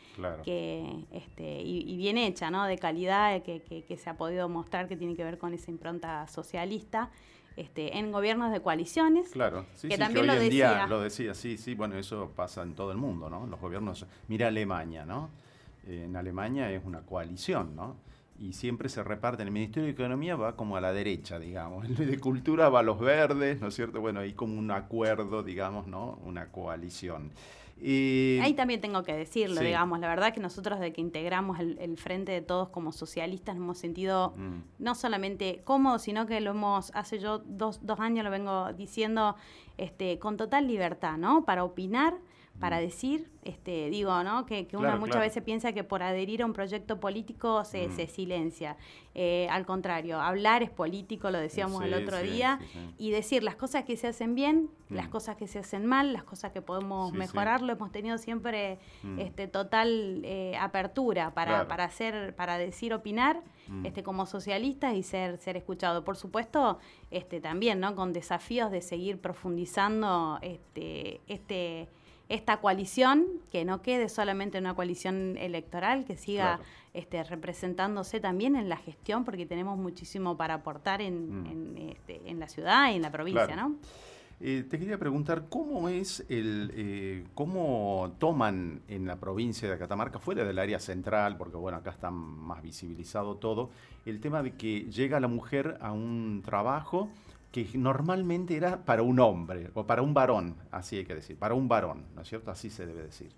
que 0.42 1.04
este, 1.12 1.60
y, 1.60 1.94
bien 1.98 2.16
hecha, 2.16 2.50
¿no? 2.50 2.64
De 2.64 2.78
calidad, 2.78 3.42
que, 3.42 3.60
que, 3.60 3.96
se 3.98 4.08
ha 4.08 4.16
podido 4.16 4.48
mostrar 4.48 4.88
que 4.88 4.96
tiene 4.96 5.14
que 5.14 5.24
ver 5.24 5.36
con 5.36 5.52
esa 5.52 5.70
impronta 5.70 6.26
socialista. 6.28 7.10
Este, 7.56 7.98
en 7.98 8.12
gobiernos 8.12 8.52
de 8.52 8.60
coaliciones. 8.60 9.30
Claro, 9.30 9.66
sí, 9.74 9.88
que 9.88 9.98
también 9.98 10.26
lo 10.26 10.34
decía. 10.34 10.86
lo 10.86 11.00
decía, 11.00 11.34
sí, 11.34 11.58
sí, 11.58 11.74
bueno, 11.74 11.96
eso 11.96 12.32
pasa 12.34 12.62
en 12.62 12.74
todo 12.74 12.92
el 12.92 12.98
mundo, 12.98 13.28
¿no? 13.28 13.46
Los 13.46 13.60
gobiernos, 13.60 14.06
mira 14.28 14.48
Alemania, 14.48 15.04
¿no? 15.04 15.30
en 15.86 16.16
Alemania 16.16 16.70
es 16.70 16.84
una 16.84 17.00
coalición, 17.00 17.74
¿no? 17.74 17.96
Y 18.38 18.54
siempre 18.54 18.88
se 18.88 19.02
reparten. 19.04 19.46
El 19.46 19.52
Ministerio 19.52 19.86
de 19.86 19.92
Economía 19.92 20.36
va 20.36 20.56
como 20.56 20.76
a 20.76 20.80
la 20.80 20.92
derecha, 20.92 21.38
digamos. 21.38 21.84
El 21.86 21.96
de 21.96 22.18
Cultura 22.18 22.68
va 22.68 22.80
a 22.80 22.82
los 22.82 22.98
verdes, 22.98 23.60
¿no 23.60 23.68
es 23.68 23.74
cierto? 23.74 24.00
Bueno, 24.00 24.20
hay 24.20 24.32
como 24.32 24.58
un 24.58 24.70
acuerdo, 24.70 25.42
digamos, 25.42 25.86
¿no? 25.86 26.18
Una 26.24 26.46
coalición. 26.46 27.30
Ahí 27.84 28.54
también 28.54 28.80
tengo 28.80 29.02
que 29.02 29.14
decirlo, 29.14 29.60
digamos, 29.60 29.98
la 30.00 30.08
verdad 30.08 30.32
que 30.32 30.40
nosotros 30.40 30.78
de 30.78 30.92
que 30.92 31.00
integramos 31.00 31.58
el, 31.58 31.96
Frente 31.96 32.32
de 32.32 32.40
Todos 32.40 32.68
como 32.68 32.92
socialistas 32.92 33.54
nos 33.56 33.64
hemos 33.64 33.78
sentido 33.78 34.34
mm. 34.36 34.58
no 34.78 34.94
solamente 34.94 35.62
cómodos, 35.64 36.02
sino 36.02 36.26
que 36.26 36.40
lo 36.40 36.52
hemos, 36.52 36.90
hace 36.94 37.18
yo 37.18 37.38
dos, 37.38 37.84
dos 37.84 38.00
años 38.00 38.24
lo 38.24 38.30
vengo 38.30 38.72
diciendo, 38.72 39.36
este, 39.78 40.18
con 40.18 40.36
total 40.36 40.66
libertad, 40.66 41.16
¿no? 41.16 41.44
Para 41.44 41.64
opinar, 41.64 42.14
para 42.62 42.78
mm. 42.78 42.80
decir, 42.80 43.28
este, 43.42 43.90
digo, 43.90 44.22
¿no? 44.22 44.46
Que, 44.46 44.68
uno 44.74 44.96
muchas 44.96 45.20
veces 45.20 45.42
piensa 45.42 45.72
que 45.72 45.82
por 45.82 46.00
adherir 46.04 46.42
a 46.42 46.46
un 46.46 46.52
proyecto 46.52 47.00
político 47.00 47.64
se, 47.64 47.88
mm. 47.88 48.06
silencia. 48.06 48.76
Eh, 49.16 49.48
al 49.50 49.66
contrario, 49.66 50.20
hablar 50.20 50.62
es 50.62 50.70
político, 50.70 51.28
lo 51.32 51.38
decíamos 51.38 51.82
el 51.82 51.92
otro 51.92 52.22
día, 52.22 52.60
y 52.98 53.10
decir 53.10 53.42
las 53.42 53.56
cosas 53.56 53.82
que 53.82 53.96
se 53.96 54.06
hacen 54.06 54.36
bien, 54.36 54.70
las 54.90 55.08
mm. 55.08 55.10
cosas 55.10 55.36
que 55.36 55.48
se 55.48 55.58
hacen 55.58 55.86
mal, 55.86 56.12
las 56.12 56.22
cosas 56.22 56.52
que 56.52 56.62
podemos 56.62 57.12
mejorar, 57.12 57.62
lo 57.62 57.72
hemos 57.72 57.90
tenido 57.90 58.16
siempre 58.16 58.78
este, 59.18 59.48
total 59.48 60.22
eh, 60.24 60.56
apertura 60.56 61.34
para, 61.34 61.66
para 61.66 61.82
hacer, 61.82 62.36
para 62.36 62.58
decir, 62.58 62.94
opinar, 62.94 63.42
este, 63.82 64.04
como 64.04 64.24
socialistas 64.24 64.94
y 64.94 65.02
ser, 65.02 65.38
ser 65.38 65.56
escuchado. 65.56 66.04
Por 66.04 66.16
supuesto, 66.16 66.78
este, 67.10 67.40
también, 67.40 67.80
¿no? 67.80 67.96
Con 67.96 68.12
desafíos 68.12 68.70
de 68.70 68.82
seguir 68.82 69.20
profundizando 69.20 70.38
este, 70.42 71.22
este 71.26 71.88
esta 72.32 72.60
coalición, 72.60 73.26
que 73.50 73.64
no 73.66 73.82
quede 73.82 74.08
solamente 74.08 74.58
una 74.58 74.74
coalición 74.74 75.36
electoral, 75.36 76.06
que 76.06 76.16
siga 76.16 76.60
este, 76.94 77.22
representándose 77.24 78.20
también 78.20 78.56
en 78.56 78.70
la 78.70 78.78
gestión, 78.78 79.24
porque 79.24 79.44
tenemos 79.44 79.78
muchísimo 79.78 80.36
para 80.36 80.54
aportar 80.54 81.02
en, 81.02 81.74
mm. 81.74 81.90
este, 81.90 82.22
en, 82.24 82.40
la 82.40 82.48
ciudad 82.48 82.90
y 82.90 82.96
en 82.96 83.02
la 83.02 83.12
provincia, 83.12 83.54
¿no? 83.54 83.76
Eh, 84.40 84.64
te 84.68 84.78
quería 84.78 84.98
preguntar 84.98 85.44
cómo 85.48 85.88
es 85.90 86.24
el, 86.28 86.72
eh, 86.74 87.24
cómo 87.34 88.16
toman 88.18 88.80
en 88.88 89.06
la 89.06 89.16
provincia 89.16 89.70
de 89.70 89.78
Catamarca, 89.78 90.18
fuera 90.18 90.42
del 90.42 90.58
área 90.58 90.80
central, 90.80 91.36
porque 91.36 91.56
bueno, 91.58 91.78
acá 91.78 91.90
está 91.90 92.10
más 92.10 92.62
visibilizado 92.62 93.36
todo, 93.36 93.70
el 94.06 94.20
tema 94.20 94.42
de 94.42 94.56
que 94.56 94.90
llega 94.90 95.20
la 95.20 95.28
mujer 95.28 95.76
a 95.80 95.92
un 95.92 96.42
trabajo 96.44 97.10
que 97.52 97.68
normalmente 97.74 98.56
era 98.56 98.84
para 98.84 99.02
un 99.02 99.20
hombre 99.20 99.70
o 99.74 99.86
para 99.86 100.02
un 100.02 100.14
varón, 100.14 100.56
así 100.70 100.96
hay 100.96 101.04
que 101.04 101.14
decir, 101.14 101.36
para 101.36 101.54
un 101.54 101.68
varón, 101.68 102.06
¿no 102.16 102.22
es 102.22 102.28
cierto? 102.28 102.50
Así 102.50 102.70
se 102.70 102.86
debe 102.86 103.02
decir. 103.02 103.30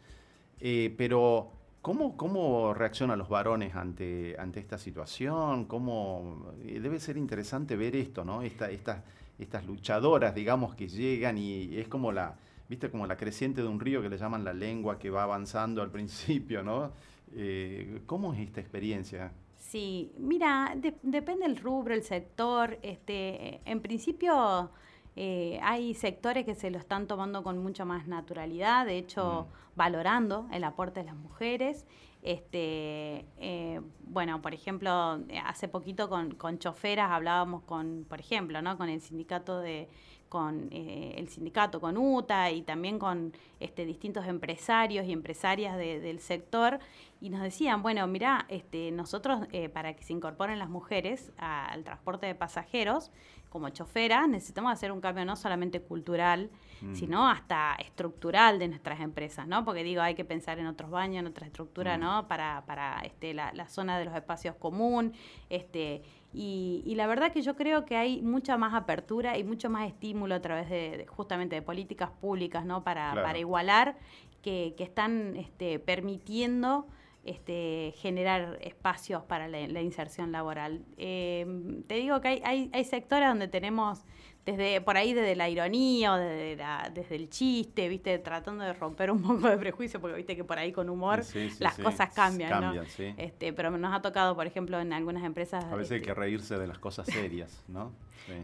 Eh, 0.61 0.95
pero 0.97 1.51
¿Cómo, 1.85 2.17
¿Cómo 2.17 2.73
reaccionan 2.73 3.19
los 3.19 3.29
varones 3.29 3.75
ante, 3.75 4.37
ante 4.39 4.59
esta 4.59 4.79
situación? 4.79 5.67
¿Cómo, 5.67 6.55
eh, 6.63 6.81
debe 6.81 6.99
ser 6.99 7.19
interesante 7.19 7.77
ver 7.77 7.95
esto, 7.95 8.25
¿no? 8.25 8.41
Esta, 8.41 8.71
estas 8.71 9.67
luchadoras, 9.67 10.35
digamos, 10.35 10.75
que 10.75 10.89
llegan 10.89 11.37
y 11.37 11.77
es 11.77 11.87
como 11.87 12.11
la, 12.11 12.39
viste, 12.71 12.91
como 12.91 13.07
la 13.07 13.19
creciente 13.19 13.61
de 13.61 13.69
un 13.69 13.81
río 13.81 14.01
que 14.01 14.09
le 14.09 14.17
llaman 14.17 14.45
la 14.45 14.55
lengua 14.55 14.99
que 14.99 15.11
va 15.11 15.25
avanzando 15.25 15.83
al 15.83 15.91
principio, 15.93 16.63
¿no? 16.63 16.93
Eh, 17.35 18.01
¿Cómo 18.07 18.33
es 18.33 18.41
esta 18.41 18.63
experiencia? 18.63 19.33
Sí, 19.65 20.13
mira, 20.19 20.77
depende 21.03 21.49
del 21.49 21.57
rubro, 21.57 21.95
el 21.95 22.03
sector. 22.03 22.79
Este, 22.83 23.61
en 23.65 23.81
principio 23.81 24.71
eh, 25.17 25.59
hay 25.63 25.95
sectores 25.95 26.45
que 26.45 26.55
se 26.55 26.71
lo 26.71 26.79
están 26.79 27.07
tomando 27.07 27.43
con 27.43 27.59
mucha 27.59 27.85
más 27.87 28.07
naturalidad, 28.07 28.85
de 28.85 28.99
hecho, 28.99 29.49
mm. 29.49 29.77
valorando 29.77 30.47
el 30.53 30.65
aporte 30.65 31.01
de 31.01 31.07
las 31.07 31.17
mujeres. 31.17 31.87
Este, 32.23 33.25
eh, 33.39 33.81
bueno, 34.01 34.43
por 34.43 34.53
ejemplo, 34.53 35.21
hace 35.45 35.67
poquito 35.67 36.11
con, 36.11 36.35
con 36.35 36.59
choferas 36.59 37.11
hablábamos 37.11 37.63
con, 37.63 38.05
por 38.07 38.21
ejemplo, 38.21 38.61
¿no? 38.61 38.77
con 38.77 38.91
el 38.91 39.01
sindicato 39.01 39.61
de 39.61 39.89
con 40.35 40.67
eh, 40.73 41.15
el 41.17 41.29
sindicato, 41.29 41.81
con 41.81 41.97
UTA 41.97 42.51
y 42.51 42.63
también 42.63 42.99
con 42.99 43.33
este, 43.61 43.87
distintos 43.87 44.27
empresarios 44.27 45.07
y 45.07 45.13
empresarias 45.13 45.79
del 45.79 46.19
sector 46.19 46.81
y 47.21 47.31
nos 47.31 47.41
decían, 47.41 47.85
bueno, 47.85 48.05
mira, 48.09 48.45
este, 48.49 48.91
nosotros 48.91 49.47
para 49.73 49.95
que 49.95 50.03
se 50.03 50.13
incorporen 50.13 50.59
las 50.59 50.69
mujeres 50.69 51.31
al 51.39 51.85
transporte 51.85 52.27
de 52.27 52.35
pasajeros, 52.35 53.13
como 53.55 53.69
chofera 53.69 54.27
necesitamos 54.27 54.73
hacer 54.73 54.91
un 54.91 55.01
cambio 55.01 55.25
no 55.25 55.37
solamente 55.37 55.81
cultural, 55.81 56.51
mm. 56.83 56.93
sino 56.97 57.29
hasta 57.29 57.77
estructural 57.77 58.59
de 58.59 58.67
nuestras 58.67 58.99
empresas, 58.99 59.47
¿no? 59.47 59.65
Porque 59.65 59.85
digo, 59.85 60.03
hay 60.03 60.17
que 60.17 60.25
pensar 60.25 60.59
en 60.59 60.67
otros 60.67 60.91
baños, 60.91 61.21
en 61.21 61.29
otra 61.29 61.47
estructura, 61.47 61.97
mm. 61.97 62.01
¿no? 62.01 62.27
Para, 62.27 62.65
para 62.67 62.99
este, 63.05 63.33
la, 63.33 63.69
zona 63.69 63.97
de 63.97 64.07
los 64.07 64.17
espacios 64.17 64.57
común, 64.57 65.13
este, 65.51 66.03
y, 66.35 66.95
la 66.97 67.07
verdad 67.07 67.33
que 67.33 67.43
yo 67.43 67.55
creo 67.55 67.85
que 67.85 67.97
hay 67.97 68.21
mucha 68.21 68.57
más 68.59 68.75
apertura 68.75 69.39
y 69.39 69.45
mucho 69.45 69.71
más 69.71 69.87
estímulo 69.87 70.35
a 70.35 70.41
través 70.41 70.69
de, 70.69 71.07
justamente 71.09 71.55
de 71.55 71.63
políticas 71.63 72.11
públicas, 72.11 72.65
¿no? 72.65 72.83
Para, 72.83 73.15
para 73.15 73.39
igualar, 73.39 73.97
que, 74.43 74.75
que 74.77 74.85
están 74.85 75.37
este, 75.37 75.79
permitiendo 75.79 76.87
este, 77.25 77.95
generar 77.97 78.59
espacios 78.61 79.23
para 79.23 79.49
la, 79.49 79.81
inserción 79.81 80.33
laboral. 80.33 80.85
Eh, 80.99 81.83
te 81.87 81.95
digo 81.95 82.21
que 82.21 82.43
hay, 82.45 82.71
hay, 82.73 82.85
sectores 82.85 83.29
donde 83.29 83.49
tenemos 83.49 84.05
desde 84.45 84.81
por 84.83 84.97
ahí 84.97 85.15
desde 85.15 85.37
la 85.37 85.49
ironía 85.49 86.13
o 86.13 86.17
desde, 86.17 86.63
desde 86.93 87.17
el 87.17 87.31
chiste, 87.31 87.89
viste, 87.89 88.19
tratando 88.19 88.65
de 88.65 88.75
romper 88.75 89.11
un 89.11 89.23
poco 89.23 89.49
de 89.49 89.57
prejuicio, 89.57 90.01
porque 90.01 90.17
viste 90.17 90.37
que 90.37 90.45
por 90.45 90.59
ahí 90.59 90.71
con 90.71 90.91
humor 90.91 91.23
las 91.61 91.79
cosas 91.79 92.13
cambian, 92.15 92.61
¿no? 92.61 92.83
Este, 93.17 93.53
pero 93.53 93.71
nos 93.71 93.95
ha 93.95 94.03
tocado, 94.03 94.35
por 94.35 94.47
ejemplo, 94.47 94.79
en 94.81 94.93
algunas 94.93 95.25
empresas. 95.25 95.65
A 95.65 95.77
veces 95.77 95.93
hay 95.93 95.99
este 95.99 96.09
que 96.09 96.15
reírse 96.15 96.59
de 96.59 96.67
las 96.67 96.79
cosas 96.79 97.07
serias, 97.07 97.65
¿no? 97.69 97.93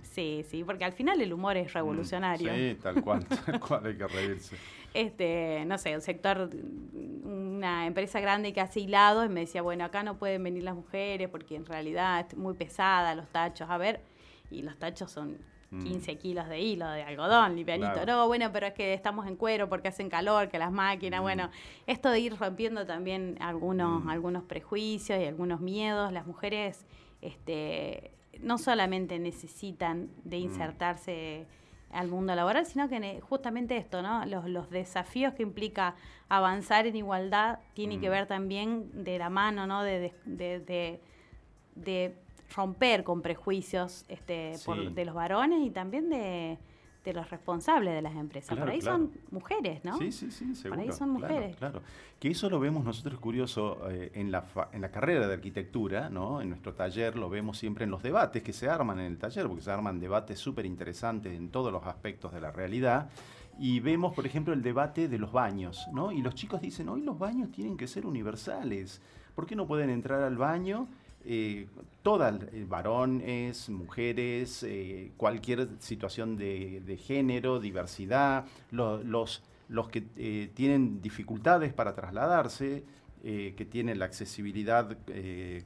Sí. 0.03 0.45
sí, 0.49 0.63
porque 0.65 0.85
al 0.85 0.93
final 0.93 1.21
el 1.21 1.33
humor 1.33 1.57
es 1.57 1.73
revolucionario. 1.73 2.53
sí, 2.53 2.79
tal 2.83 3.03
cual, 3.03 3.25
tal 3.47 3.61
cual 3.61 3.87
hay 3.87 3.97
que 3.97 4.07
reírse. 4.07 4.57
Este, 4.93 5.65
no 5.67 5.79
sé, 5.79 5.95
un 5.95 6.03
sector, 6.03 6.51
una 7.25 7.87
empresa 7.87 8.21
grande 8.21 8.53
que 8.53 8.61
hace 8.61 8.81
hilado 8.81 9.25
y 9.25 9.29
me 9.29 9.41
decía, 9.41 9.63
bueno, 9.63 9.85
acá 9.85 10.03
no 10.03 10.19
pueden 10.19 10.43
venir 10.43 10.65
las 10.65 10.75
mujeres 10.75 11.29
porque 11.29 11.57
en 11.57 11.65
realidad 11.65 12.27
es 12.29 12.37
muy 12.37 12.55
pesada 12.55 13.15
los 13.15 13.29
tachos. 13.29 13.71
A 13.71 13.79
ver, 13.79 14.01
y 14.51 14.63
los 14.63 14.77
tachos 14.79 15.11
son 15.11 15.39
15 15.71 16.13
mm. 16.13 16.19
kilos 16.19 16.49
de 16.49 16.61
hilo, 16.61 16.89
de 16.89 17.03
algodón, 17.03 17.55
livianito. 17.55 18.05
No, 18.05 18.27
bueno, 18.27 18.51
pero 18.53 18.67
es 18.67 18.75
que 18.75 18.93
estamos 18.93 19.27
en 19.27 19.37
cuero 19.37 19.69
porque 19.69 19.89
hacen 19.89 20.11
calor, 20.11 20.49
que 20.49 20.59
las 20.59 20.73
máquinas, 20.73 21.21
mm. 21.21 21.23
bueno, 21.23 21.51
esto 21.87 22.11
de 22.11 22.19
ir 22.19 22.37
rompiendo 22.37 22.87
también 22.87 23.37
algunos, 23.41 24.05
mm. 24.05 24.09
algunos 24.09 24.43
prejuicios 24.45 25.21
y 25.21 25.25
algunos 25.25 25.61
miedos. 25.61 26.13
Las 26.13 26.27
mujeres 26.27 26.87
este, 27.23 28.11
no 28.41 28.59
solamente 28.59 29.19
necesitan 29.19 30.11
de 30.25 30.39
insertarse 30.39 31.47
al 31.93 32.09
mundo 32.09 32.35
laboral, 32.35 32.67
sino 32.67 32.89
que 32.89 33.21
justamente 33.21 33.77
esto, 33.77 34.03
¿no? 34.03 34.25
Los, 34.27 34.47
los 34.47 34.71
desafíos 34.71 35.35
que 35.35 35.43
implica 35.43 35.95
avanzar 36.29 36.87
en 36.87 36.97
igualdad 36.97 37.59
tiene 37.75 37.99
que 38.01 38.09
ver 38.09 38.27
también 38.27 39.05
de 39.05 39.19
la 39.19 39.29
mano, 39.29 39.67
¿no? 39.67 39.83
de, 39.83 40.13
de, 40.25 41.01
de 41.75 42.15
romper 42.55 43.05
con 43.05 43.23
prejuicios 43.23 44.05
este, 44.09 44.57
de 44.95 45.05
los 45.05 45.15
varones 45.15 45.65
y 45.65 45.71
también 45.71 46.09
de, 46.09 46.59
los 47.13 47.31
responsables 47.31 47.95
de 47.95 48.03
las 48.03 48.15
empresas. 48.15 48.57
por 48.57 48.69
ahí 48.69 48.81
son 48.81 49.11
mujeres, 49.31 49.85
¿no? 49.85 49.99
Sí, 49.99 50.13
sí, 50.13 50.31
sí, 50.31 50.55
seguro. 50.55 50.83
Por 50.83 50.91
ahí 50.91 50.97
son 50.97 51.11
mujeres. 51.11 51.57
Claro, 51.57 51.83
Que 52.19 52.29
eso 52.29 52.49
lo 52.49 52.61
vemos 52.61 52.85
nosotros 52.85 53.19
curioso 53.19 53.81
eh, 53.91 54.13
en, 54.15 54.31
la 54.31 54.45
en 54.73 54.81
la 54.81 54.91
carrera 54.91 55.27
de 55.27 55.35
arquitectura, 55.35 56.09
¿no? 56.09 56.41
En 56.41 56.51
nuestro 56.51 56.75
taller 56.75 57.17
lo 57.17 57.29
vemos 57.29 57.59
siempre 57.59 57.85
en 57.85 57.91
los 57.91 58.03
debates 58.03 58.43
que 58.43 58.53
se 58.53 58.69
arman 58.69 59.01
en 59.01 59.07
el 59.07 59.19
taller, 59.19 59.47
porque 59.47 59.63
se 59.63 59.71
arman 59.71 59.99
debates 59.99 60.39
súper 60.39 60.67
interesantes 60.67 61.37
en 61.37 61.51
todos 61.51 61.73
los 61.73 61.85
aspectos 61.87 62.33
de 62.33 62.41
la 62.41 62.53
realidad. 62.53 63.11
Y 63.59 63.81
vemos, 63.81 64.15
por 64.15 64.25
ejemplo, 64.25 64.55
el 64.55 64.63
debate 64.63 65.09
de 65.09 65.19
los 65.19 65.33
baños, 65.33 65.87
¿no? 65.93 66.13
Y 66.13 66.23
los 66.23 66.35
chicos 66.35 66.61
dicen, 66.61 66.89
hoy 66.89 67.03
los 67.03 67.19
baños 67.19 67.51
tienen 67.51 67.77
que 67.77 67.87
ser 67.87 68.07
universales. 68.07 69.03
¿Por 69.35 69.47
qué 69.47 69.55
no 69.57 69.67
pueden 69.67 69.91
entrar 69.91 70.23
al 70.23 70.37
baño 70.37 70.89
eh, 71.25 71.67
todas, 72.03 72.35
eh, 72.53 72.65
varones, 72.69 73.69
mujeres, 73.69 74.63
eh, 74.63 75.13
cualquier 75.17 75.69
situación 75.79 76.37
de, 76.37 76.99
género, 77.03 77.61
diversidad, 77.61 78.47
los, 78.71 79.43
los 79.69 79.89
que 79.89 80.05
eh, 80.17 80.51
tienen 80.55 81.01
dificultades 81.01 81.73
para 81.73 81.95
trasladarse, 81.95 82.85
que 83.23 83.69
tienen 83.71 83.99
la 83.99 84.07
accesibilidad 84.07 84.97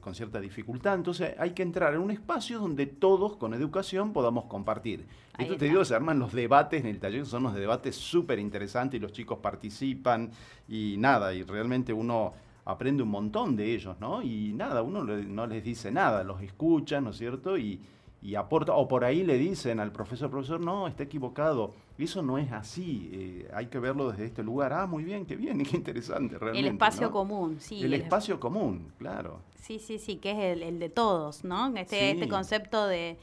con 0.01 0.13
cierta 0.13 0.41
dificultad. 0.41 0.95
Entonces 0.95 1.35
hay 1.39 1.51
que 1.51 1.63
entrar 1.63 1.93
en 1.93 2.01
un 2.01 2.11
espacio 2.11 2.59
donde 2.59 2.85
todos 2.85 3.37
con 3.37 3.53
educación 3.53 4.11
podamos 4.11 4.43
compartir. 4.47 5.05
Esto 5.37 5.55
te 5.55 5.69
digo, 5.69 5.85
se 5.85 5.95
arman 5.95 6.19
los 6.19 6.33
debates 6.33 6.81
en 6.81 6.87
el 6.87 6.99
taller, 6.99 7.25
son 7.25 7.43
los 7.43 7.53
debates 7.53 7.95
súper 7.95 8.39
interesantes 8.39 8.97
y 8.97 9.01
los 9.01 9.13
chicos 9.13 9.39
participan 9.39 10.31
y 10.67 10.97
nada, 10.97 11.33
y 11.33 11.43
realmente 11.43 11.93
uno 11.93 12.33
aprende 12.65 13.03
un 13.03 13.09
montón 13.09 13.55
de 13.55 13.73
ellos, 13.73 13.95
¿no? 13.99 14.21
Y 14.23 14.51
nada, 14.53 14.81
uno 14.81 15.03
no 15.03 15.47
les 15.47 15.63
dice 15.63 15.91
nada, 15.91 16.23
los 16.23 16.41
escucha, 16.41 16.99
¿no 16.99 17.11
es 17.11 17.17
cierto? 17.17 17.57
Y, 17.57 17.79
aporta, 18.35 18.73
o 18.73 18.87
por 18.87 19.05
ahí 19.05 19.23
le 19.23 19.37
dicen 19.37 19.79
al 19.79 19.91
profesor, 19.91 20.31
profesor, 20.31 20.59
no, 20.59 20.87
está 20.87 21.03
equivocado. 21.03 21.75
Eso 21.95 22.23
no 22.23 22.39
es 22.39 22.51
así, 22.51 23.09
eh, 23.13 23.51
hay 23.53 23.67
que 23.67 23.77
verlo 23.77 24.09
desde 24.09 24.25
este 24.25 24.41
lugar. 24.41 24.73
Ah, 24.73 24.87
muy 24.87 25.03
bien, 25.03 25.27
qué 25.27 25.35
bien, 25.35 25.63
qué 25.63 25.77
interesante, 25.77 26.39
realmente. 26.39 26.67
El 26.67 26.73
espacio 26.73 27.11
común, 27.11 27.57
sí. 27.59 27.83
El, 27.83 27.93
espacio 27.93 28.39
común, 28.39 28.91
claro. 28.97 29.41
Sí, 29.61 29.77
sí, 29.77 29.99
sí, 29.99 30.17
que 30.17 30.31
es 30.31 30.59
el, 30.59 30.79
de 30.79 30.89
todos, 30.89 31.43
¿no? 31.43 31.67
Este, 31.77 32.11
este 32.11 32.27
concepto 32.27 32.87
de 32.87 33.17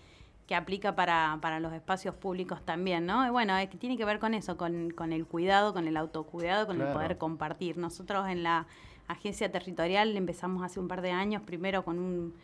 que 0.47 0.55
aplica 0.55 0.95
para, 0.95 1.38
para, 1.40 1.59
los 1.59 1.72
espacios 1.72 2.14
públicos 2.14 2.64
también, 2.64 3.05
¿no? 3.05 3.26
Y 3.26 3.30
bueno, 3.30 3.57
es 3.57 3.68
que 3.68 3.78
tiene 3.78 3.97
que 3.97 4.05
ver 4.05 4.20
con 4.20 4.34
eso, 4.34 4.57
con, 4.57 4.90
con 4.90 5.12
el 5.12 5.26
cuidado, 5.26 5.72
con 5.72 5.88
el 5.88 5.97
autocuidado, 5.97 6.66
con 6.66 6.80
el 6.80 6.93
poder 6.93 7.18
compartir. 7.18 7.76
Nosotros 7.76 8.28
en 8.28 8.45
la 8.45 8.66
agencia 9.09 9.50
territorial 9.50 10.16
empezamos 10.16 10.62
hace 10.62 10.80
un 10.80 10.88
par 10.88 11.03
de 11.03 11.11
años, 11.11 11.42
primero 11.42 11.84
con 11.84 11.98
un, 11.98 12.34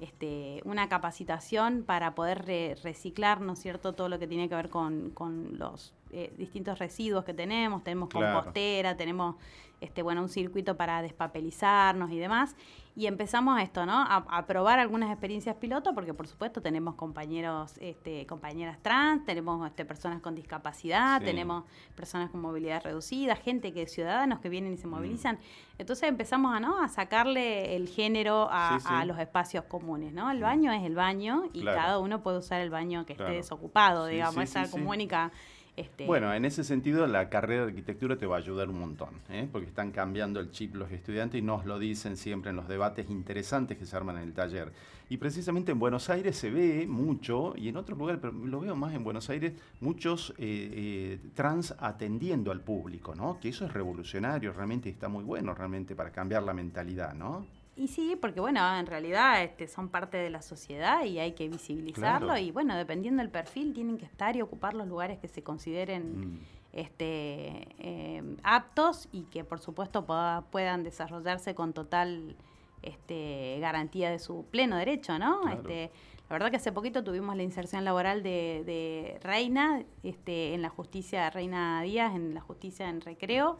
este, 0.00 0.60
una 0.64 0.88
capacitación 0.88 1.82
para 1.84 2.14
poder 2.14 2.44
reciclar, 2.82 3.40
¿no 3.40 3.54
es 3.54 3.58
cierto?, 3.60 3.94
todo 3.94 4.08
lo 4.08 4.18
que 4.18 4.26
tiene 4.26 4.48
que 4.48 4.54
ver 4.54 4.68
con, 4.68 5.10
con 5.10 5.58
los 5.58 5.94
eh, 6.12 6.32
distintos 6.36 6.78
residuos 6.78 7.24
que 7.24 7.34
tenemos, 7.34 7.82
tenemos 7.82 8.08
compostera, 8.10 8.96
tenemos 8.96 9.36
este, 9.80 10.02
bueno, 10.02 10.22
un 10.22 10.28
circuito 10.28 10.76
para 10.76 11.02
despapelizarnos 11.02 12.10
y 12.10 12.18
demás. 12.18 12.56
Y 12.98 13.06
empezamos 13.08 13.60
esto, 13.60 13.84
¿no? 13.84 14.06
A, 14.08 14.46
probar 14.46 14.78
algunas 14.78 15.10
experiencias 15.10 15.54
piloto, 15.56 15.94
porque 15.94 16.14
por 16.14 16.26
supuesto 16.26 16.62
tenemos 16.62 16.94
compañeros, 16.94 17.74
este, 17.78 18.24
compañeras 18.24 18.78
trans, 18.80 19.22
tenemos 19.26 19.66
este, 19.66 19.84
personas 19.84 20.22
con 20.22 20.34
discapacidad, 20.34 21.20
tenemos 21.20 21.64
personas 21.94 22.30
con 22.30 22.40
movilidad 22.40 22.82
reducida, 22.82 23.36
gente 23.36 23.74
que 23.74 23.86
ciudadanos 23.86 24.38
que 24.38 24.48
vienen 24.48 24.72
y 24.72 24.78
se 24.78 24.86
mm. 24.86 24.90
movilizan. 24.90 25.38
Entonces 25.76 26.08
empezamos 26.08 26.54
a, 26.54 26.60
¿no? 26.60 26.82
a 26.82 26.88
sacarle 26.88 27.76
el 27.76 27.86
género 27.86 28.48
a, 28.50 29.04
los 29.04 29.18
espacios 29.18 29.64
comunes, 29.64 30.14
¿no? 30.14 30.30
El 30.30 30.38
mm. 30.38 30.42
baño 30.42 30.72
es 30.72 30.82
el 30.82 30.94
baño 30.94 31.50
y 31.52 31.64
cada 31.64 31.98
uno 31.98 32.22
puede 32.22 32.38
usar 32.38 32.62
el 32.62 32.70
baño 32.70 33.04
que 33.04 33.12
esté 33.12 33.24
desocupado, 33.24 34.06
digamos, 34.06 34.42
esa 34.42 34.70
como 34.70 34.88
única 34.88 35.32
este, 35.76 36.06
bueno, 36.06 36.32
en 36.32 36.46
ese 36.46 36.64
sentido 36.64 37.06
la 37.06 37.28
carrera 37.28 37.62
de 37.62 37.68
arquitectura 37.68 38.16
te 38.16 38.24
va 38.24 38.36
a 38.36 38.38
ayudar 38.38 38.70
un 38.70 38.80
montón, 38.80 39.10
¿eh? 39.28 39.46
porque 39.52 39.68
están 39.68 39.92
cambiando 39.92 40.40
el 40.40 40.50
chip 40.50 40.74
los 40.74 40.90
estudiantes 40.90 41.38
y 41.38 41.42
nos 41.42 41.66
lo 41.66 41.78
dicen 41.78 42.16
siempre 42.16 42.50
en 42.50 42.56
los 42.56 42.66
debates 42.66 43.10
interesantes 43.10 43.76
que 43.76 43.84
se 43.84 43.94
arman 43.94 44.16
en 44.16 44.22
el 44.22 44.32
taller. 44.32 44.72
Y 45.10 45.18
precisamente 45.18 45.72
en 45.72 45.78
Buenos 45.78 46.08
Aires 46.08 46.36
se 46.36 46.50
ve 46.50 46.86
mucho, 46.88 47.54
y 47.56 47.68
en 47.68 47.76
otros 47.76 47.98
lugares, 47.98 48.20
pero 48.20 48.32
lo 48.32 48.60
veo 48.60 48.74
más 48.74 48.94
en 48.94 49.04
Buenos 49.04 49.28
Aires, 49.28 49.52
muchos 49.80 50.30
eh, 50.30 50.34
eh, 50.38 51.18
trans 51.34 51.74
atendiendo 51.78 52.50
al 52.50 52.60
público, 52.60 53.14
¿no? 53.14 53.38
Que 53.38 53.50
eso 53.50 53.66
es 53.66 53.72
revolucionario, 53.72 54.52
realmente 54.52 54.88
está 54.88 55.08
muy 55.08 55.24
bueno 55.24 55.54
realmente 55.54 55.94
para 55.94 56.10
cambiar 56.10 56.42
la 56.42 56.54
mentalidad, 56.54 57.14
¿no? 57.14 57.46
Y 57.76 57.88
sí, 57.88 58.16
porque 58.18 58.40
bueno, 58.40 58.60
en 58.78 58.86
realidad 58.86 59.42
este, 59.42 59.68
son 59.68 59.90
parte 59.90 60.16
de 60.16 60.30
la 60.30 60.40
sociedad 60.40 61.04
y 61.04 61.18
hay 61.18 61.32
que 61.32 61.46
visibilizarlo 61.46 62.36
y 62.38 62.50
bueno, 62.50 62.74
dependiendo 62.74 63.22
del 63.22 63.30
perfil 63.30 63.74
tienen 63.74 63.98
que 63.98 64.06
estar 64.06 64.34
y 64.34 64.40
ocupar 64.40 64.72
los 64.72 64.88
lugares 64.88 65.18
que 65.18 65.28
se 65.28 65.42
consideren 65.42 66.20
mm. 66.20 66.40
este, 66.72 67.68
eh, 67.78 68.36
aptos 68.42 69.10
y 69.12 69.24
que 69.24 69.44
por 69.44 69.60
supuesto 69.60 70.06
puedan 70.50 70.84
desarrollarse 70.84 71.54
con 71.54 71.74
total 71.74 72.36
este, 72.82 73.58
garantía 73.60 74.10
de 74.10 74.20
su 74.20 74.46
pleno 74.50 74.76
derecho, 74.76 75.18
¿no? 75.18 75.46
Este, 75.48 75.90
la 76.30 76.34
verdad 76.34 76.50
que 76.50 76.56
hace 76.56 76.72
poquito 76.72 77.04
tuvimos 77.04 77.36
la 77.36 77.42
inserción 77.42 77.84
laboral 77.84 78.22
de, 78.22 79.18
Reina 79.22 79.84
este, 80.02 80.54
en 80.54 80.62
la 80.62 80.70
justicia, 80.70 81.28
Reina 81.28 81.82
Díaz 81.82 82.16
en 82.16 82.32
la 82.32 82.40
justicia 82.40 82.88
en 82.88 83.02
recreo 83.02 83.58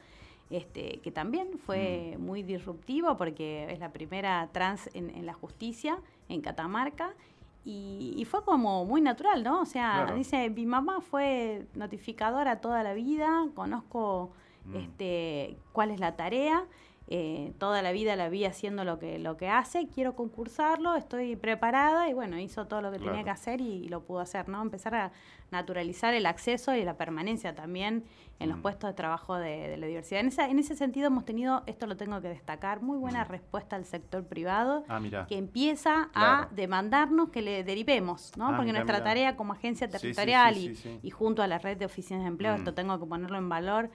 este, 0.50 1.00
que 1.02 1.10
también 1.10 1.58
fue 1.58 2.14
mm. 2.16 2.22
muy 2.22 2.42
disruptivo 2.42 3.16
porque 3.16 3.72
es 3.72 3.78
la 3.78 3.92
primera 3.92 4.48
trans 4.52 4.88
en, 4.94 5.26
la 5.26 5.32
justicia 5.32 5.98
en 6.28 6.40
Catamarca 6.40 7.14
y, 7.64 8.24
fue 8.30 8.44
como 8.44 8.84
muy 8.84 9.00
natural, 9.00 9.42
¿no? 9.42 9.60
O 9.60 9.66
sea, 9.66 10.12
dice, 10.14 10.50
mi 10.50 10.66
mamá 10.66 11.00
fue 11.00 11.66
notificadora 11.74 12.60
toda 12.60 12.84
la 12.84 12.94
vida, 12.94 13.48
conozco 13.56 14.30
mm. 14.66 14.76
este, 14.76 15.56
cuál 15.72 15.90
es 15.90 15.98
la 15.98 16.14
tarea 16.14 16.64
eh, 17.08 17.52
toda 17.58 17.82
la 17.82 17.92
vida 17.92 18.16
la 18.16 18.28
vi 18.28 18.44
haciendo 18.44 18.82
lo 18.82 18.98
que, 18.98 19.20
lo 19.20 19.36
que 19.36 19.48
hace, 19.48 19.86
quiero 19.86 20.16
concursarlo, 20.16 20.96
estoy 20.96 21.36
preparada 21.36 22.08
y 22.08 22.14
bueno, 22.14 22.36
hizo 22.40 22.66
todo 22.66 22.82
lo 22.82 22.90
que 22.90 22.98
tenía 22.98 23.22
que 23.22 23.30
hacer 23.30 23.60
y, 23.60 23.86
lo 23.88 24.02
pudo 24.02 24.18
hacer, 24.18 24.48
¿no? 24.48 24.60
Empezar 24.60 24.94
a 24.96 25.12
naturalizar 25.52 26.14
el 26.14 26.26
acceso 26.26 26.74
y 26.74 26.82
la 26.82 26.96
permanencia 26.96 27.54
también 27.54 28.04
en 28.40 28.48
los 28.48 28.58
mm. 28.58 28.62
puestos 28.62 28.90
de 28.90 28.94
trabajo 28.94 29.36
de, 29.36 29.76
la 29.76 29.86
diversidad. 29.86 30.20
En, 30.20 30.26
esa, 30.26 30.48
en 30.48 30.58
ese 30.58 30.74
sentido 30.74 31.06
hemos 31.06 31.24
tenido, 31.24 31.62
esto 31.66 31.86
lo 31.86 31.96
tengo 31.96 32.20
que 32.20 32.28
destacar, 32.28 32.82
muy 32.82 32.98
buena 32.98 33.24
mm. 33.24 33.28
respuesta 33.28 33.76
al 33.76 33.84
sector 33.84 34.24
privado 34.24 34.84
ah, 34.88 35.00
que 35.28 35.38
empieza 35.38 36.10
a 36.12 36.48
demandarnos 36.50 37.28
que 37.28 37.40
le 37.40 37.62
derivemos, 37.62 38.32
¿no? 38.36 38.48
Ah, 38.48 38.56
Porque 38.56 38.72
nuestra 38.72 39.04
tarea 39.04 39.36
como 39.36 39.52
agencia 39.52 39.88
territorial 39.88 40.56
y, 40.56 41.10
junto 41.10 41.42
a 41.42 41.46
la 41.46 41.58
red 41.58 41.76
de 41.76 41.86
oficinas 41.86 42.22
de 42.22 42.28
empleo, 42.28 42.54
esto 42.54 42.72
mm. 42.72 42.74
tengo 42.74 42.98
que 42.98 43.06
ponerlo 43.06 43.38
en 43.38 43.48
valor, 43.48 43.90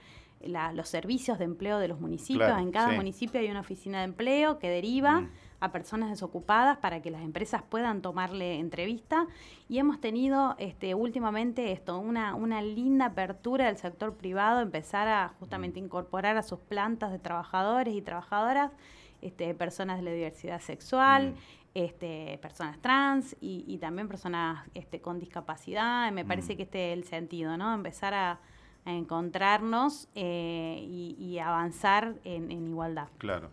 los 0.74 0.88
servicios 0.88 1.38
de 1.38 1.44
empleo 1.44 1.78
de 1.78 1.88
los 1.88 2.00
municipios. 2.00 2.58
en 2.58 2.70
cada 2.70 2.92
municipio 2.92 3.40
hay 3.40 3.50
una 3.50 3.60
oficina 3.60 3.98
de 3.98 4.04
empleo 4.04 4.58
que 4.58 4.68
deriva 4.68 5.20
mm. 5.20 5.30
a 5.60 5.72
personas 5.72 6.10
desocupadas 6.10 6.78
para 6.78 7.00
que 7.02 7.10
las 7.10 7.22
empresas 7.22 7.62
puedan 7.62 8.02
tomarle 8.02 8.58
entrevista. 8.58 9.26
Y 9.68 9.78
hemos 9.78 10.00
tenido 10.00 10.56
este, 10.58 10.94
últimamente 10.94 11.72
esto, 11.72 11.98
una, 11.98 12.34
una 12.34 12.62
linda 12.62 13.06
apertura 13.06 13.66
del 13.66 13.76
sector 13.76 14.14
privado, 14.14 14.60
empezar 14.60 15.08
a 15.08 15.34
justamente 15.38 15.80
mm. 15.80 15.84
incorporar 15.84 16.36
a 16.36 16.42
sus 16.42 16.58
plantas 16.60 17.12
de 17.12 17.18
trabajadores 17.18 17.94
y 17.94 18.02
trabajadoras 18.02 18.72
este, 19.20 19.54
personas 19.54 19.98
de 19.98 20.04
la 20.04 20.12
diversidad 20.12 20.60
sexual. 20.60 21.30
Mm. 21.30 21.62
Este, 21.74 22.38
personas 22.42 22.78
trans 22.82 23.34
y, 23.40 23.78
también 23.78 24.06
personas 24.06 24.62
este, 24.74 25.00
con 25.00 25.18
discapacidad. 25.18 26.12
Me 26.12 26.22
parece 26.22 26.54
que 26.54 26.64
este 26.64 26.92
es 26.92 26.98
el 26.98 27.04
sentido, 27.04 27.56
¿no? 27.56 27.72
Empezar 27.72 28.12
a, 28.12 28.40
a 28.84 28.92
encontrarnos 28.92 30.08
eh, 30.14 30.84
y, 30.88 31.38
avanzar 31.38 32.14
en, 32.24 32.50
igualdad. 32.50 33.08
Claro. 33.18 33.50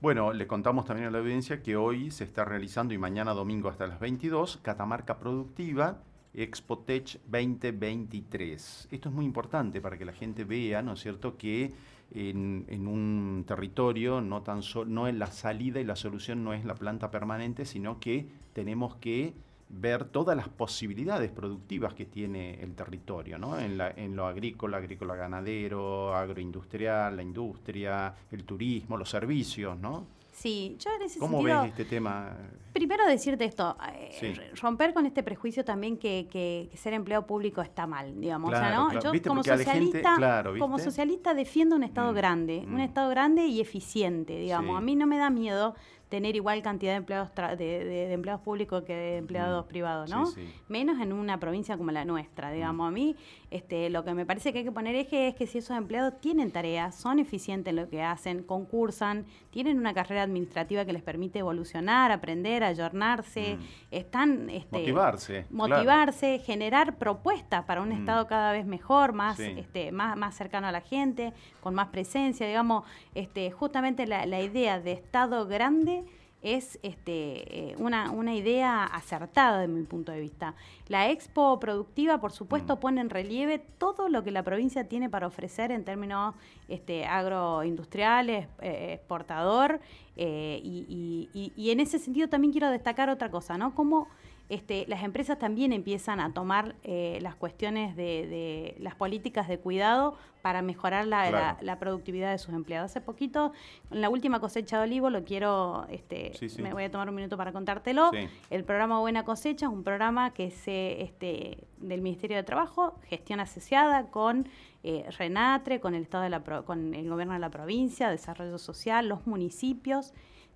Bueno, 0.00 0.32
le 0.32 0.46
contamos 0.46 0.84
también 0.84 1.08
a 1.08 1.10
la 1.10 1.18
audiencia 1.18 1.62
que 1.62 1.76
hoy 1.76 2.10
se 2.10 2.24
está 2.24 2.44
realizando 2.44 2.92
y 2.92 2.98
mañana 2.98 3.32
domingo 3.32 3.68
hasta 3.68 3.86
las 3.86 4.00
22 4.00 4.58
Catamarca 4.58 5.18
Productiva 5.18 6.02
Expotech 6.34 7.20
2023. 7.26 8.88
Esto 8.90 9.08
es 9.08 9.14
muy 9.14 9.24
importante 9.24 9.80
para 9.80 9.96
que 9.96 10.04
la 10.04 10.12
gente 10.12 10.44
vea, 10.44 10.82
¿no 10.82 10.94
es 10.94 11.00
cierto?, 11.00 11.38
que 11.38 11.72
en, 12.10 12.66
en 12.68 12.86
un 12.86 13.44
territorio 13.46 14.20
no 14.20 14.42
tan 14.42 14.62
solo 14.62 14.90
no 14.90 15.08
es 15.08 15.14
la 15.14 15.28
salida 15.28 15.80
y 15.80 15.84
la 15.84 15.96
solución 15.96 16.44
no 16.44 16.52
es 16.52 16.64
la 16.64 16.74
planta 16.74 17.10
permanente, 17.10 17.64
sino 17.64 17.98
que 17.98 18.28
tenemos 18.52 18.96
que 18.96 19.34
ver 19.80 20.04
todas 20.04 20.36
las 20.36 20.48
posibilidades 20.48 21.30
productivas 21.30 21.94
que 21.94 22.06
tiene 22.06 22.62
el 22.62 22.74
territorio, 22.74 23.38
¿no? 23.38 23.58
En, 23.58 23.76
la, 23.76 23.90
en 23.90 24.14
lo 24.16 24.26
agrícola, 24.26 24.78
agrícola 24.78 25.14
ganadero, 25.16 26.14
agroindustrial, 26.14 27.16
la 27.16 27.22
industria, 27.22 28.14
el 28.30 28.44
turismo, 28.44 28.96
los 28.96 29.10
servicios, 29.10 29.78
¿no? 29.78 30.06
Sí, 30.34 30.76
yo 30.80 30.90
en 30.96 31.02
ese 31.02 31.20
¿Cómo 31.20 31.42
ves 31.42 31.56
este 31.66 31.84
tema? 31.84 32.36
Primero 32.72 33.06
decirte 33.06 33.44
esto, 33.44 33.76
eh, 34.20 34.50
romper 34.60 34.92
con 34.92 35.06
este 35.06 35.22
prejuicio 35.22 35.64
también 35.64 35.96
que, 35.96 36.26
que, 36.28 36.70
ser 36.76 36.92
empleado 36.92 37.24
público 37.24 37.62
está 37.62 37.86
mal, 37.86 38.20
digamos. 38.20 38.50
¿no? 38.50 38.92
Yo 39.00 39.12
como 39.22 39.44
socialista, 39.44 40.42
como 40.58 40.80
socialista 40.80 41.34
defiendo 41.34 41.76
un 41.76 41.84
Estado 41.84 42.10
mm, 42.10 42.16
grande, 42.16 42.64
un 42.66 42.76
mm. 42.76 42.80
Estado 42.80 43.10
grande 43.10 43.46
y 43.46 43.60
eficiente, 43.60 44.36
digamos. 44.36 44.76
A 44.76 44.80
mí 44.80 44.96
no 44.96 45.06
me 45.06 45.18
da 45.18 45.30
miedo 45.30 45.76
tener 46.14 46.36
igual 46.36 46.62
cantidad 46.62 46.92
de 46.92 46.98
empleados 46.98 47.30
de, 47.58 48.12
empleados 48.12 48.40
públicos 48.40 48.84
que 48.84 48.94
de 48.94 49.16
empleados 49.16 49.64
mm. 49.64 49.68
privados, 49.68 50.10
¿no? 50.10 50.32
Menos 50.68 51.00
en 51.00 51.12
una 51.12 51.40
provincia 51.40 51.76
como 51.76 51.90
la 51.90 52.04
nuestra, 52.04 52.52
digamos. 52.52 52.86
A 52.86 52.92
mí 52.92 53.16
este, 53.50 53.90
lo 53.90 54.04
que 54.04 54.14
me 54.14 54.26
parece 54.26 54.52
que 54.52 54.58
hay 54.58 54.64
que 54.64 54.72
poner 54.72 54.94
eje 54.94 55.28
es 55.28 55.34
que 55.34 55.46
si 55.46 55.58
esos 55.58 55.76
empleados 55.76 56.20
tienen 56.20 56.50
tareas, 56.50 56.94
son 56.94 57.18
eficientes 57.18 57.70
en 57.70 57.76
lo 57.76 57.88
que 57.88 58.02
hacen, 58.02 58.42
concursan, 58.42 59.26
tienen 59.50 59.78
una 59.78 59.94
carrera 59.94 60.22
administrativa 60.22 60.84
que 60.84 60.92
les 60.92 61.02
permite 61.02 61.38
evolucionar, 61.38 62.10
aprender, 62.10 62.64
ayornarse, 62.64 63.56
mm. 63.56 63.60
están... 63.90 64.50
Este, 64.50 64.78
motivarse. 64.78 65.46
Motivarse, 65.50 66.38
generar 66.40 66.96
propuestas 66.96 67.64
para 67.64 67.82
un 67.82 67.90
mm. 67.90 68.00
Estado 68.00 68.26
cada 68.26 68.52
vez 68.52 68.66
mejor, 68.66 69.12
más, 69.12 69.38
este, 69.38 69.92
más, 69.92 70.16
más 70.16 70.34
cercano 70.34 70.66
a 70.66 70.72
la 70.72 70.80
gente, 70.80 71.32
con 71.60 71.74
más 71.74 71.88
presencia, 71.88 72.46
digamos, 72.46 72.84
este, 73.14 73.50
justamente 73.50 74.06
la, 74.06 74.26
la 74.26 74.40
idea 74.40 74.80
de 74.80 74.92
Estado 74.92 75.46
grande 75.46 76.04
es 76.44 76.78
este, 76.82 77.70
eh, 77.70 77.74
una, 77.78 78.10
una, 78.10 78.34
idea 78.34 78.84
acertada 78.84 79.60
de 79.60 79.66
mi 79.66 79.82
punto 79.84 80.12
de 80.12 80.20
vista. 80.20 80.54
La 80.88 81.10
expo 81.10 81.58
productiva, 81.58 82.20
por 82.20 82.32
supuesto, 82.32 82.76
mm. 82.76 82.80
pone 82.80 83.00
en 83.00 83.08
relieve 83.08 83.58
todo 83.58 84.10
lo 84.10 84.22
que 84.22 84.30
la 84.30 84.42
provincia 84.42 84.86
tiene 84.86 85.08
para 85.08 85.26
ofrecer 85.26 85.72
en 85.72 85.84
términos 85.84 86.34
este, 86.68 87.06
agroindustriales, 87.06 88.46
eh, 88.60 88.92
exportador, 88.92 89.80
eh, 90.16 90.60
y, 90.62 91.28
y, 91.32 91.52
y, 91.56 91.70
en 91.70 91.80
ese 91.80 91.98
sentido 91.98 92.28
también 92.28 92.52
quiero 92.52 92.70
destacar 92.70 93.08
otra 93.08 93.30
cosa, 93.30 93.56
¿no? 93.58 93.74
Como 93.74 94.06
este, 94.50 94.84
las 94.88 95.02
empresas 95.02 95.38
también 95.38 95.72
empiezan 95.72 96.20
a 96.20 96.32
tomar 96.34 96.74
eh, 96.82 97.18
las 97.22 97.34
cuestiones 97.34 97.96
de, 97.96 98.76
las 98.78 98.94
políticas 98.94 99.48
de 99.48 99.58
cuidado 99.58 100.16
para 100.42 100.60
mejorar 100.60 101.06
la, 101.06 101.76
productividad 101.80 102.30
de 102.30 102.38
sus 102.38 102.52
empleados. 102.52 102.90
Hace 102.90 103.00
poquito, 103.00 103.52
en 103.90 104.02
la 104.02 104.10
última 104.10 104.40
cosecha 104.40 104.76
de 104.76 104.84
olivo, 104.84 105.08
lo 105.08 105.24
quiero, 105.24 105.86
este, 105.88 106.32
me 106.60 106.74
voy 106.74 106.84
a 106.84 106.90
tomar 106.90 107.08
un 107.08 107.14
minuto 107.14 107.38
para 107.38 107.52
contártelo. 107.52 108.10
El 108.50 108.64
programa 108.64 109.00
Buena 109.00 109.24
Cosecha 109.24 109.66
es 109.66 109.72
un 109.72 109.82
programa 109.82 110.34
que 110.34 110.50
se, 110.50 111.00
este, 111.00 111.66
del 111.78 112.02
Ministerio 112.02 112.36
de 112.36 112.42
Trabajo, 112.42 112.98
gestión 113.08 113.40
asociada 113.40 114.10
con 114.10 114.46
eh, 114.82 115.06
Renatre, 115.16 115.80
con 115.80 115.94
el 115.94 116.02
Estado 116.02 116.24
de 116.24 116.30
la, 116.30 116.40
con 116.40 116.92
el 116.92 117.08
gobierno 117.08 117.32
de 117.32 117.40
la 117.40 117.48
provincia, 117.48 118.10
desarrollo 118.10 118.58
social, 118.58 119.08
los 119.08 119.26
municipios 119.26 120.12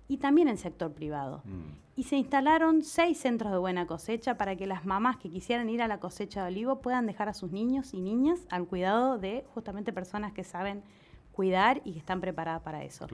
y 0.09 0.17
también 0.17 0.49
el 0.49 0.57
sector 0.57 0.91
privado. 0.91 1.41
Mm. 1.45 1.99
Y 1.99 2.03
se 2.03 2.17
instalaron 2.17 2.81
seis 2.81 3.19
centros 3.19 3.51
de 3.51 3.57
buena 3.59 3.85
cosecha 3.85 4.37
para 4.37 4.55
que 4.55 4.65
las 4.65 4.85
mamás 4.85 5.17
que 5.17 5.29
quisieran 5.29 5.69
ir 5.69 5.81
a 5.81 5.87
la 5.87 5.99
cosecha 5.99 6.41
de 6.43 6.47
olivo 6.51 6.81
puedan 6.81 7.05
dejar 7.05 7.29
a 7.29 7.33
sus 7.33 7.51
niños 7.51 7.93
y 7.93 8.01
niñas 8.01 8.39
al 8.49 8.65
cuidado 8.65 9.17
de 9.17 9.45
justamente 9.53 9.93
personas 9.93 10.33
que 10.33 10.43
saben 10.43 10.81
cuidar 11.33 11.81
y 11.85 11.93
que 11.93 11.99
están 11.99 12.19
preparadas 12.19 12.61
para 12.63 12.83
eso. 12.83 13.07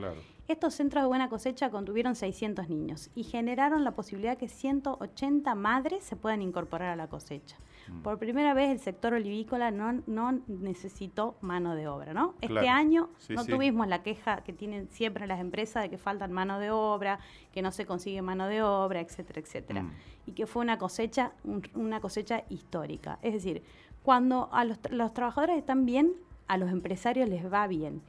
Estos 0.47 0.73
centros 0.73 1.03
de 1.03 1.07
buena 1.07 1.29
cosecha 1.29 1.69
contuvieron 1.69 2.15
600 2.15 2.69
niños 2.69 3.09
y 3.13 3.23
generaron 3.23 3.83
la 3.83 3.91
posibilidad 3.91 4.37
que 4.37 4.47
180 4.47 5.53
madres 5.53 6.03
se 6.03 6.15
puedan 6.15 6.41
incorporar 6.41 6.89
a 6.89 6.95
la 6.95 7.07
cosecha. 7.07 7.57
Por 8.03 8.17
primera 8.17 8.53
vez 8.53 8.71
el 8.71 8.79
sector 8.79 9.13
olivícola 9.13 9.71
no, 9.71 10.01
no 10.07 10.39
necesitó 10.47 11.37
mano 11.41 11.75
de 11.75 11.87
obra, 11.87 12.13
¿no? 12.13 12.35
Este 12.41 12.67
año 12.67 13.09
no 13.29 13.45
tuvimos 13.45 13.87
la 13.87 14.03
queja 14.03 14.43
que 14.43 14.53
tienen 14.53 14.89
siempre 14.89 15.27
las 15.27 15.39
empresas 15.39 15.83
de 15.83 15.89
que 15.89 15.97
faltan 15.97 16.31
mano 16.31 16.59
de 16.59 16.71
obra, 16.71 17.19
que 17.51 17.61
no 17.61 17.71
se 17.71 17.85
consigue 17.85 18.21
mano 18.21 18.47
de 18.47 18.61
obra, 18.61 19.01
etcétera, 19.01 19.41
etcétera. 19.41 19.83
Mm. 19.83 19.91
Y 20.27 20.31
que 20.33 20.47
fue 20.47 20.63
una 20.63 20.77
cosecha, 20.77 21.33
una 21.75 21.99
cosecha 21.99 22.43
histórica. 22.49 23.19
Es 23.21 23.33
decir, 23.33 23.63
cuando 24.03 24.49
a 24.51 24.65
los, 24.65 24.79
los 24.89 25.13
trabajadores 25.13 25.57
están 25.57 25.85
bien, 25.85 26.15
a 26.47 26.57
los 26.57 26.71
empresarios 26.71 27.27
les 27.27 27.51
va 27.51 27.67
bien. 27.67 28.01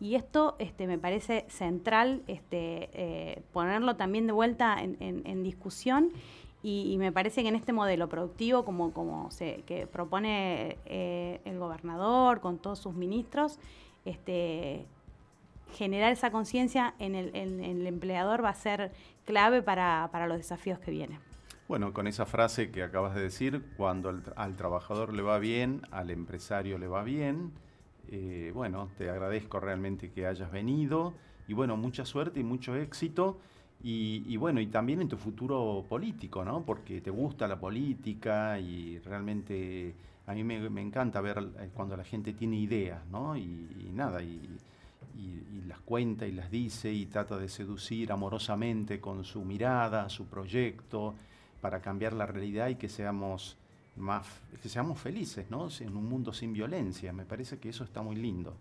Y 0.00 0.16
esto 0.16 0.56
este, 0.58 0.86
me 0.86 0.98
parece 0.98 1.44
central 1.48 2.22
este, 2.26 2.90
eh, 2.92 3.42
ponerlo 3.52 3.96
también 3.96 4.26
de 4.26 4.32
vuelta 4.32 4.76
en, 4.80 5.42
discusión 5.42 6.10
y, 6.66 6.96
me 6.96 7.12
parece 7.12 7.42
que 7.42 7.48
en 7.48 7.56
este 7.56 7.74
modelo 7.74 8.08
productivo 8.08 8.64
como, 8.64 8.94
como 8.94 9.30
se 9.30 9.62
que 9.66 9.86
propone 9.86 10.78
eh, 10.86 11.42
el 11.44 11.58
gobernador 11.58 12.40
con 12.40 12.56
todos 12.56 12.78
sus 12.78 12.94
ministros, 12.94 13.58
este, 14.06 14.86
generar 15.74 16.10
esa 16.10 16.30
conciencia 16.30 16.94
en 16.98 17.14
el, 17.14 17.86
empleador 17.86 18.42
va 18.42 18.48
a 18.48 18.54
ser 18.54 18.92
clave 19.26 19.60
para, 19.60 20.08
para 20.10 20.26
los 20.26 20.38
desafíos 20.38 20.78
que 20.78 20.90
vienen. 20.90 21.18
Bueno, 21.68 21.92
con 21.92 22.06
esa 22.06 22.24
frase 22.24 22.70
que 22.70 22.82
acabas 22.82 23.14
de 23.14 23.20
decir, 23.20 23.66
cuando 23.76 24.22
al 24.34 24.56
trabajador 24.56 25.12
le 25.12 25.20
va 25.20 25.38
bien, 25.38 25.82
al 25.90 26.10
empresario 26.10 26.78
le 26.78 26.88
va 26.88 27.02
bien, 27.02 27.52
eh, 28.08 28.52
bueno, 28.54 28.88
te 28.96 29.10
agradezco 29.10 29.60
realmente 29.60 30.10
que 30.10 30.26
hayas 30.26 30.50
venido 30.50 31.12
y 31.46 31.52
bueno, 31.52 31.76
mucha 31.76 32.06
suerte 32.06 32.40
y 32.40 32.42
mucho 32.42 32.74
éxito 32.74 33.38
Y, 33.86 34.38
bueno, 34.38 34.62
y 34.62 34.68
también 34.68 35.02
en 35.02 35.08
tu 35.08 35.18
futuro 35.18 35.84
político, 35.86 36.42
¿no? 36.42 36.62
Porque 36.62 37.02
te 37.02 37.10
gusta 37.10 37.46
la 37.46 37.60
política 37.60 38.58
y 38.58 38.98
realmente 39.00 39.94
a 40.26 40.32
mí 40.32 40.42
me, 40.42 40.80
encanta 40.80 41.20
ver 41.20 41.46
eh, 41.58 41.68
cuando 41.74 41.94
la 41.94 42.02
gente 42.02 42.32
tiene 42.32 42.56
ideas, 42.56 43.04
¿no? 43.10 43.36
Y, 43.36 43.90
nada, 43.92 44.22
y, 44.22 44.40
las 45.66 45.80
cuenta 45.80 46.26
y 46.26 46.32
las 46.32 46.50
dice 46.50 46.90
y 46.92 47.06
trata 47.06 47.36
de 47.36 47.48
seducir 47.48 48.10
amorosamente 48.10 49.00
con 49.00 49.22
su 49.22 49.44
mirada, 49.44 50.08
su 50.08 50.26
proyecto, 50.26 51.14
para 51.60 51.80
cambiar 51.80 52.14
la 52.14 52.24
realidad 52.24 52.68
y 52.68 52.76
que 52.76 52.88
seamos 52.88 53.58
más, 53.96 54.26
que 54.62 54.68
seamos 54.70 54.98
felices, 54.98 55.50
¿no? 55.50 55.68
En 55.80 55.94
un 55.94 56.08
mundo 56.08 56.32
sin 56.32 56.54
violencia. 56.54 57.12
Me 57.12 57.26
parece 57.26 57.58
que 57.58 57.68
eso 57.68 57.84
está 57.84 58.00
muy 58.00 58.16
lindo. 58.16 58.56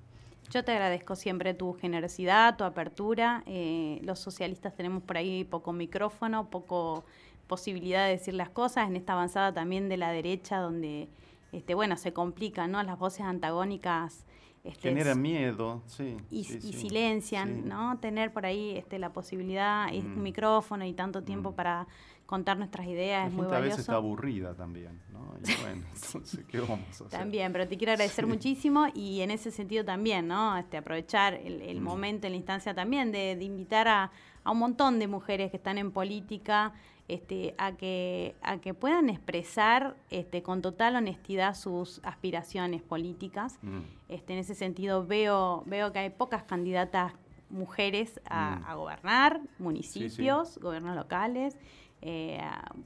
Yo 0.53 0.63
te 0.63 0.71
agradezco 0.71 1.15
siempre 1.15 1.55
tu 1.55 1.73
generosidad, 1.73 2.57
tu 2.57 2.63
apertura. 2.63 3.41
Eh, 3.47 3.99
los 4.03 4.19
socialistas 4.19 4.75
tenemos 4.75 5.01
por 5.01 5.17
ahí 5.17 5.45
poco 5.45 5.73
micrófono, 5.73 6.51
poco 6.51 7.05
posibilidad 7.47 8.05
de 8.05 8.11
decir 8.11 8.35
las 8.35 8.49
cosas. 8.49 8.87
En 8.87 8.95
esta 8.95 9.13
avanzada 9.13 9.51
también 9.51 9.89
de 9.89 9.97
la 9.97 10.11
derecha, 10.11 10.59
donde 10.59 11.09
este, 11.51 11.73
bueno, 11.73 11.97
se 11.97 12.13
complican, 12.13 12.71
¿no? 12.71 12.83
Las 12.83 12.99
voces 12.99 13.21
antagónicas. 13.21 14.27
Este, 14.63 14.89
Generan 14.89 15.19
miedo, 15.19 15.81
sí. 15.87 16.17
Y, 16.29 16.43
silencian, 16.43 17.67
¿no? 17.67 17.97
Tener 17.97 18.31
por 18.31 18.45
ahí 18.45 18.77
este, 18.77 18.99
la 18.99 19.11
posibilidad, 19.11 19.91
y 19.91 20.01
un 20.01 20.19
mm. 20.19 20.21
micrófono 20.21 20.85
y 20.85 20.93
tanto 20.93 21.23
tiempo 21.23 21.49
mm. 21.49 21.55
para 21.55 21.87
contar 22.25 22.57
nuestras 22.57 22.87
ideas 22.87 23.27
es 23.27 23.33
muy 23.33 23.45
valioso. 23.45 23.57
a 23.57 23.61
veces 23.61 23.79
está 23.79 23.95
aburrida 23.95 24.53
también, 24.53 25.01
¿no? 25.11 25.35
Y 25.43 25.61
bueno, 25.61 25.85
entonces, 25.95 26.45
¿qué 26.47 26.59
vamos 26.59 26.87
a 26.87 27.05
hacer? 27.05 27.19
También, 27.19 27.51
pero 27.51 27.67
te 27.67 27.77
quiero 27.77 27.93
agradecer 27.93 28.25
muchísimo 28.27 28.87
y 28.93 29.21
en 29.21 29.31
ese 29.31 29.51
sentido 29.51 29.83
también, 29.83 30.27
¿no? 30.27 30.57
Este, 30.57 30.77
aprovechar 30.77 31.33
el, 31.33 31.79
mm. 31.79 31.83
momento, 31.83 32.29
la 32.29 32.35
instancia 32.35 32.73
también 32.73 33.11
de, 33.11 33.37
invitar 33.41 33.87
a, 33.87 34.11
a, 34.43 34.51
un 34.51 34.59
montón 34.59 34.99
de 34.99 35.07
mujeres 35.07 35.51
que 35.51 35.57
están 35.57 35.77
en 35.77 35.91
política 35.91 36.73
este, 37.07 37.53
a, 37.57 37.73
que, 37.73 38.35
a 38.41 38.59
que 38.59 38.73
puedan 38.73 39.09
expresar 39.09 39.95
este, 40.09 40.41
con 40.41 40.61
total 40.61 40.95
honestidad 40.95 41.55
sus 41.55 41.99
aspiraciones 42.03 42.81
políticas. 42.81 43.59
Mm. 43.61 43.79
Este, 44.09 44.33
en 44.33 44.39
ese 44.39 44.55
sentido 44.55 45.05
veo, 45.05 45.63
veo 45.65 45.91
que 45.91 45.99
hay 45.99 46.09
pocas 46.09 46.43
candidatas 46.43 47.13
mujeres 47.49 48.19
a, 48.25 48.55
mm. 48.55 48.77
gobernar, 48.77 49.41
municipios, 49.59 50.57
gobiernos 50.59 50.95
locales. 50.95 51.57
Eh, 52.05 52.37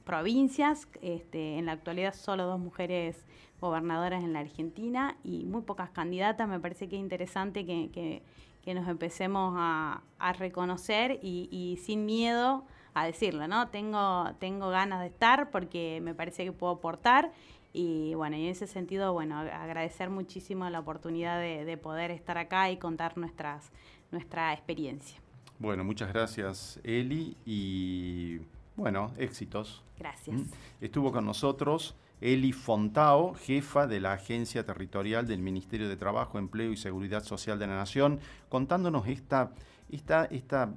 provincias. 0.04 0.86
Este, 1.02 1.58
en 1.58 1.66
la 1.66 1.72
actualidad 1.72 2.14
solo 2.14 2.46
dos 2.46 2.60
mujeres 2.60 3.26
gobernadoras 3.60 4.22
en 4.22 4.32
la 4.32 4.38
Argentina 4.38 5.16
y 5.24 5.44
muy 5.44 5.62
pocas 5.62 5.90
candidatas. 5.90 6.48
Me 6.48 6.60
parece 6.60 6.88
que 6.88 6.94
es 6.94 7.02
interesante 7.02 7.66
que, 7.66 8.22
nos 8.66 8.86
empecemos 8.86 9.54
a, 9.56 10.02
reconocer 10.38 11.18
y, 11.20 11.78
sin 11.82 12.06
miedo 12.06 12.64
a 12.94 13.06
decirlo, 13.06 13.48
¿no? 13.48 13.68
Tengo, 13.68 14.26
tengo 14.38 14.68
ganas 14.68 15.00
de 15.00 15.06
estar 15.06 15.50
porque 15.50 16.00
me 16.00 16.14
parece 16.14 16.44
que 16.44 16.52
puedo 16.52 16.74
aportar. 16.74 17.32
Y 17.72 18.14
bueno, 18.14 18.36
y 18.36 18.44
en 18.44 18.50
ese 18.50 18.68
sentido, 18.68 19.12
bueno, 19.12 19.38
agradecer 19.38 20.10
muchísimo 20.10 20.70
la 20.70 20.78
oportunidad 20.78 21.40
de, 21.40 21.76
poder 21.76 22.12
estar 22.12 22.38
acá 22.38 22.70
y 22.70 22.76
contar 22.76 23.18
nuestras, 23.18 23.72
nuestra 24.12 24.52
experiencia. 24.52 25.18
Bueno, 25.58 25.82
muchas 25.82 26.12
gracias, 26.12 26.78
Eli. 26.84 27.36
Y 27.44 28.40
bueno, 28.78 29.10
éxitos. 29.18 29.82
Gracias. 29.98 30.40
¿Mm? 30.40 30.44
Estuvo 30.80 31.12
con 31.12 31.26
nosotros 31.26 31.96
Eli 32.20 32.52
Fontao, 32.52 33.34
jefa 33.34 33.86
de 33.86 34.00
la 34.00 34.12
Agencia 34.12 34.64
Territorial 34.64 35.26
del 35.26 35.40
Ministerio 35.40 35.88
de 35.88 35.96
Trabajo, 35.96 36.38
Empleo 36.38 36.72
y 36.72 36.76
Seguridad 36.76 37.24
Social 37.24 37.58
de 37.58 37.66
la 37.66 37.76
Nación, 37.76 38.20
contándonos 38.48 39.06
esta, 39.08 39.52
esta, 39.90 40.24
esta, 40.26 40.72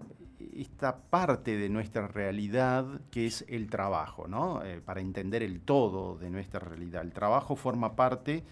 esta 0.53 0.97
parte 0.97 1.57
de 1.57 1.69
nuestra 1.69 2.07
realidad 2.07 3.01
que 3.11 3.27
es 3.27 3.45
el 3.47 3.69
trabajo, 3.69 4.27
¿no? 4.27 4.63
Eh, 4.63 4.81
para 4.83 4.99
entender 4.99 5.43
el 5.43 5.61
todo 5.61 6.17
de 6.17 6.31
nuestra 6.31 6.59
realidad. 6.59 7.03
El 7.03 7.13
trabajo 7.13 7.55
forma 7.55 7.95
parte, 7.95 8.43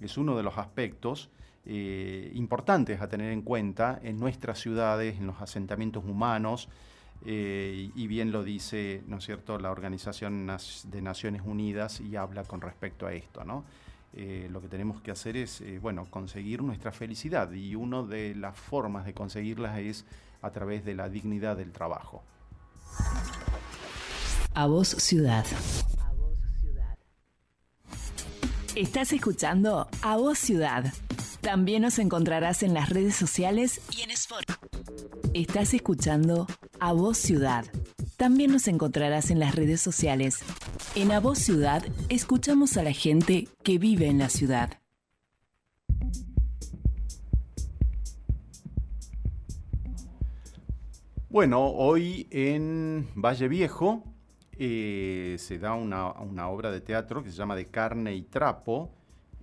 es 0.00 0.16
uno 0.16 0.36
de 0.36 0.42
los 0.42 0.58
aspectos 0.58 1.30
eh, 1.64 2.30
importantes 2.34 3.00
a 3.00 3.08
tener 3.08 3.32
en 3.32 3.42
cuenta 3.42 3.98
en 4.02 4.18
nuestras 4.18 4.58
ciudades, 4.58 5.18
en 5.18 5.26
los 5.26 5.40
asentamientos 5.40 6.04
humanos, 6.04 6.68
eh, 7.24 7.90
y 7.94 8.06
bien 8.06 8.30
lo 8.32 8.44
dice, 8.44 9.02
¿no 9.06 9.18
es 9.18 9.24
cierto?, 9.24 9.58
la 9.58 9.70
Organización 9.70 10.46
de 10.84 11.02
Naciones 11.02 11.42
Unidas 11.44 12.00
y 12.00 12.16
habla 12.16 12.44
con 12.44 12.60
respecto 12.60 13.06
a 13.06 13.12
esto, 13.12 13.44
¿no? 13.44 13.64
Eh, 14.14 14.48
lo 14.50 14.60
que 14.60 14.68
tenemos 14.68 15.02
que 15.02 15.10
hacer 15.10 15.36
es, 15.36 15.60
eh, 15.60 15.78
bueno, 15.80 16.06
conseguir 16.10 16.62
nuestra 16.62 16.92
felicidad 16.92 17.52
y 17.52 17.74
una 17.74 18.02
de 18.02 18.34
las 18.34 18.58
formas 18.58 19.04
de 19.04 19.12
conseguirla 19.12 19.80
es 19.80 20.06
a 20.40 20.50
través 20.50 20.84
de 20.84 20.94
la 20.94 21.08
dignidad 21.08 21.56
del 21.56 21.72
trabajo. 21.72 22.22
A 24.54 24.66
vos 24.66 24.88
ciudad. 24.88 25.44
Estás 28.78 29.12
escuchando 29.12 29.88
A 30.02 30.16
Voz 30.16 30.38
Ciudad. 30.38 30.84
También 31.40 31.82
nos 31.82 31.98
encontrarás 31.98 32.62
en 32.62 32.74
las 32.74 32.90
redes 32.90 33.14
sociales 33.14 33.80
y 33.96 34.02
en 34.02 34.10
Spotify. 34.10 34.58
Estás 35.34 35.72
escuchando 35.72 36.46
A 36.80 36.92
Voz 36.92 37.18
Ciudad. 37.18 37.64
También 38.16 38.50
nos 38.50 38.66
encontrarás 38.66 39.30
en 39.30 39.38
las 39.38 39.54
redes 39.54 39.80
sociales. 39.80 40.40
En 40.94 41.12
A 41.12 41.20
Voz 41.20 41.38
Ciudad 41.38 41.84
escuchamos 42.08 42.76
a 42.76 42.82
la 42.82 42.92
gente 42.92 43.48
que 43.62 43.78
vive 43.78 44.08
en 44.08 44.18
la 44.18 44.28
ciudad. 44.28 44.78
Bueno, 51.30 51.66
hoy 51.66 52.26
en 52.30 53.08
Valle 53.14 53.48
Viejo 53.48 54.02
eh, 54.58 55.36
se 55.38 55.58
da 55.58 55.74
una, 55.74 56.08
obra 56.48 56.72
de 56.72 56.80
teatro 56.80 57.22
que 57.22 57.30
se 57.30 57.36
llama 57.36 57.54
De 57.54 57.66
carne 57.66 58.14
y 58.14 58.22
trapo. 58.22 58.97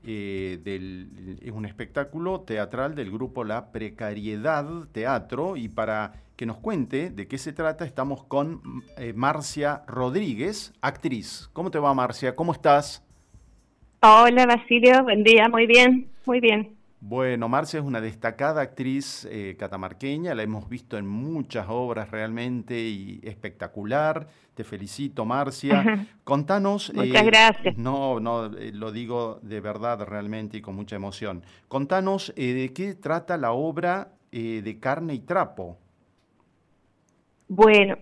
Eh, 0.08 1.40
es 1.42 1.52
un 1.52 1.66
espectáculo 1.66 2.42
teatral 2.42 2.94
del 2.94 3.12
grupo 3.12 3.44
La 3.44 3.72
Precariedad 3.72 4.66
Teatro 4.92 5.58
y 5.58 5.68
para 5.68 6.14
que 6.36 6.46
nos 6.46 6.58
cuente 6.58 7.10
de 7.10 7.28
qué 7.28 7.38
se 7.38 7.54
trata 7.54 7.86
estamos 7.86 8.24
con 8.24 8.62
eh, 8.98 9.14
Marcia 9.14 9.82
Rodríguez, 9.88 10.74
actriz. 10.82 11.50
¿Cómo 11.54 11.72
te 11.72 11.80
va 11.80 11.94
Marcia? 11.94 12.36
¿Cómo 12.36 12.52
estás? 12.52 13.04
Hola 14.02 14.46
Basilio, 14.46 15.04
buen 15.04 15.24
día, 15.24 15.50
muy 15.50 15.66
bien, 15.66 16.08
muy 16.26 16.40
bien. 16.40 16.76
Bueno, 17.08 17.48
Marcia 17.48 17.80
es 17.80 17.86
una 17.86 18.02
destacada 18.02 18.64
actriz 18.64 19.28
eh, 19.30 19.56
catamarqueña, 19.60 20.34
la 20.34 20.42
hemos 20.42 20.68
visto 20.68 20.98
en 20.98 21.06
muchas 21.06 21.68
obras 21.70 22.10
realmente 22.10 22.80
y 22.80 23.22
espectacular. 23.24 24.26
Te 24.56 24.64
felicito, 24.64 25.24
Marcia. 25.24 26.08
Contanos. 26.24 26.92
Muchas 26.96 27.22
eh, 27.22 27.26
gracias. 27.26 27.78
No, 27.78 28.20
no, 28.20 28.48
eh, 28.58 28.72
lo 28.74 28.92
digo 28.92 29.38
de 29.44 29.62
verdad 29.62 30.04
realmente 30.04 30.58
y 30.58 30.62
con 30.62 30.76
mucha 30.76 30.96
emoción. 30.96 31.44
Contanos 31.68 32.34
de 32.36 32.72
qué 32.74 32.96
trata 32.96 33.38
la 33.38 33.52
obra 33.52 34.14
de 34.32 34.78
Carne 34.82 35.14
y 35.14 35.20
Trapo. 35.20 35.78
Bueno, 37.48 38.00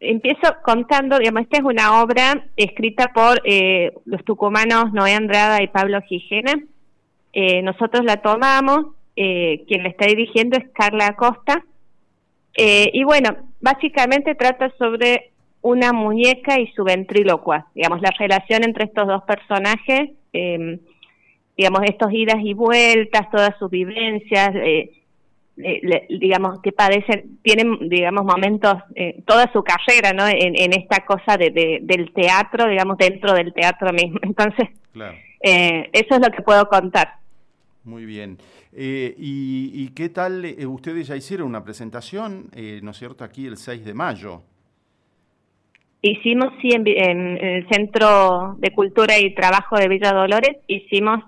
empiezo 0.00 0.48
contando, 0.64 1.20
digamos, 1.20 1.42
esta 1.42 1.58
es 1.58 1.64
una 1.64 2.02
obra 2.02 2.44
escrita 2.56 3.12
por 3.14 3.40
los 4.04 4.24
tucumanos 4.24 4.92
Noé 4.92 5.14
Andrada 5.14 5.62
y 5.62 5.68
Pablo 5.68 6.00
Gijena 6.02 6.54
eh, 7.34 7.62
nosotros 7.62 8.04
la 8.04 8.18
tomamos, 8.18 8.94
eh, 9.16 9.64
quien 9.66 9.82
la 9.82 9.88
está 9.88 10.06
dirigiendo 10.06 10.56
es 10.56 10.70
Carla 10.72 11.08
Acosta, 11.08 11.64
eh, 12.56 12.90
y 12.92 13.02
bueno, 13.02 13.36
básicamente 13.60 14.36
trata 14.36 14.72
sobre 14.78 15.32
una 15.60 15.92
muñeca 15.92 16.60
y 16.60 16.68
su 16.68 16.84
ventrílocua, 16.84 17.66
digamos, 17.74 18.00
la 18.02 18.12
relación 18.16 18.62
entre 18.62 18.84
estos 18.84 19.08
dos 19.08 19.24
personajes, 19.24 20.10
em, 20.32 20.78
digamos, 21.56 21.80
estos 21.84 22.12
idas 22.12 22.36
y 22.40 22.54
vueltas, 22.54 23.28
todas 23.32 23.58
sus 23.58 23.68
vivencias, 23.68 24.52
digamos, 25.56 26.60
que 26.62 26.70
padecen, 26.70 27.38
tienen, 27.42 27.88
digamos, 27.88 28.24
momentos, 28.24 28.74
toda 29.24 29.50
su 29.52 29.62
carrera, 29.62 30.12
¿no? 30.12 30.26
En, 30.28 30.72
esta 30.72 31.04
cosa 31.04 31.36
de, 31.36 31.80
del 31.82 32.12
teatro, 32.12 32.68
digamos, 32.68 32.98
dentro 32.98 33.32
del 33.32 33.52
teatro 33.52 33.92
mismo. 33.92 34.18
Entonces, 34.22 34.68
eso 34.92 36.14
es 36.14 36.20
lo 36.20 36.30
que 36.30 36.42
puedo 36.42 36.68
contar. 36.68 37.23
Muy 37.84 38.06
bien. 38.06 38.38
Eh, 38.72 39.14
y, 39.18 39.88
qué 39.90 40.08
tal? 40.08 40.44
Eh, 40.44 40.66
ustedes 40.66 41.06
ya 41.06 41.16
hicieron 41.16 41.48
una 41.48 41.62
presentación, 41.62 42.46
eh, 42.54 42.80
¿no 42.82 42.92
es 42.92 42.96
cierto?, 42.96 43.24
aquí 43.24 43.46
el 43.46 43.58
6 43.58 43.84
de 43.84 43.92
mayo. 43.92 44.42
Hicimos, 46.00 46.52
sí, 46.60 46.70
en, 46.72 46.86
el 46.86 47.68
Centro 47.68 48.56
de 48.58 48.72
Cultura 48.72 49.18
y 49.18 49.34
Trabajo 49.34 49.76
de 49.76 49.88
Villa 49.88 50.12
Dolores, 50.12 50.56
hicimos 50.66 51.24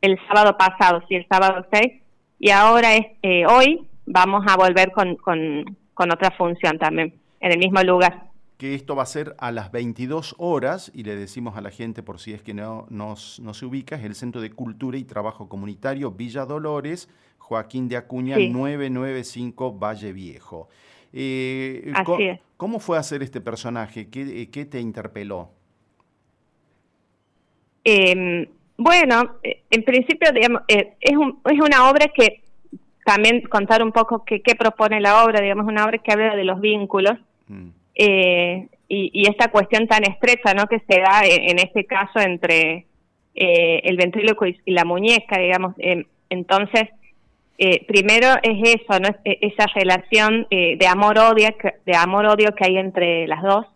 el 0.00 0.18
sábado 0.28 0.56
pasado, 0.56 1.02
sí, 1.08 1.14
el 1.14 1.26
sábado 1.28 1.66
6, 1.72 1.92
y 2.38 2.50
ahora, 2.50 2.96
es, 2.96 3.06
hoy, 3.50 3.86
vamos 4.06 4.44
a 4.46 4.56
volver 4.56 4.90
con, 4.92 5.16
con, 5.16 5.76
con 5.94 6.12
otra 6.12 6.30
función 6.32 6.78
también, 6.78 7.14
en 7.40 7.52
el 7.52 7.58
mismo 7.58 7.82
lugar 7.82 8.27
que 8.58 8.74
esto 8.74 8.96
va 8.96 9.04
a 9.04 9.06
ser 9.06 9.36
a 9.38 9.52
las 9.52 9.70
22 9.70 10.34
horas, 10.38 10.90
y 10.92 11.04
le 11.04 11.14
decimos 11.16 11.56
a 11.56 11.60
la 11.60 11.70
gente 11.70 12.02
por 12.02 12.18
si 12.18 12.34
es 12.34 12.42
que 12.42 12.52
no, 12.52 12.86
no 12.90 13.16
se 13.16 13.64
ubica, 13.64 13.96
es 13.96 14.04
el 14.04 14.16
Centro 14.16 14.40
de 14.40 14.50
Cultura 14.50 14.98
y 14.98 15.04
Trabajo 15.04 15.48
Comunitario 15.48 16.10
Villa 16.10 16.44
Dolores, 16.44 17.08
Joaquín 17.38 17.88
de 17.88 17.96
Acuña, 17.96 18.36
995 18.36 19.78
Valle 19.78 20.12
Viejo. 20.12 20.68
Eh, 21.12 21.90
Así 21.94 22.24
es. 22.24 22.40
¿Cómo 22.58 22.80
fue 22.80 22.98
hacer 22.98 23.22
este 23.22 23.40
personaje? 23.40 24.10
¿Qué, 24.10 24.50
qué 24.50 24.64
te 24.66 24.80
interpeló? 24.80 25.50
Eh, 27.84 28.48
bueno, 28.76 29.36
eh, 29.42 29.62
en 29.70 29.84
principio, 29.84 30.30
digamos, 30.32 30.62
eh, 30.68 30.94
es, 31.00 31.16
un, 31.16 31.40
es 31.44 31.60
una 31.60 31.88
obra 31.88 32.08
que 32.08 32.42
también 33.04 33.42
contar 33.42 33.82
un 33.82 33.92
poco 33.92 34.24
qué, 34.24 34.42
qué 34.42 34.56
propone 34.56 35.00
la 35.00 35.24
obra, 35.24 35.40
digamos, 35.40 35.66
una 35.66 35.84
obra 35.84 35.98
que 35.98 36.12
habla 36.12 36.36
de 36.36 36.44
los 36.44 36.60
vínculos 36.60 37.18
mm. 37.46 37.77
Eh, 37.98 38.68
y, 38.88 39.28
esta 39.28 39.50
cuestión 39.50 39.86
tan 39.86 40.04
estrecha, 40.04 40.54
¿no? 40.54 40.66
Que 40.66 40.80
se 40.88 41.00
da 41.00 41.20
en, 41.24 41.58
este 41.58 41.84
caso 41.84 42.20
entre 42.20 42.86
eh, 43.34 43.80
el 43.84 43.96
ventríloco 43.96 44.46
y, 44.46 44.56
la 44.66 44.84
muñeca, 44.84 45.38
digamos. 45.38 45.74
entonces, 46.30 46.84
primero 47.86 48.28
es 48.42 48.80
eso, 48.80 48.98
¿no? 49.00 49.08
Es, 49.24 49.38
esa 49.52 49.66
relación 49.74 50.46
de 50.50 50.86
amor-odio 50.86 51.48
de 51.84 51.96
amor-odio 51.96 52.54
que 52.54 52.64
hay 52.64 52.78
entre 52.78 53.26
las 53.26 53.42
dos. 53.42 53.66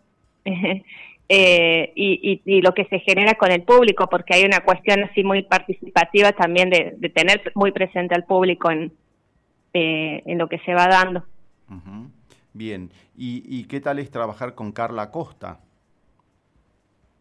Eh, 1.29 1.93
y, 1.95 2.41
y, 2.45 2.61
lo 2.61 2.73
que 2.73 2.85
se 2.85 2.99
genera 2.99 3.35
con 3.35 3.51
el 3.51 3.63
público, 3.63 4.07
porque 4.07 4.35
hay 4.35 4.43
una 4.43 4.59
cuestión 4.59 5.03
así 5.03 5.23
muy 5.23 5.41
participativa 5.41 6.33
también 6.33 6.69
de, 6.69 6.95
tener 7.09 7.51
muy 7.55 7.71
presente 7.71 8.13
al 8.13 8.25
público 8.25 8.69
en, 8.69 8.91
eh, 9.73 10.21
en 10.25 10.37
lo 10.37 10.47
que 10.47 10.59
se 10.59 10.73
va 10.73 10.87
dando. 10.87 11.23
Uh. 11.69 12.07
Bien, 12.53 12.91
¿Y, 13.17 13.43
¿Y, 13.47 13.65
qué 13.65 13.79
tal 13.81 13.99
es 13.99 14.11
trabajar 14.11 14.53
con 14.53 14.71
Carla 14.71 15.09
Costa? 15.09 15.59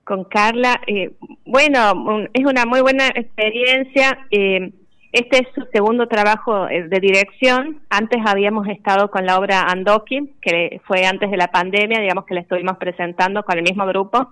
Con 0.05 0.24
Carla, 0.24 0.80
eh, 0.87 1.12
bueno, 1.47 2.26
es 2.35 2.45
una 2.45 2.66
muy 2.66 2.80
buena 2.83 3.09
experiencia. 3.09 4.26
Eh, 4.30 4.72
este 5.12 5.43
es 5.43 5.49
su 5.55 5.66
segundo 5.70 6.09
trabajo 6.09 6.68
eh, 6.68 6.89
de 6.89 6.99
dirección. 6.99 7.83
Antes 7.91 8.18
habíamos 8.24 8.66
estado 8.68 9.11
con 9.11 9.26
la 9.26 9.39
obra 9.39 9.70
Andoki, 9.70 10.33
que 10.41 10.80
fue 10.87 11.05
antes 11.05 11.30
de 11.30 11.37
la 11.37 11.49
pandemia, 11.49 12.01
digamos 12.01 12.24
que 12.24 12.35
la 12.35 12.41
estuvimos 12.41 12.78
presentando 12.78 13.43
con 13.43 13.59
el 13.59 13.62
mismo 13.62 13.87
grupo, 13.87 14.30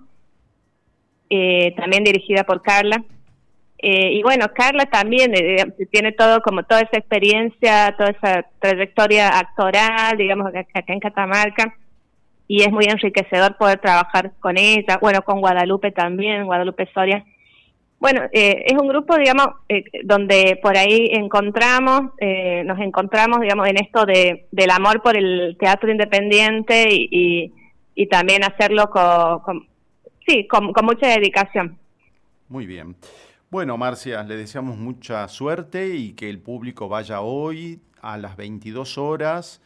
eh, 1.29 1.75
también 1.77 2.03
dirigida 2.03 2.43
por 2.45 2.63
Carla. 2.63 3.03
Eh, 3.81 4.13
y 4.13 4.23
bueno, 4.23 4.45
Carla 4.53 4.85
también 4.85 5.33
eh, 5.33 5.65
tiene 5.91 6.11
todo, 6.11 6.41
como 6.41 6.63
toda 6.63 6.81
esa 6.81 6.97
experiencia, 6.97 7.95
toda 7.97 8.11
esa 8.11 8.45
trayectoria 8.59 9.39
actoral, 9.39 10.17
digamos, 10.17 10.47
acá 10.53 10.83
en 10.87 10.99
Catamarca, 10.99 11.75
y 12.47 12.63
es 12.63 12.71
muy 12.71 12.85
enriquecedor 12.85 13.57
poder 13.57 13.79
trabajar 13.79 14.33
con 14.39 14.57
ella, 14.57 14.97
bueno, 15.01 15.21
con 15.21 15.39
Guadalupe 15.39 15.91
también, 15.91 16.45
Guadalupe 16.45 16.87
Soria. 16.93 17.25
Bueno, 18.01 18.23
eh, 18.33 18.63
es 18.65 18.73
un 18.73 18.87
grupo, 18.87 19.15
digamos, 19.15 19.47
eh, 19.69 19.83
donde 20.03 20.59
por 20.61 20.75
ahí 20.75 21.07
encontramos, 21.11 22.11
eh, 22.19 22.63
nos 22.65 22.79
encontramos, 22.79 23.41
digamos, 23.41 23.67
en 23.67 23.77
esto 23.77 24.07
de, 24.07 24.47
del 24.51 24.71
amor 24.71 25.03
por 25.03 25.15
el 25.15 25.55
teatro 25.59 25.91
independiente 25.91 26.87
y, 26.89 27.53
y, 27.93 28.07
también 28.07 28.43
hacerlo 28.43 28.89
con, 28.89 29.39
con 29.41 29.67
sí, 30.27 30.47
con, 30.47 30.73
con, 30.73 30.83
mucha 30.83 31.09
dedicación. 31.09 31.77
Muy 32.49 32.65
bien. 32.65 32.95
Bueno, 33.51 33.77
Marcia, 33.77 34.23
le 34.23 34.37
deseamos 34.37 34.77
mucha 34.77 35.27
suerte 35.27 35.95
y 35.95 36.13
que 36.13 36.29
el 36.29 36.39
público 36.39 36.87
vaya 36.87 37.21
hoy 37.21 37.81
a 38.01 38.17
las 38.17 38.37
22 38.37 38.97
horas 38.97 39.61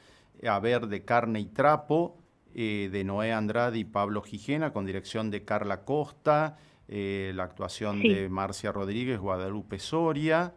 a 0.46 0.60
ver 0.60 0.88
de 0.88 1.06
carne 1.06 1.40
y 1.40 1.46
trapo 1.46 2.18
de 2.54 3.04
Noé 3.06 3.32
Andrade 3.32 3.78
y 3.78 3.84
Pablo 3.86 4.22
Gijena 4.22 4.74
con 4.74 4.86
dirección 4.86 5.30
de 5.30 5.46
Carla 5.46 5.86
Costa 5.86 6.58
eh, 6.88 7.32
la 7.34 7.44
actuación 7.44 8.02
sí. 8.02 8.10
de 8.10 8.30
Marcia 8.30 8.72
Rodríguez, 8.72 9.20
Guadalupe 9.20 9.80
Soria, 9.80 10.54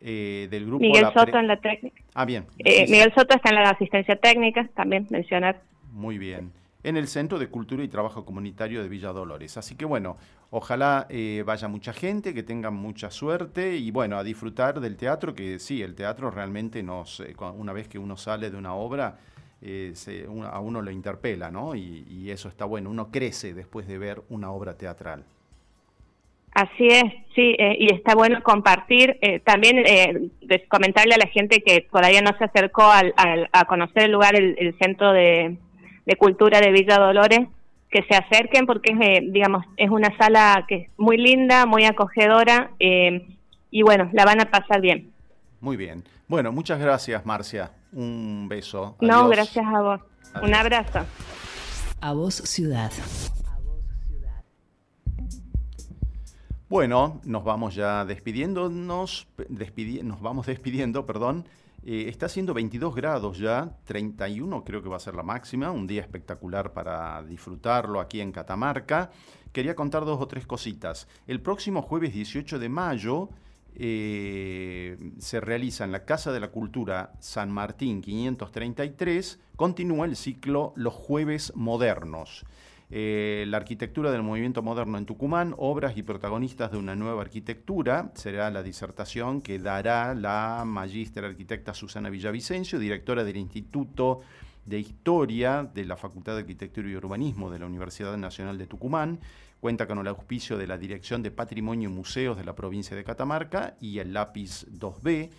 eh, 0.00 0.46
del 0.50 0.66
grupo... 0.66 0.82
Miguel 0.82 1.02
la 1.02 1.12
Soto 1.12 1.38
en 1.38 1.46
la 1.46 1.58
técnica. 1.58 2.02
Ah, 2.14 2.26
bien. 2.26 2.46
Eh, 2.58 2.86
Miguel 2.88 3.12
Soto 3.14 3.34
está 3.34 3.48
en 3.48 3.54
la 3.56 3.70
asistencia 3.70 4.16
técnica, 4.16 4.68
también 4.74 5.06
mencionar. 5.10 5.62
Muy 5.92 6.18
bien. 6.18 6.52
En 6.82 6.96
el 6.96 7.08
Centro 7.08 7.38
de 7.38 7.48
Cultura 7.48 7.84
y 7.84 7.88
Trabajo 7.88 8.24
Comunitario 8.24 8.82
de 8.82 8.88
Villa 8.88 9.12
Dolores. 9.12 9.56
Así 9.56 9.74
que 9.74 9.84
bueno, 9.84 10.16
ojalá 10.50 11.06
eh, 11.10 11.42
vaya 11.44 11.68
mucha 11.68 11.92
gente, 11.92 12.32
que 12.32 12.42
tengan 12.42 12.74
mucha 12.74 13.10
suerte 13.10 13.76
y 13.76 13.90
bueno, 13.90 14.16
a 14.16 14.24
disfrutar 14.24 14.80
del 14.80 14.96
teatro, 14.96 15.34
que 15.34 15.58
sí, 15.58 15.82
el 15.82 15.94
teatro 15.94 16.30
realmente 16.30 16.82
nos, 16.82 17.22
una 17.56 17.72
vez 17.72 17.88
que 17.88 17.98
uno 17.98 18.16
sale 18.16 18.50
de 18.50 18.56
una 18.56 18.74
obra, 18.74 19.18
eh, 19.62 19.92
a 20.50 20.60
uno 20.60 20.80
lo 20.80 20.90
interpela, 20.90 21.50
¿no? 21.50 21.74
Y, 21.74 22.30
eso 22.30 22.48
está 22.48 22.64
bueno, 22.64 22.90
uno 22.90 23.10
crece 23.10 23.54
después 23.54 23.86
de 23.86 23.98
ver 23.98 24.22
una 24.28 24.50
obra 24.52 24.76
teatral. 24.76 25.24
Así 26.52 26.88
es, 26.88 27.04
sí, 27.34 27.54
eh, 27.58 27.76
y 27.78 27.92
está 27.92 28.14
bueno 28.14 28.42
compartir, 28.42 29.18
eh, 29.20 29.40
también 29.40 29.78
eh, 29.86 30.30
comentarle 30.68 31.14
a 31.14 31.18
la 31.18 31.26
gente 31.26 31.62
que 31.62 31.86
todavía 31.90 32.22
no 32.22 32.36
se 32.38 32.44
acercó 32.44 32.90
al, 32.90 33.14
al, 33.16 33.48
a 33.52 33.64
conocer 33.66 34.04
el 34.04 34.12
lugar, 34.12 34.34
el, 34.34 34.56
el 34.58 34.76
Centro 34.78 35.12
de, 35.12 35.56
de, 36.06 36.16
Cultura 36.16 36.60
de 36.60 36.72
Villa 36.72 36.98
Dolores, 36.98 37.48
que 37.90 38.02
se 38.02 38.14
acerquen 38.14 38.66
porque, 38.66 38.92
es, 38.92 39.32
digamos, 39.32 39.64
es 39.76 39.90
una 39.90 40.16
sala 40.16 40.64
que 40.68 40.74
es 40.76 40.88
muy 40.96 41.16
linda, 41.16 41.66
muy 41.66 41.84
acogedora, 41.84 42.70
y 42.78 43.82
bueno, 43.82 44.10
la 44.12 44.24
van 44.24 44.40
a 44.40 44.50
pasar 44.50 44.80
bien. 44.80 45.12
Muy 45.60 45.76
bien. 45.76 46.02
Bueno, 46.28 46.52
muchas 46.52 46.78
gracias, 46.78 47.24
Marcia. 47.26 47.70
Un 47.92 48.46
beso. 48.48 48.96
Adiós. 48.98 49.10
No, 49.10 49.28
gracias 49.28 49.66
a 49.66 49.80
vos. 49.80 50.00
Adiós. 50.32 50.48
Un 50.48 50.54
abrazo. 50.54 51.06
A 52.00 52.12
vos, 52.12 52.34
ciudad. 52.34 52.90
Bueno, 56.70 57.20
nos 57.24 57.42
vamos 57.42 57.74
ya 57.74 58.04
despidiéndonos, 58.04 59.26
despidi 59.48 60.04
nos 60.04 60.20
vamos 60.20 60.46
despidiendo, 60.46 61.04
perdón. 61.04 61.44
Eh, 61.82 62.06
está 62.08 62.26
haciendo 62.26 62.52
22 62.52 62.94
grados 62.94 63.38
ya, 63.38 63.78
31 63.84 64.64
creo 64.64 64.82
que 64.82 64.88
va 64.88 64.96
a 64.96 65.00
ser 65.00 65.14
la 65.14 65.22
máxima, 65.22 65.70
un 65.70 65.86
día 65.86 66.02
espectacular 66.02 66.72
para 66.72 67.22
disfrutarlo 67.22 68.00
aquí 68.00 68.20
en 68.20 68.32
Catamarca. 68.32 69.10
Quería 69.52 69.74
contar 69.74 70.04
dos 70.04 70.20
o 70.20 70.28
tres 70.28 70.46
cositas. 70.46 71.08
El 71.26 71.40
próximo 71.40 71.82
jueves 71.82 72.12
18 72.12 72.58
de 72.58 72.68
mayo 72.68 73.30
eh, 73.74 74.98
se 75.18 75.40
realiza 75.40 75.84
en 75.84 75.92
la 75.92 76.04
Casa 76.04 76.32
de 76.32 76.40
la 76.40 76.50
Cultura 76.50 77.14
San 77.18 77.50
Martín 77.50 78.02
533, 78.02 79.40
continúa 79.56 80.04
el 80.04 80.16
ciclo 80.16 80.74
Los 80.76 80.94
Jueves 80.94 81.52
Modernos 81.56 82.44
eh, 82.92 83.44
la 83.46 83.58
arquitectura 83.58 84.10
del 84.10 84.24
movimiento 84.24 84.62
moderno 84.62 84.98
en 84.98 85.06
Tucumán, 85.06 85.54
obras 85.58 85.96
y 85.96 86.02
protagonistas 86.02 86.72
de 86.72 86.78
una 86.78 86.96
nueva 86.96 87.22
arquitectura, 87.22 88.10
será 88.14 88.50
la 88.50 88.64
disertación 88.64 89.42
que 89.42 89.60
dará 89.60 90.12
la 90.14 90.64
magíster 90.66 91.24
arquitecta 91.24 91.72
Susana 91.72 92.10
Villavicencio, 92.10 92.80
directora 92.80 93.22
del 93.22 93.36
Instituto 93.36 94.22
de 94.66 94.80
Historia 94.80 95.70
de 95.72 95.84
la 95.84 95.96
Facultad 95.96 96.34
de 96.34 96.40
Arquitectura 96.40 96.88
y 96.88 96.96
Urbanismo 96.96 97.48
de 97.48 97.60
la 97.60 97.66
Universidad 97.66 98.16
Nacional 98.16 98.58
de 98.58 98.66
Tucumán. 98.66 99.20
Cuenta 99.60 99.86
con 99.86 99.98
el 99.98 100.08
auspicio 100.08 100.58
de 100.58 100.66
la 100.66 100.78
Dirección 100.78 101.22
de 101.22 101.30
Patrimonio 101.30 101.90
y 101.90 101.92
Museos 101.92 102.36
de 102.36 102.44
la 102.44 102.56
provincia 102.56 102.96
de 102.96 103.04
Catamarca 103.04 103.76
y 103.80 103.98
el 103.98 104.12
lápiz 104.12 104.66
2B. 104.66 105.30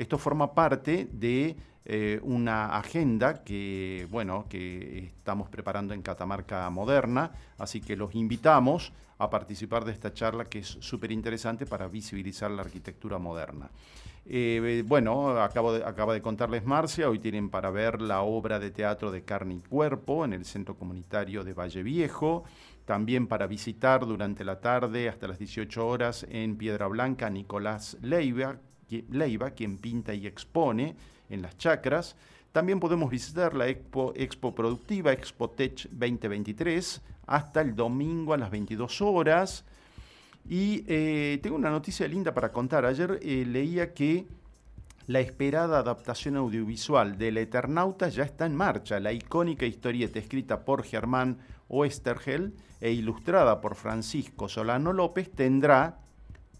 Esto 0.00 0.16
forma 0.16 0.54
parte 0.54 1.10
de 1.12 1.56
eh, 1.84 2.20
una 2.22 2.74
agenda 2.74 3.44
que, 3.44 4.08
bueno, 4.10 4.46
que 4.48 5.12
estamos 5.14 5.50
preparando 5.50 5.92
en 5.92 6.00
Catamarca 6.00 6.70
Moderna, 6.70 7.32
así 7.58 7.82
que 7.82 7.96
los 7.96 8.14
invitamos 8.14 8.94
a 9.18 9.28
participar 9.28 9.84
de 9.84 9.92
esta 9.92 10.14
charla 10.14 10.46
que 10.46 10.60
es 10.60 10.78
súper 10.80 11.12
interesante 11.12 11.66
para 11.66 11.86
visibilizar 11.86 12.50
la 12.50 12.62
arquitectura 12.62 13.18
moderna. 13.18 13.68
Eh, 14.24 14.82
bueno, 14.86 15.38
acabo 15.38 15.72
acaba 15.72 16.14
de 16.14 16.22
contarles 16.22 16.64
Marcia, 16.64 17.10
hoy 17.10 17.18
tienen 17.18 17.50
para 17.50 17.70
ver 17.70 18.00
la 18.00 18.22
obra 18.22 18.58
de 18.58 18.70
teatro 18.70 19.10
de 19.10 19.24
carne 19.24 19.56
y 19.56 19.60
cuerpo 19.60 20.24
en 20.24 20.32
el 20.32 20.46
Centro 20.46 20.76
Comunitario 20.76 21.44
de 21.44 21.52
Valle 21.52 21.82
Viejo, 21.82 22.44
también 22.86 23.26
para 23.26 23.46
visitar 23.46 24.06
durante 24.06 24.46
la 24.46 24.60
tarde 24.60 25.10
hasta 25.10 25.28
las 25.28 25.38
18 25.38 25.86
horas 25.86 26.26
en 26.30 26.56
Piedra 26.56 26.86
Blanca 26.86 27.28
Nicolás 27.28 27.98
Leiva, 28.00 28.56
Leiva 29.10 29.50
quien 29.50 29.78
pinta 29.78 30.14
y 30.14 30.26
expone 30.26 30.96
en 31.28 31.42
las 31.42 31.56
chacras. 31.58 32.16
También 32.52 32.80
podemos 32.80 33.10
visitar 33.10 33.54
la 33.54 33.68
Expo, 33.68 34.12
Expo 34.16 34.54
Productiva, 34.54 35.12
Expotech 35.12 35.88
2023, 35.90 37.00
hasta 37.26 37.60
el 37.60 37.76
domingo 37.76 38.34
a 38.34 38.38
las 38.38 38.50
22 38.50 39.00
horas. 39.02 39.64
Y 40.48 40.84
eh, 40.88 41.38
tengo 41.42 41.56
una 41.56 41.70
noticia 41.70 42.08
linda 42.08 42.34
para 42.34 42.50
contar. 42.50 42.84
Ayer 42.84 43.20
eh, 43.22 43.44
leía 43.46 43.94
que 43.94 44.26
la 45.06 45.20
esperada 45.20 45.78
adaptación 45.78 46.36
audiovisual 46.36 47.18
del 47.18 47.38
Eternauta 47.38 48.08
ya 48.08 48.24
está 48.24 48.46
en 48.46 48.56
marcha. 48.56 49.00
La 49.00 49.12
icónica 49.12 49.66
historieta 49.66 50.18
escrita 50.18 50.64
por 50.64 50.82
Germán 50.82 51.38
Oestergel 51.68 52.54
e 52.80 52.90
ilustrada 52.92 53.60
por 53.60 53.76
Francisco 53.76 54.48
Solano 54.48 54.92
López 54.92 55.30
tendrá 55.30 55.98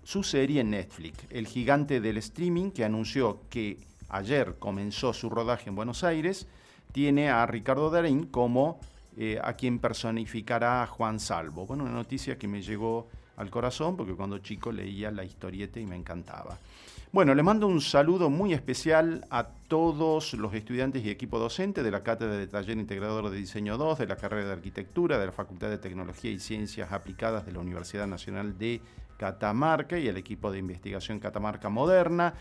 su 0.04 0.22
serie 0.22 0.60
en 0.60 0.70
Netflix. 0.70 1.18
El 1.30 1.46
gigante 1.46 2.00
del 2.00 2.16
streaming 2.18 2.70
que 2.70 2.84
anunció 2.84 3.40
que 3.50 3.78
ayer 4.08 4.56
comenzó 4.58 5.12
su 5.12 5.30
rodaje 5.30 5.68
en 5.68 5.76
Buenos 5.76 6.04
Aires, 6.04 6.46
tiene 6.92 7.30
a 7.30 7.46
Ricardo 7.46 7.90
Darín 7.90 8.26
como 8.26 8.80
eh, 9.16 9.40
a 9.42 9.54
quien 9.54 9.78
personificará 9.78 10.82
a 10.82 10.86
Juan 10.86 11.20
Salvo. 11.20 11.66
Bueno, 11.66 11.84
una 11.84 11.92
noticia 11.92 12.38
que 12.38 12.48
me 12.48 12.62
llegó 12.62 13.08
al 13.36 13.50
corazón 13.50 13.96
porque 13.96 14.14
cuando 14.14 14.38
chico 14.38 14.70
leía 14.72 15.10
la 15.10 15.24
historieta 15.24 15.80
y 15.80 15.86
me 15.86 15.96
encantaba. 15.96 16.58
Bueno, 17.12 17.34
le 17.34 17.42
mando 17.42 17.66
un 17.66 17.80
saludo 17.80 18.30
muy 18.30 18.52
especial 18.52 19.26
a 19.30 19.48
todos 19.66 20.32
los 20.34 20.54
estudiantes 20.54 21.04
y 21.04 21.10
equipo 21.10 21.40
docente 21.40 21.82
de 21.82 21.90
la 21.90 22.04
Cátedra 22.04 22.36
de 22.36 22.46
Taller 22.46 22.78
Integrador 22.78 23.30
de 23.30 23.36
Diseño 23.36 23.76
2, 23.76 23.98
de 23.98 24.06
la 24.06 24.14
carrera 24.14 24.46
de 24.46 24.52
Arquitectura, 24.52 25.18
de 25.18 25.26
la 25.26 25.32
Facultad 25.32 25.70
de 25.70 25.78
Tecnología 25.78 26.30
y 26.30 26.38
Ciencias 26.38 26.92
Aplicadas 26.92 27.44
de 27.44 27.50
la 27.50 27.58
Universidad 27.58 28.06
Nacional 28.06 28.56
de 28.56 28.80
Catamarca 29.16 29.98
y 29.98 30.06
el 30.06 30.18
equipo 30.18 30.52
de 30.52 30.60
investigación 30.60 31.18
Catamarca 31.18 31.68
Moderna. 31.68 32.34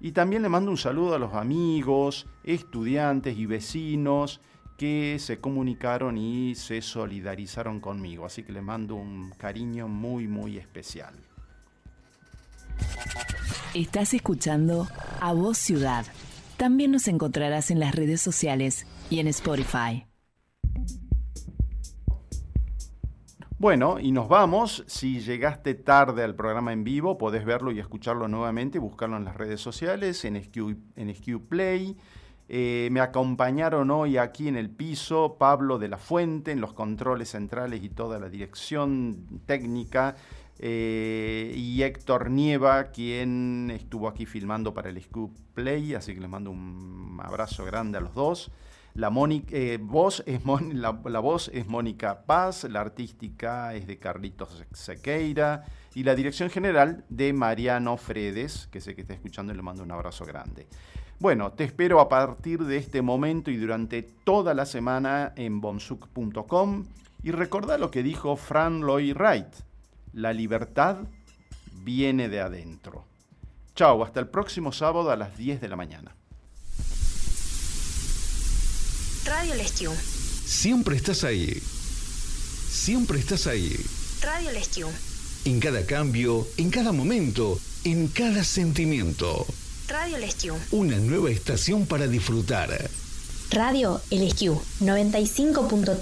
Y 0.00 0.12
también 0.12 0.42
le 0.42 0.48
mando 0.48 0.70
un 0.70 0.76
saludo 0.76 1.16
a 1.16 1.18
los 1.18 1.34
amigos, 1.34 2.28
estudiantes 2.44 3.36
y 3.36 3.46
vecinos 3.46 4.40
que 4.78 5.16
se 5.18 5.40
comunicaron 5.40 6.18
y 6.18 6.54
se 6.54 6.82
solidarizaron 6.82 7.80
conmigo. 7.80 8.26
Así 8.26 8.44
que 8.44 8.52
le 8.52 8.62
mando 8.62 8.94
un 8.94 9.32
cariño 9.36 9.88
muy, 9.88 10.28
muy 10.28 10.56
especial. 10.56 11.16
Estás 13.74 14.14
escuchando 14.14 14.86
A 15.20 15.32
Voz 15.32 15.58
Ciudad. 15.58 16.06
También 16.56 16.92
nos 16.92 17.08
encontrarás 17.08 17.72
en 17.72 17.80
las 17.80 17.92
redes 17.92 18.20
sociales 18.20 18.86
y 19.10 19.18
en 19.18 19.26
Spotify. 19.26 20.06
Bueno, 23.58 23.98
y 23.98 24.12
nos 24.12 24.28
vamos. 24.28 24.84
Si 24.86 25.18
llegaste 25.18 25.74
tarde 25.74 26.22
al 26.22 26.36
programa 26.36 26.72
en 26.72 26.84
vivo, 26.84 27.18
podés 27.18 27.44
verlo 27.44 27.72
y 27.72 27.80
escucharlo 27.80 28.28
nuevamente, 28.28 28.78
buscarlo 28.78 29.16
en 29.16 29.24
las 29.24 29.36
redes 29.36 29.60
sociales, 29.60 30.24
en 30.24 30.40
SQ, 30.40 30.56
en 30.94 31.40
Play. 31.48 31.96
Eh, 32.48 32.88
me 32.92 33.00
acompañaron 33.00 33.90
hoy 33.90 34.18
aquí 34.18 34.46
en 34.46 34.56
el 34.56 34.70
piso 34.70 35.36
Pablo 35.36 35.78
de 35.78 35.88
la 35.88 35.98
Fuente, 35.98 36.52
en 36.52 36.60
los 36.60 36.74
controles 36.74 37.30
centrales 37.30 37.82
y 37.82 37.88
toda 37.88 38.20
la 38.20 38.28
dirección 38.28 39.40
técnica. 39.46 40.14
Eh, 40.58 41.52
y 41.56 41.82
Héctor 41.82 42.30
Nieva, 42.30 42.90
quien 42.90 43.70
estuvo 43.74 44.08
aquí 44.08 44.24
filmando 44.24 44.72
para 44.72 44.88
el 44.88 45.02
Scoop 45.02 45.36
Play, 45.54 45.94
así 45.94 46.14
que 46.14 46.20
les 46.20 46.30
mando 46.30 46.50
un 46.50 47.20
abrazo 47.22 47.64
grande 47.64 47.98
a 47.98 48.00
los 48.00 48.14
dos. 48.14 48.50
La, 48.94 49.12
eh, 49.50 49.78
voz 49.80 50.22
es 50.24 50.40
la, 50.44 50.90
voz 50.92 51.50
es 51.52 51.66
Mónica 51.66 52.26
Paz, 52.26 52.62
la 52.62 52.80
artística 52.80 53.74
es 53.74 53.88
de 53.88 53.98
Carlitos 53.98 54.64
Sequeira 54.72 55.64
y 55.96 56.04
la 56.04 56.14
dirección 56.14 56.48
general 56.48 57.04
de 57.08 57.32
Mariano 57.32 57.96
Fredes, 57.96 58.68
que 58.70 58.80
sé 58.80 58.94
que 58.94 59.00
está 59.00 59.14
escuchando 59.14 59.52
y 59.52 59.56
le 59.56 59.62
mando 59.62 59.82
un 59.82 59.90
abrazo 59.90 60.24
grande. 60.24 60.68
Bueno, 61.18 61.50
te 61.52 61.64
espero 61.64 61.98
a 61.98 62.08
partir 62.08 62.62
de 62.62 62.76
este 62.76 63.02
momento 63.02 63.50
y 63.50 63.56
durante 63.56 64.02
toda 64.02 64.54
la 64.54 64.64
semana 64.64 65.32
en 65.34 65.60
bomsuk.com 65.60 66.84
y 67.24 67.32
recuerda 67.32 67.78
lo 67.78 67.90
que 67.90 68.04
dijo 68.04 68.36
Fran 68.36 68.80
Lloyd 68.82 69.16
Wright 69.16 69.73
la 70.14 70.32
libertad 70.32 70.98
viene 71.82 72.28
de 72.28 72.40
adentro. 72.40 73.04
Chao, 73.74 74.04
hasta 74.04 74.20
el 74.20 74.28
próximo 74.28 74.72
sábado 74.72 75.10
a 75.10 75.16
las 75.16 75.36
10 75.36 75.60
de 75.60 75.68
la 75.68 75.76
mañana. 75.76 76.14
Radio 79.24 79.54
Lestiu. 79.56 79.90
Siempre 79.92 80.96
estás 80.96 81.24
ahí. 81.24 81.60
Siempre 82.70 83.18
estás 83.18 83.46
ahí. 83.46 83.74
Radio 84.22 84.52
Lestiu. 84.52 84.88
En 85.44 85.60
cada 85.60 85.84
cambio, 85.84 86.46
en 86.56 86.70
cada 86.70 86.92
momento, 86.92 87.58
en 87.84 88.08
cada 88.08 88.44
sentimiento. 88.44 89.46
Radio 89.88 90.18
Lestiu. 90.18 90.54
Una 90.70 90.96
nueva 90.96 91.30
estación 91.30 91.86
para 91.86 92.06
disfrutar. 92.06 92.70
Radio 93.50 94.00
El 94.10 94.20
95.3. 94.20 95.98